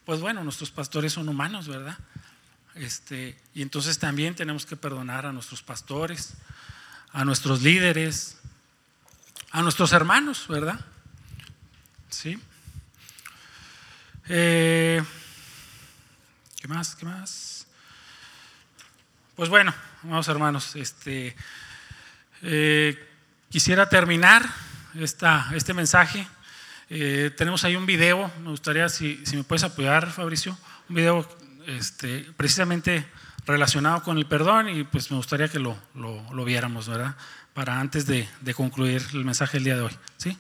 Pues 0.05 0.21
bueno, 0.21 0.43
nuestros 0.43 0.71
pastores 0.73 1.13
son 1.13 1.29
humanos, 1.29 1.69
¿verdad? 1.69 1.97
Este, 2.75 3.37
y 3.55 3.63
entonces 3.63 3.99
también 3.99 4.35
tenemos 4.35 4.67
que 4.67 4.77
perdonar 4.77 5.25
a 5.25 5.33
nuestros 5.33 5.63
pastores, 5.63 6.35
a 7.17 7.25
nuestros 7.25 7.63
líderes, 7.63 8.37
a 9.51 9.63
nuestros 9.63 9.95
hermanos, 9.95 10.45
¿verdad? 10.49 10.79
Sí. 12.11 12.39
Eh, 14.29 15.03
¿Qué 16.61 16.69
más? 16.69 16.95
¿Qué 16.95 17.07
más? 17.07 17.67
Pues 19.35 19.49
bueno, 19.49 19.75
vamos 20.03 20.29
hermanos, 20.29 20.77
este, 20.77 21.35
eh, 22.43 23.09
quisiera 23.49 23.89
terminar 23.89 24.47
esta, 24.95 25.51
este 25.55 25.73
mensaje. 25.73 26.29
Eh, 26.91 27.31
tenemos 27.35 27.65
ahí 27.65 27.77
un 27.77 27.87
video, 27.87 28.31
me 28.43 28.51
gustaría 28.51 28.91
si, 28.91 29.25
si, 29.25 29.39
me 29.39 29.45
puedes 29.45 29.65
apoyar, 29.65 30.13
Fabricio, 30.13 30.59
un 30.91 30.97
video 30.97 31.27
este, 31.67 32.31
precisamente 32.37 33.07
relacionado 33.47 34.03
con 34.03 34.19
el 34.19 34.27
perdón 34.27 34.69
y 34.69 34.85
pues 34.85 35.11
me 35.11 35.17
gustaría 35.17 35.49
que 35.49 35.59
lo, 35.59 35.77
lo, 35.95 36.23
lo 36.33 36.45
viéramos, 36.45 36.89
¿verdad? 36.89 37.15
Para 37.55 37.81
antes 37.81 38.07
de, 38.07 38.29
de 38.41 38.55
concluir 38.55 39.03
el 39.13 39.25
mensaje 39.25 39.57
del 39.57 39.65
día 39.65 39.77
de 39.77 39.83
hoy, 39.83 39.97
¿sí? 40.17 40.37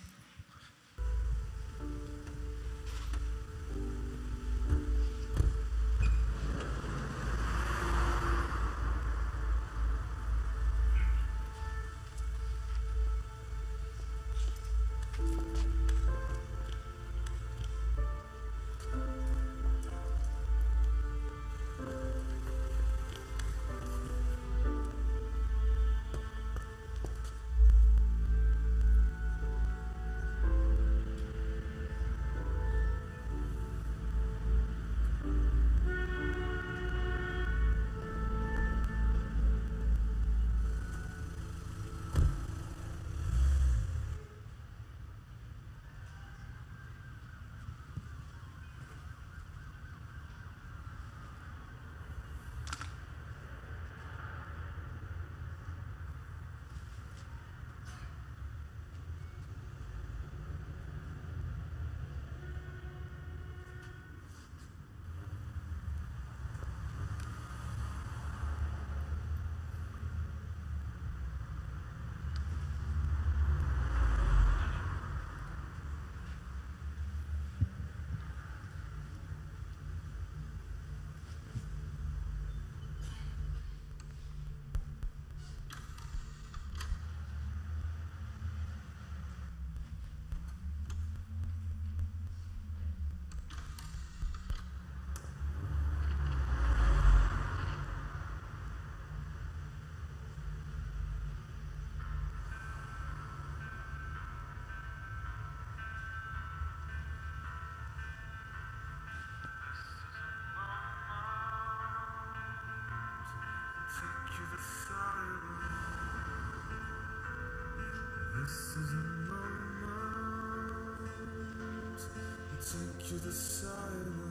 Take 122.60 123.10
you 123.10 123.18
to 123.18 123.32
silence. 123.32 124.25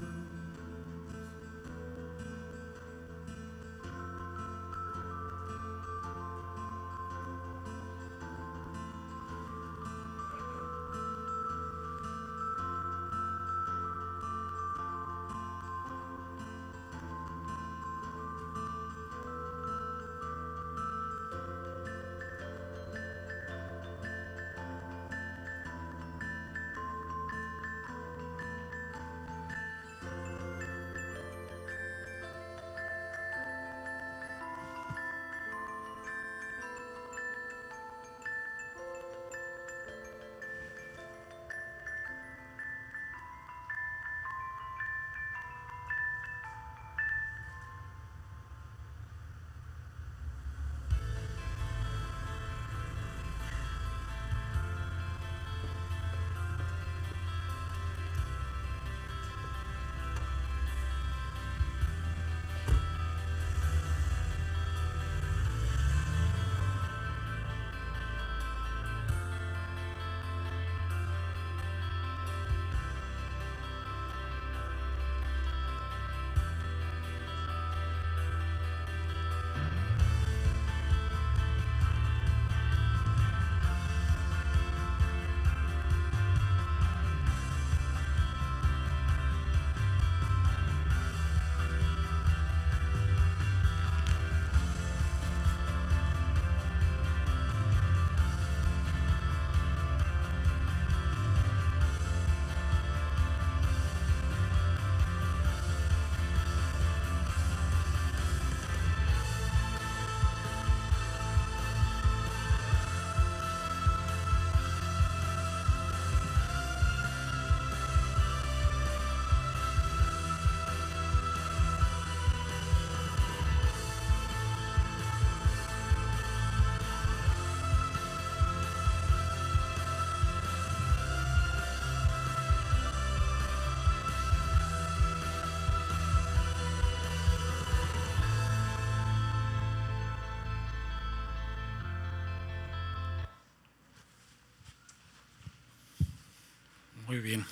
Muy 147.07 147.19
bien. 147.19 147.45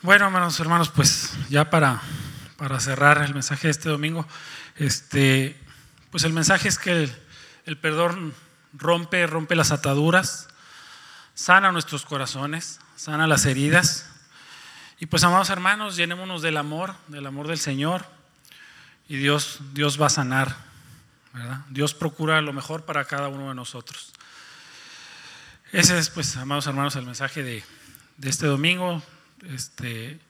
Bueno, 0.00 0.24
hermanos, 0.24 0.58
hermanos, 0.58 0.88
pues 0.88 1.34
ya 1.50 1.68
para, 1.68 2.00
para 2.56 2.80
cerrar 2.80 3.20
el 3.22 3.34
mensaje 3.34 3.66
de 3.66 3.72
este 3.72 3.90
domingo, 3.90 4.26
este, 4.76 5.60
pues 6.10 6.24
el 6.24 6.32
mensaje 6.32 6.68
es 6.68 6.78
que 6.78 6.92
el, 6.92 7.22
el 7.66 7.76
perdón 7.76 8.32
rompe, 8.72 9.26
rompe 9.26 9.54
las 9.54 9.70
ataduras, 9.70 10.48
sana 11.34 11.72
nuestros 11.72 12.06
corazones, 12.06 12.80
sana 12.96 13.26
las 13.26 13.44
heridas. 13.44 14.08
Y 14.98 15.04
pues, 15.04 15.22
amados 15.22 15.50
hermanos, 15.50 15.96
llenémonos 15.96 16.40
del 16.40 16.56
amor, 16.56 16.94
del 17.08 17.26
amor 17.26 17.48
del 17.48 17.58
Señor, 17.58 18.06
y 19.08 19.16
Dios, 19.16 19.58
Dios 19.74 20.00
va 20.00 20.06
a 20.06 20.10
sanar, 20.10 20.56
¿verdad? 21.34 21.66
Dios 21.68 21.92
procura 21.92 22.40
lo 22.40 22.54
mejor 22.54 22.86
para 22.86 23.04
cada 23.04 23.28
uno 23.28 23.50
de 23.50 23.54
nosotros. 23.54 24.14
Ese 25.72 25.98
es, 25.98 26.10
pues, 26.10 26.36
amados 26.36 26.66
hermanos, 26.66 26.96
el 26.96 27.06
mensaje 27.06 27.42
de, 27.42 27.64
de 28.18 28.30
este 28.30 28.46
domingo. 28.46 29.02
Este, 29.48 30.20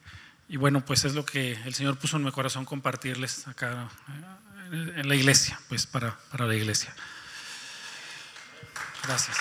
y 0.47 0.55
bueno, 0.55 0.85
pues 0.85 1.03
es 1.03 1.15
lo 1.15 1.25
que 1.25 1.53
el 1.65 1.73
Señor 1.73 1.97
puso 1.97 2.15
en 2.15 2.23
mi 2.23 2.31
corazón 2.31 2.63
compartirles 2.63 3.45
acá 3.47 3.89
en 4.71 5.07
la 5.07 5.15
iglesia, 5.15 5.59
pues 5.67 5.85
para, 5.85 6.17
para 6.31 6.47
la 6.47 6.55
iglesia. 6.55 6.95
Gracias. 9.03 9.37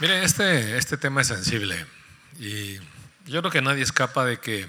Miren, 0.00 0.24
este, 0.24 0.76
este 0.76 0.96
tema 0.96 1.20
es 1.20 1.28
sensible 1.28 1.86
y 2.38 2.78
yo 3.26 3.42
creo 3.42 3.50
que 3.50 3.62
nadie 3.62 3.82
escapa 3.82 4.24
de 4.24 4.40
que, 4.40 4.66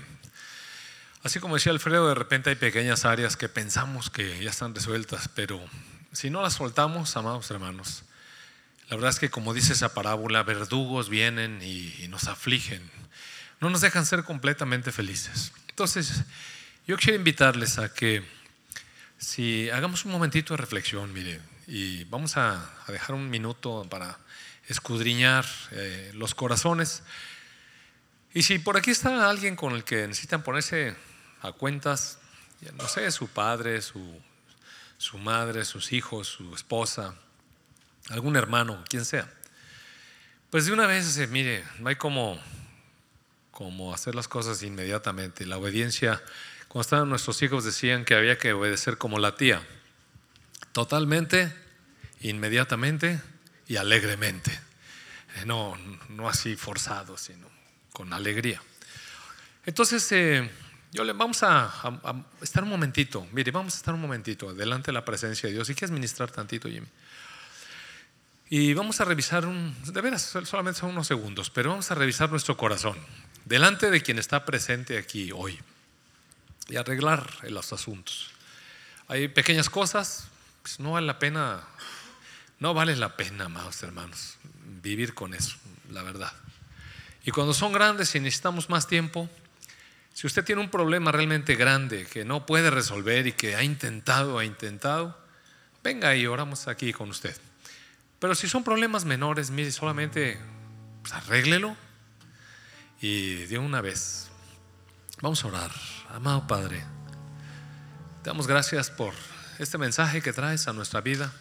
así 1.23 1.39
como 1.39 1.55
decía 1.55 1.71
Alfredo, 1.71 2.07
de 2.07 2.15
repente 2.15 2.49
hay 2.49 2.55
pequeñas 2.55 3.05
áreas 3.05 3.37
que 3.37 3.49
pensamos 3.49 4.09
que 4.09 4.43
ya 4.43 4.49
están 4.49 4.75
resueltas, 4.75 5.29
pero 5.35 5.63
si 6.11 6.29
no 6.29 6.41
las 6.41 6.53
soltamos, 6.53 7.15
amados 7.17 7.49
hermanos, 7.51 8.03
la 8.89 8.97
verdad 8.97 9.11
es 9.11 9.19
que 9.19 9.29
como 9.29 9.53
dice 9.53 9.73
esa 9.73 9.93
parábola, 9.93 10.43
verdugos 10.43 11.09
vienen 11.09 11.59
y, 11.61 11.95
y 12.03 12.07
nos 12.07 12.27
afligen, 12.27 12.89
no 13.59 13.69
nos 13.69 13.81
dejan 13.81 14.05
ser 14.05 14.23
completamente 14.23 14.91
felices. 14.91 15.53
Entonces, 15.69 16.23
yo 16.87 16.97
quiero 16.97 17.15
invitarles 17.15 17.77
a 17.77 17.93
que 17.93 18.23
si 19.17 19.69
hagamos 19.69 20.03
un 20.03 20.11
momentito 20.11 20.53
de 20.53 20.57
reflexión, 20.57 21.13
miren, 21.13 21.41
y 21.67 22.03
vamos 22.05 22.37
a, 22.37 22.69
a 22.85 22.91
dejar 22.91 23.15
un 23.15 23.29
minuto 23.29 23.85
para 23.89 24.17
escudriñar 24.67 25.45
eh, 25.71 26.11
los 26.15 26.33
corazones. 26.33 27.03
Y 28.33 28.43
si 28.43 28.59
por 28.59 28.77
aquí 28.77 28.91
está 28.91 29.29
alguien 29.29 29.55
con 29.55 29.73
el 29.73 29.83
que 29.83 30.07
necesitan 30.07 30.43
ponerse 30.43 30.95
a 31.41 31.51
cuentas, 31.51 32.19
no 32.73 32.87
sé, 32.87 33.09
su 33.11 33.27
padre, 33.27 33.81
su, 33.81 34.21
su 34.97 35.17
madre, 35.17 35.65
sus 35.65 35.93
hijos, 35.93 36.27
su 36.27 36.53
esposa, 36.53 37.15
algún 38.09 38.35
hermano, 38.35 38.83
quien 38.87 39.05
sea, 39.05 39.31
pues 40.51 40.65
de 40.65 40.73
una 40.73 40.85
vez, 40.85 41.17
eh, 41.17 41.27
mire, 41.27 41.63
no 41.79 41.87
hay 41.87 41.95
como, 41.95 42.37
como 43.51 43.93
hacer 43.93 44.15
las 44.15 44.27
cosas 44.27 44.61
inmediatamente. 44.63 45.45
La 45.45 45.57
obediencia, 45.57 46.21
cuando 46.67 46.81
estaban 46.81 47.09
nuestros 47.09 47.41
hijos 47.41 47.63
decían 47.63 48.03
que 48.03 48.15
había 48.15 48.37
que 48.37 48.51
obedecer 48.51 48.97
como 48.97 49.17
la 49.17 49.37
tía, 49.37 49.65
totalmente, 50.73 51.55
inmediatamente 52.19 53.21
y 53.65 53.77
alegremente. 53.77 54.51
Eh, 55.37 55.45
no, 55.45 55.77
no 56.09 56.27
así 56.27 56.57
forzado, 56.57 57.17
sino 57.17 57.47
con 57.93 58.11
alegría. 58.11 58.61
Entonces, 59.65 60.11
eh, 60.11 60.49
yo 60.91 61.03
le 61.03 61.13
vamos 61.13 61.43
a, 61.43 61.71
estar 62.41 62.63
un 62.63 62.69
momentito, 62.69 63.25
mire, 63.31 63.51
vamos 63.51 63.73
a 63.75 63.77
estar 63.77 63.93
un 63.93 64.01
momentito 64.01 64.53
delante 64.53 64.87
de 64.87 64.93
la 64.93 65.05
presencia 65.05 65.47
de 65.47 65.55
Dios. 65.55 65.69
¿Y 65.69 65.75
quieres 65.75 65.91
ministrar 65.91 66.31
tantito, 66.31 66.67
Jimmy? 66.67 66.87
Y 68.49 68.73
vamos 68.73 68.99
a 68.99 69.05
revisar, 69.05 69.45
un, 69.45 69.73
de 69.85 70.01
veras, 70.01 70.37
solamente 70.43 70.81
son 70.81 70.89
unos 70.89 71.07
segundos, 71.07 71.49
pero 71.49 71.69
vamos 71.69 71.89
a 71.89 71.95
revisar 71.95 72.29
nuestro 72.29 72.57
corazón 72.57 72.97
delante 73.45 73.89
de 73.89 74.01
quien 74.01 74.19
está 74.19 74.43
presente 74.43 74.97
aquí 74.97 75.31
hoy 75.31 75.57
y 76.67 76.75
arreglar 76.75 77.25
los 77.49 77.71
asuntos. 77.71 78.31
Hay 79.07 79.29
pequeñas 79.29 79.69
cosas, 79.69 80.27
pues 80.61 80.79
no 80.79 80.91
vale 80.91 81.07
la 81.07 81.17
pena 81.17 81.63
no 82.61 82.75
vale 82.75 82.95
la 82.95 83.17
pena, 83.17 83.45
amados 83.45 83.81
hermanos, 83.81 84.37
vivir 84.83 85.15
con 85.15 85.33
eso, 85.33 85.57
la 85.89 86.03
verdad. 86.03 86.31
Y 87.25 87.31
cuando 87.31 87.55
son 87.55 87.73
grandes 87.73 88.13
y 88.13 88.19
necesitamos 88.19 88.69
más 88.69 88.85
tiempo, 88.85 89.27
si 90.13 90.27
usted 90.27 90.43
tiene 90.43 90.61
un 90.61 90.69
problema 90.69 91.11
realmente 91.11 91.55
grande 91.55 92.05
que 92.05 92.25
no 92.25 92.45
puede 92.45 92.69
resolver 92.69 93.27
y 93.27 93.31
que 93.31 93.55
ha 93.55 93.63
intentado, 93.63 94.37
ha 94.37 94.45
intentado, 94.45 95.17
venga 95.83 96.15
y 96.15 96.27
oramos 96.27 96.67
aquí 96.67 96.93
con 96.93 97.09
usted. 97.09 97.35
Pero 98.19 98.35
si 98.35 98.47
son 98.47 98.63
problemas 98.63 99.05
menores, 99.05 99.49
mire, 99.49 99.71
solamente 99.71 100.37
pues, 101.01 101.13
arréglelo 101.13 101.75
y 102.99 103.45
de 103.45 103.57
una 103.57 103.81
vez. 103.81 104.29
Vamos 105.21 105.43
a 105.43 105.47
orar. 105.47 105.71
Amado 106.09 106.45
Padre, 106.45 106.83
te 108.21 108.29
damos 108.29 108.47
gracias 108.47 108.89
por 108.91 109.13
este 109.59 109.77
mensaje 109.77 110.21
que 110.21 110.33
traes 110.33 110.67
a 110.67 110.73
nuestra 110.73 111.01
vida. 111.01 111.31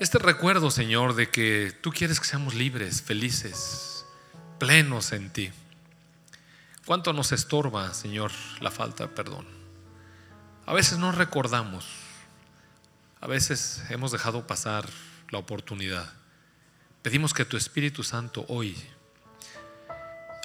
Este 0.00 0.18
recuerdo, 0.18 0.70
Señor, 0.70 1.14
de 1.14 1.28
que 1.28 1.76
tú 1.80 1.90
quieres 1.92 2.18
que 2.18 2.26
seamos 2.26 2.54
libres, 2.54 3.02
felices, 3.02 4.04
plenos 4.58 5.12
en 5.12 5.30
ti. 5.30 5.52
¿Cuánto 6.88 7.12
nos 7.12 7.32
estorba, 7.32 7.92
Señor, 7.92 8.32
la 8.60 8.70
falta 8.70 9.04
de 9.04 9.08
perdón? 9.10 9.46
A 10.64 10.72
veces 10.72 10.96
no 10.96 11.12
recordamos, 11.12 11.84
a 13.20 13.26
veces 13.26 13.82
hemos 13.90 14.10
dejado 14.10 14.46
pasar 14.46 14.88
la 15.28 15.38
oportunidad. 15.38 16.10
Pedimos 17.02 17.34
que 17.34 17.44
tu 17.44 17.58
Espíritu 17.58 18.04
Santo 18.04 18.46
hoy 18.48 18.74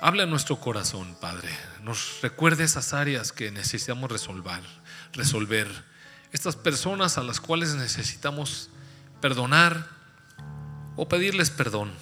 hable 0.02 0.24
a 0.24 0.26
nuestro 0.26 0.60
corazón, 0.60 1.16
Padre. 1.22 1.48
Nos 1.82 2.20
recuerde 2.22 2.66
esas 2.66 2.94
áreas 2.94 3.32
que 3.32 3.50
necesitamos 3.50 4.12
resolver, 4.12 4.64
resolver. 5.14 5.70
Estas 6.34 6.58
personas 6.58 7.18
a 7.18 7.24
las 7.24 7.40
cuales 7.40 7.74
necesitamos 7.76 8.70
perdonar 9.22 9.88
o 10.98 11.08
pedirles 11.08 11.52
perdón. 11.52 11.94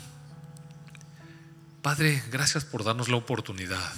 Padre, 1.83 2.23
gracias 2.31 2.65
por 2.65 2.83
darnos 2.83 3.07
la 3.07 3.17
oportunidad. 3.17 3.93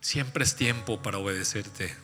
Siempre 0.00 0.44
es 0.44 0.56
tiempo 0.56 1.02
para 1.02 1.18
obedecerte. 1.18 1.94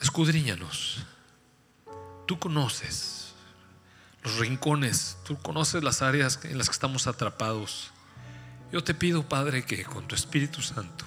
Escudriñanos. 0.00 1.04
Tú 2.26 2.38
conoces 2.38 3.34
los 4.22 4.38
rincones, 4.38 5.16
tú 5.24 5.38
conoces 5.40 5.84
las 5.84 6.02
áreas 6.02 6.40
en 6.44 6.58
las 6.58 6.68
que 6.68 6.72
estamos 6.72 7.06
atrapados. 7.06 7.92
Yo 8.72 8.82
te 8.82 8.94
pido, 8.94 9.28
Padre, 9.28 9.64
que 9.64 9.84
con 9.84 10.08
tu 10.08 10.14
Espíritu 10.14 10.62
Santo 10.62 11.04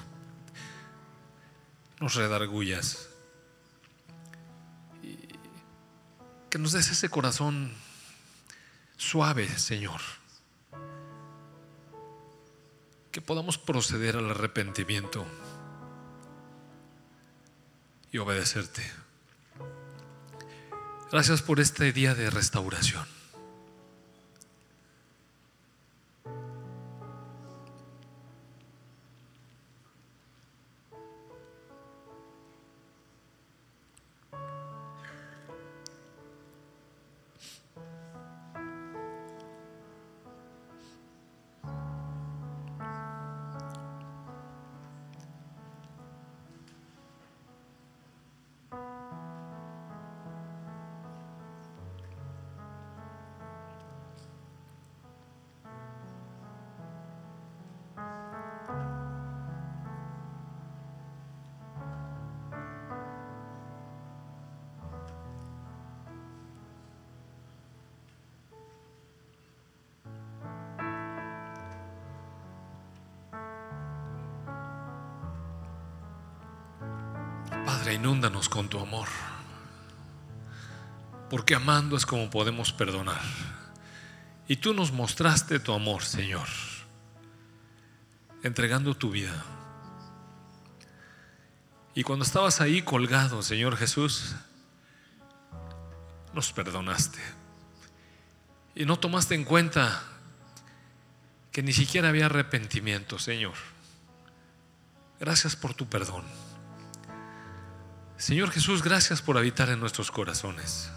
nos 1.99 2.15
redargullas 2.15 3.09
que 6.49 6.57
nos 6.57 6.71
des 6.71 6.89
ese 6.89 7.09
corazón 7.09 7.71
suave, 8.97 9.47
Señor. 9.59 10.01
Que 13.11 13.21
podamos 13.21 13.57
proceder 13.57 14.17
al 14.17 14.29
arrepentimiento 14.29 15.25
y 18.11 18.17
obedecerte. 18.17 18.83
Gracias 21.11 21.41
por 21.41 21.59
este 21.59 21.91
día 21.91 22.13
de 22.13 22.29
restauración. 22.29 23.18
Con 78.47 78.69
tu 78.69 78.79
amor. 78.79 79.09
Porque 81.29 81.55
amando 81.55 81.97
es 81.97 82.05
como 82.05 82.29
podemos 82.29 82.71
perdonar. 82.71 83.21
Y 84.47 84.55
tú 84.55 84.73
nos 84.73 84.91
mostraste 84.91 85.59
tu 85.59 85.73
amor, 85.73 86.03
Señor, 86.03 86.47
entregando 88.41 88.95
tu 88.95 89.11
vida. 89.11 89.43
Y 91.93 92.03
cuando 92.03 92.23
estabas 92.23 92.61
ahí 92.61 92.81
colgado, 92.81 93.43
Señor 93.43 93.75
Jesús, 93.77 94.35
nos 96.33 96.51
perdonaste. 96.53 97.19
Y 98.73 98.85
no 98.85 98.97
tomaste 98.97 99.35
en 99.35 99.43
cuenta 99.43 100.01
que 101.51 101.61
ni 101.61 101.73
siquiera 101.73 102.09
había 102.09 102.27
arrepentimiento, 102.27 103.19
Señor. 103.19 103.55
Gracias 105.19 105.55
por 105.55 105.73
tu 105.73 105.87
perdón. 105.87 106.23
Señor 108.19 108.51
Jesús, 108.51 108.83
gracias 108.83 109.21
por 109.21 109.37
habitar 109.37 109.69
en 109.69 109.79
nuestros 109.79 110.11
corazones. 110.11 110.91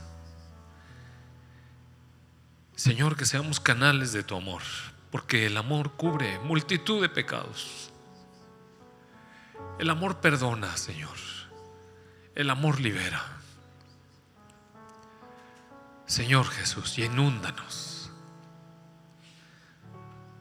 Señor, 2.74 3.16
que 3.16 3.26
seamos 3.26 3.60
canales 3.60 4.12
de 4.12 4.24
tu 4.24 4.36
amor, 4.36 4.62
porque 5.12 5.46
el 5.46 5.56
amor 5.56 5.92
cubre 5.92 6.40
multitud 6.40 7.00
de 7.00 7.08
pecados. 7.08 7.92
El 9.78 9.88
amor 9.88 10.20
perdona, 10.20 10.76
Señor. 10.76 11.16
El 12.34 12.50
amor 12.50 12.80
libera. 12.80 13.24
Señor 16.06 16.48
Jesús, 16.48 16.98
y 16.98 17.04
inúndanos. 17.04 18.10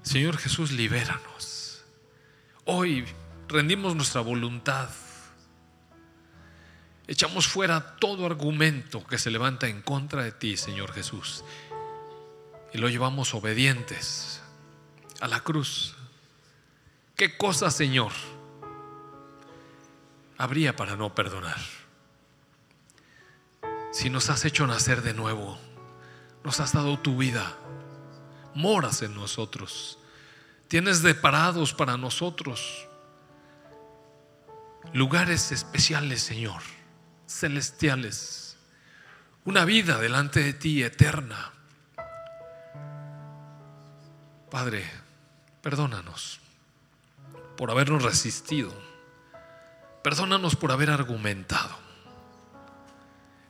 Señor 0.02 0.38
Jesús, 0.38 0.72
libéranos. 0.72 1.86
Hoy 2.66 3.06
rendimos 3.48 3.96
nuestra 3.96 4.22
voluntad. 4.22 4.90
Echamos 7.12 7.46
fuera 7.46 7.98
todo 7.98 8.26
argumento 8.26 9.06
que 9.06 9.18
se 9.18 9.32
levanta 9.32 9.68
en 9.68 9.82
contra 9.82 10.24
de 10.24 10.32
ti, 10.32 10.56
Señor 10.56 10.94
Jesús. 10.94 11.44
Y 12.72 12.78
lo 12.78 12.88
llevamos 12.88 13.34
obedientes 13.34 14.42
a 15.20 15.28
la 15.28 15.42
cruz. 15.42 15.98
¿Qué 17.18 17.36
cosa, 17.36 17.70
Señor, 17.70 18.14
habría 20.38 20.78
para 20.78 20.96
no 20.96 21.14
perdonar? 21.14 21.60
Si 23.92 24.10
nos 24.10 24.30
has 24.30 24.46
hecho 24.46 24.66
nacer 24.66 25.02
de 25.02 25.14
nuevo, 25.14 25.60
nos 26.46 26.62
has 26.62 26.72
dado 26.72 26.98
tu 26.98 27.18
vida, 27.18 27.58
moras 28.56 29.02
en 29.02 29.16
nosotros, 29.16 30.00
tienes 30.70 31.02
deparados 31.02 31.74
para 31.74 31.98
nosotros 31.98 32.88
lugares 34.94 35.52
especiales, 35.52 36.22
Señor, 36.22 36.62
celestiales, 37.32 38.58
una 39.46 39.66
vida 39.66 39.98
delante 39.98 40.42
de 40.42 40.54
ti 40.54 40.84
eterna. 40.84 41.52
Padre, 44.50 44.86
perdónanos 45.62 46.40
por 47.58 47.72
habernos 47.72 48.04
resistido, 48.04 48.74
perdónanos 50.04 50.56
por 50.56 50.72
haber 50.72 50.90
argumentado. 50.90 51.76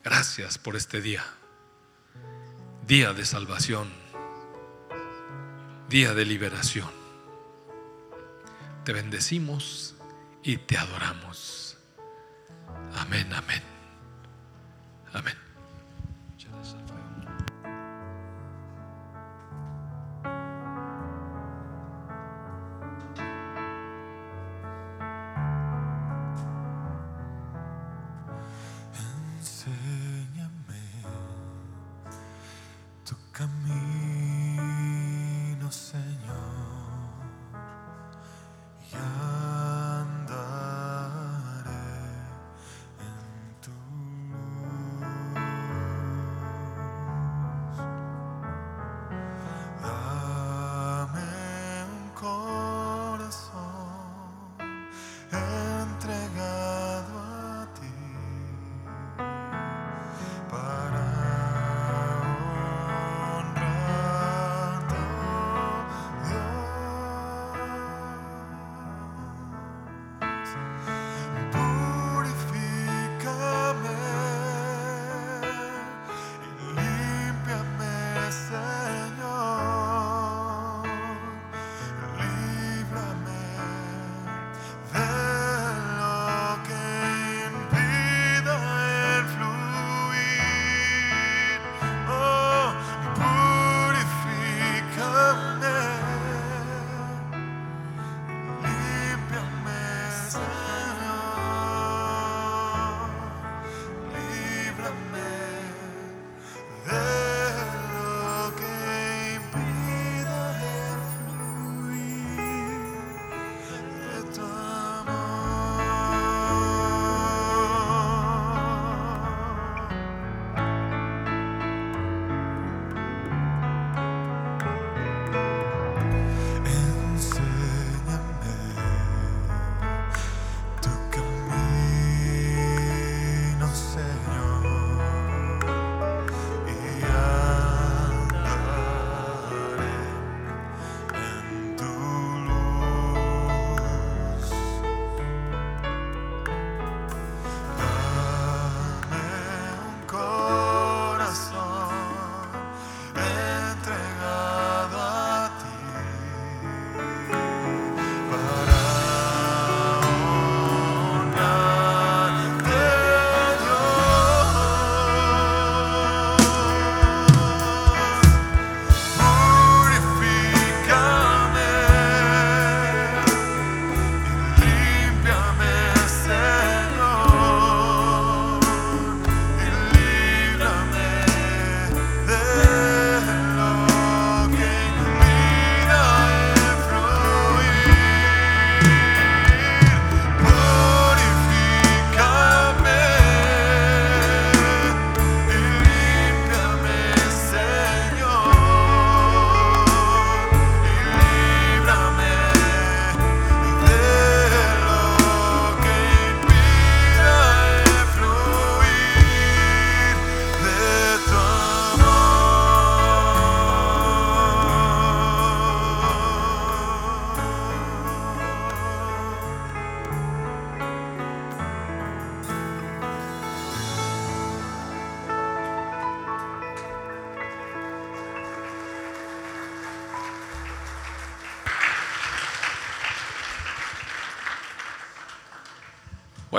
Gracias 0.03 0.57
por 0.57 0.75
este 0.75 1.01
día, 1.01 1.23
día 2.87 3.13
de 3.13 3.25
salvación, 3.25 3.89
día 5.89 6.13
de 6.13 6.25
liberación. 6.25 6.89
Te 8.85 8.93
bendecimos 8.93 9.95
y 10.43 10.57
te 10.57 10.77
adoramos. 10.77 11.77
Amén, 12.95 13.31
amén. 13.33 13.70
Amén. 15.13 15.50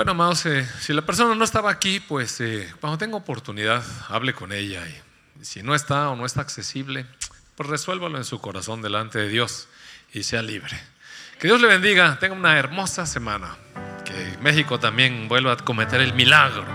Bueno, 0.03 0.21
amados, 0.21 0.45
eh, 0.47 0.67
si 0.81 0.91
la 0.91 1.01
persona 1.01 1.33
no 1.33 1.45
estaba 1.45 1.71
aquí, 1.71 2.01
pues 2.01 2.41
eh, 2.41 2.69
cuando 2.81 2.97
tenga 2.97 3.15
oportunidad, 3.15 3.81
hable 4.09 4.33
con 4.33 4.51
ella. 4.51 4.81
Y 4.85 5.45
si 5.45 5.63
no 5.63 5.75
está 5.75 6.09
o 6.09 6.17
no 6.17 6.25
está 6.25 6.41
accesible, 6.41 7.05
pues 7.55 7.69
resuélvalo 7.69 8.17
en 8.17 8.25
su 8.25 8.41
corazón 8.41 8.81
delante 8.81 9.19
de 9.19 9.29
Dios 9.29 9.69
y 10.11 10.23
sea 10.23 10.41
libre. 10.41 10.77
Que 11.39 11.47
Dios 11.47 11.61
le 11.61 11.69
bendiga, 11.69 12.19
tenga 12.19 12.35
una 12.35 12.59
hermosa 12.59 13.05
semana. 13.05 13.55
Que 14.03 14.37
México 14.41 14.77
también 14.77 15.29
vuelva 15.29 15.53
a 15.53 15.55
cometer 15.55 16.01
el 16.01 16.13
milagro. 16.13 16.65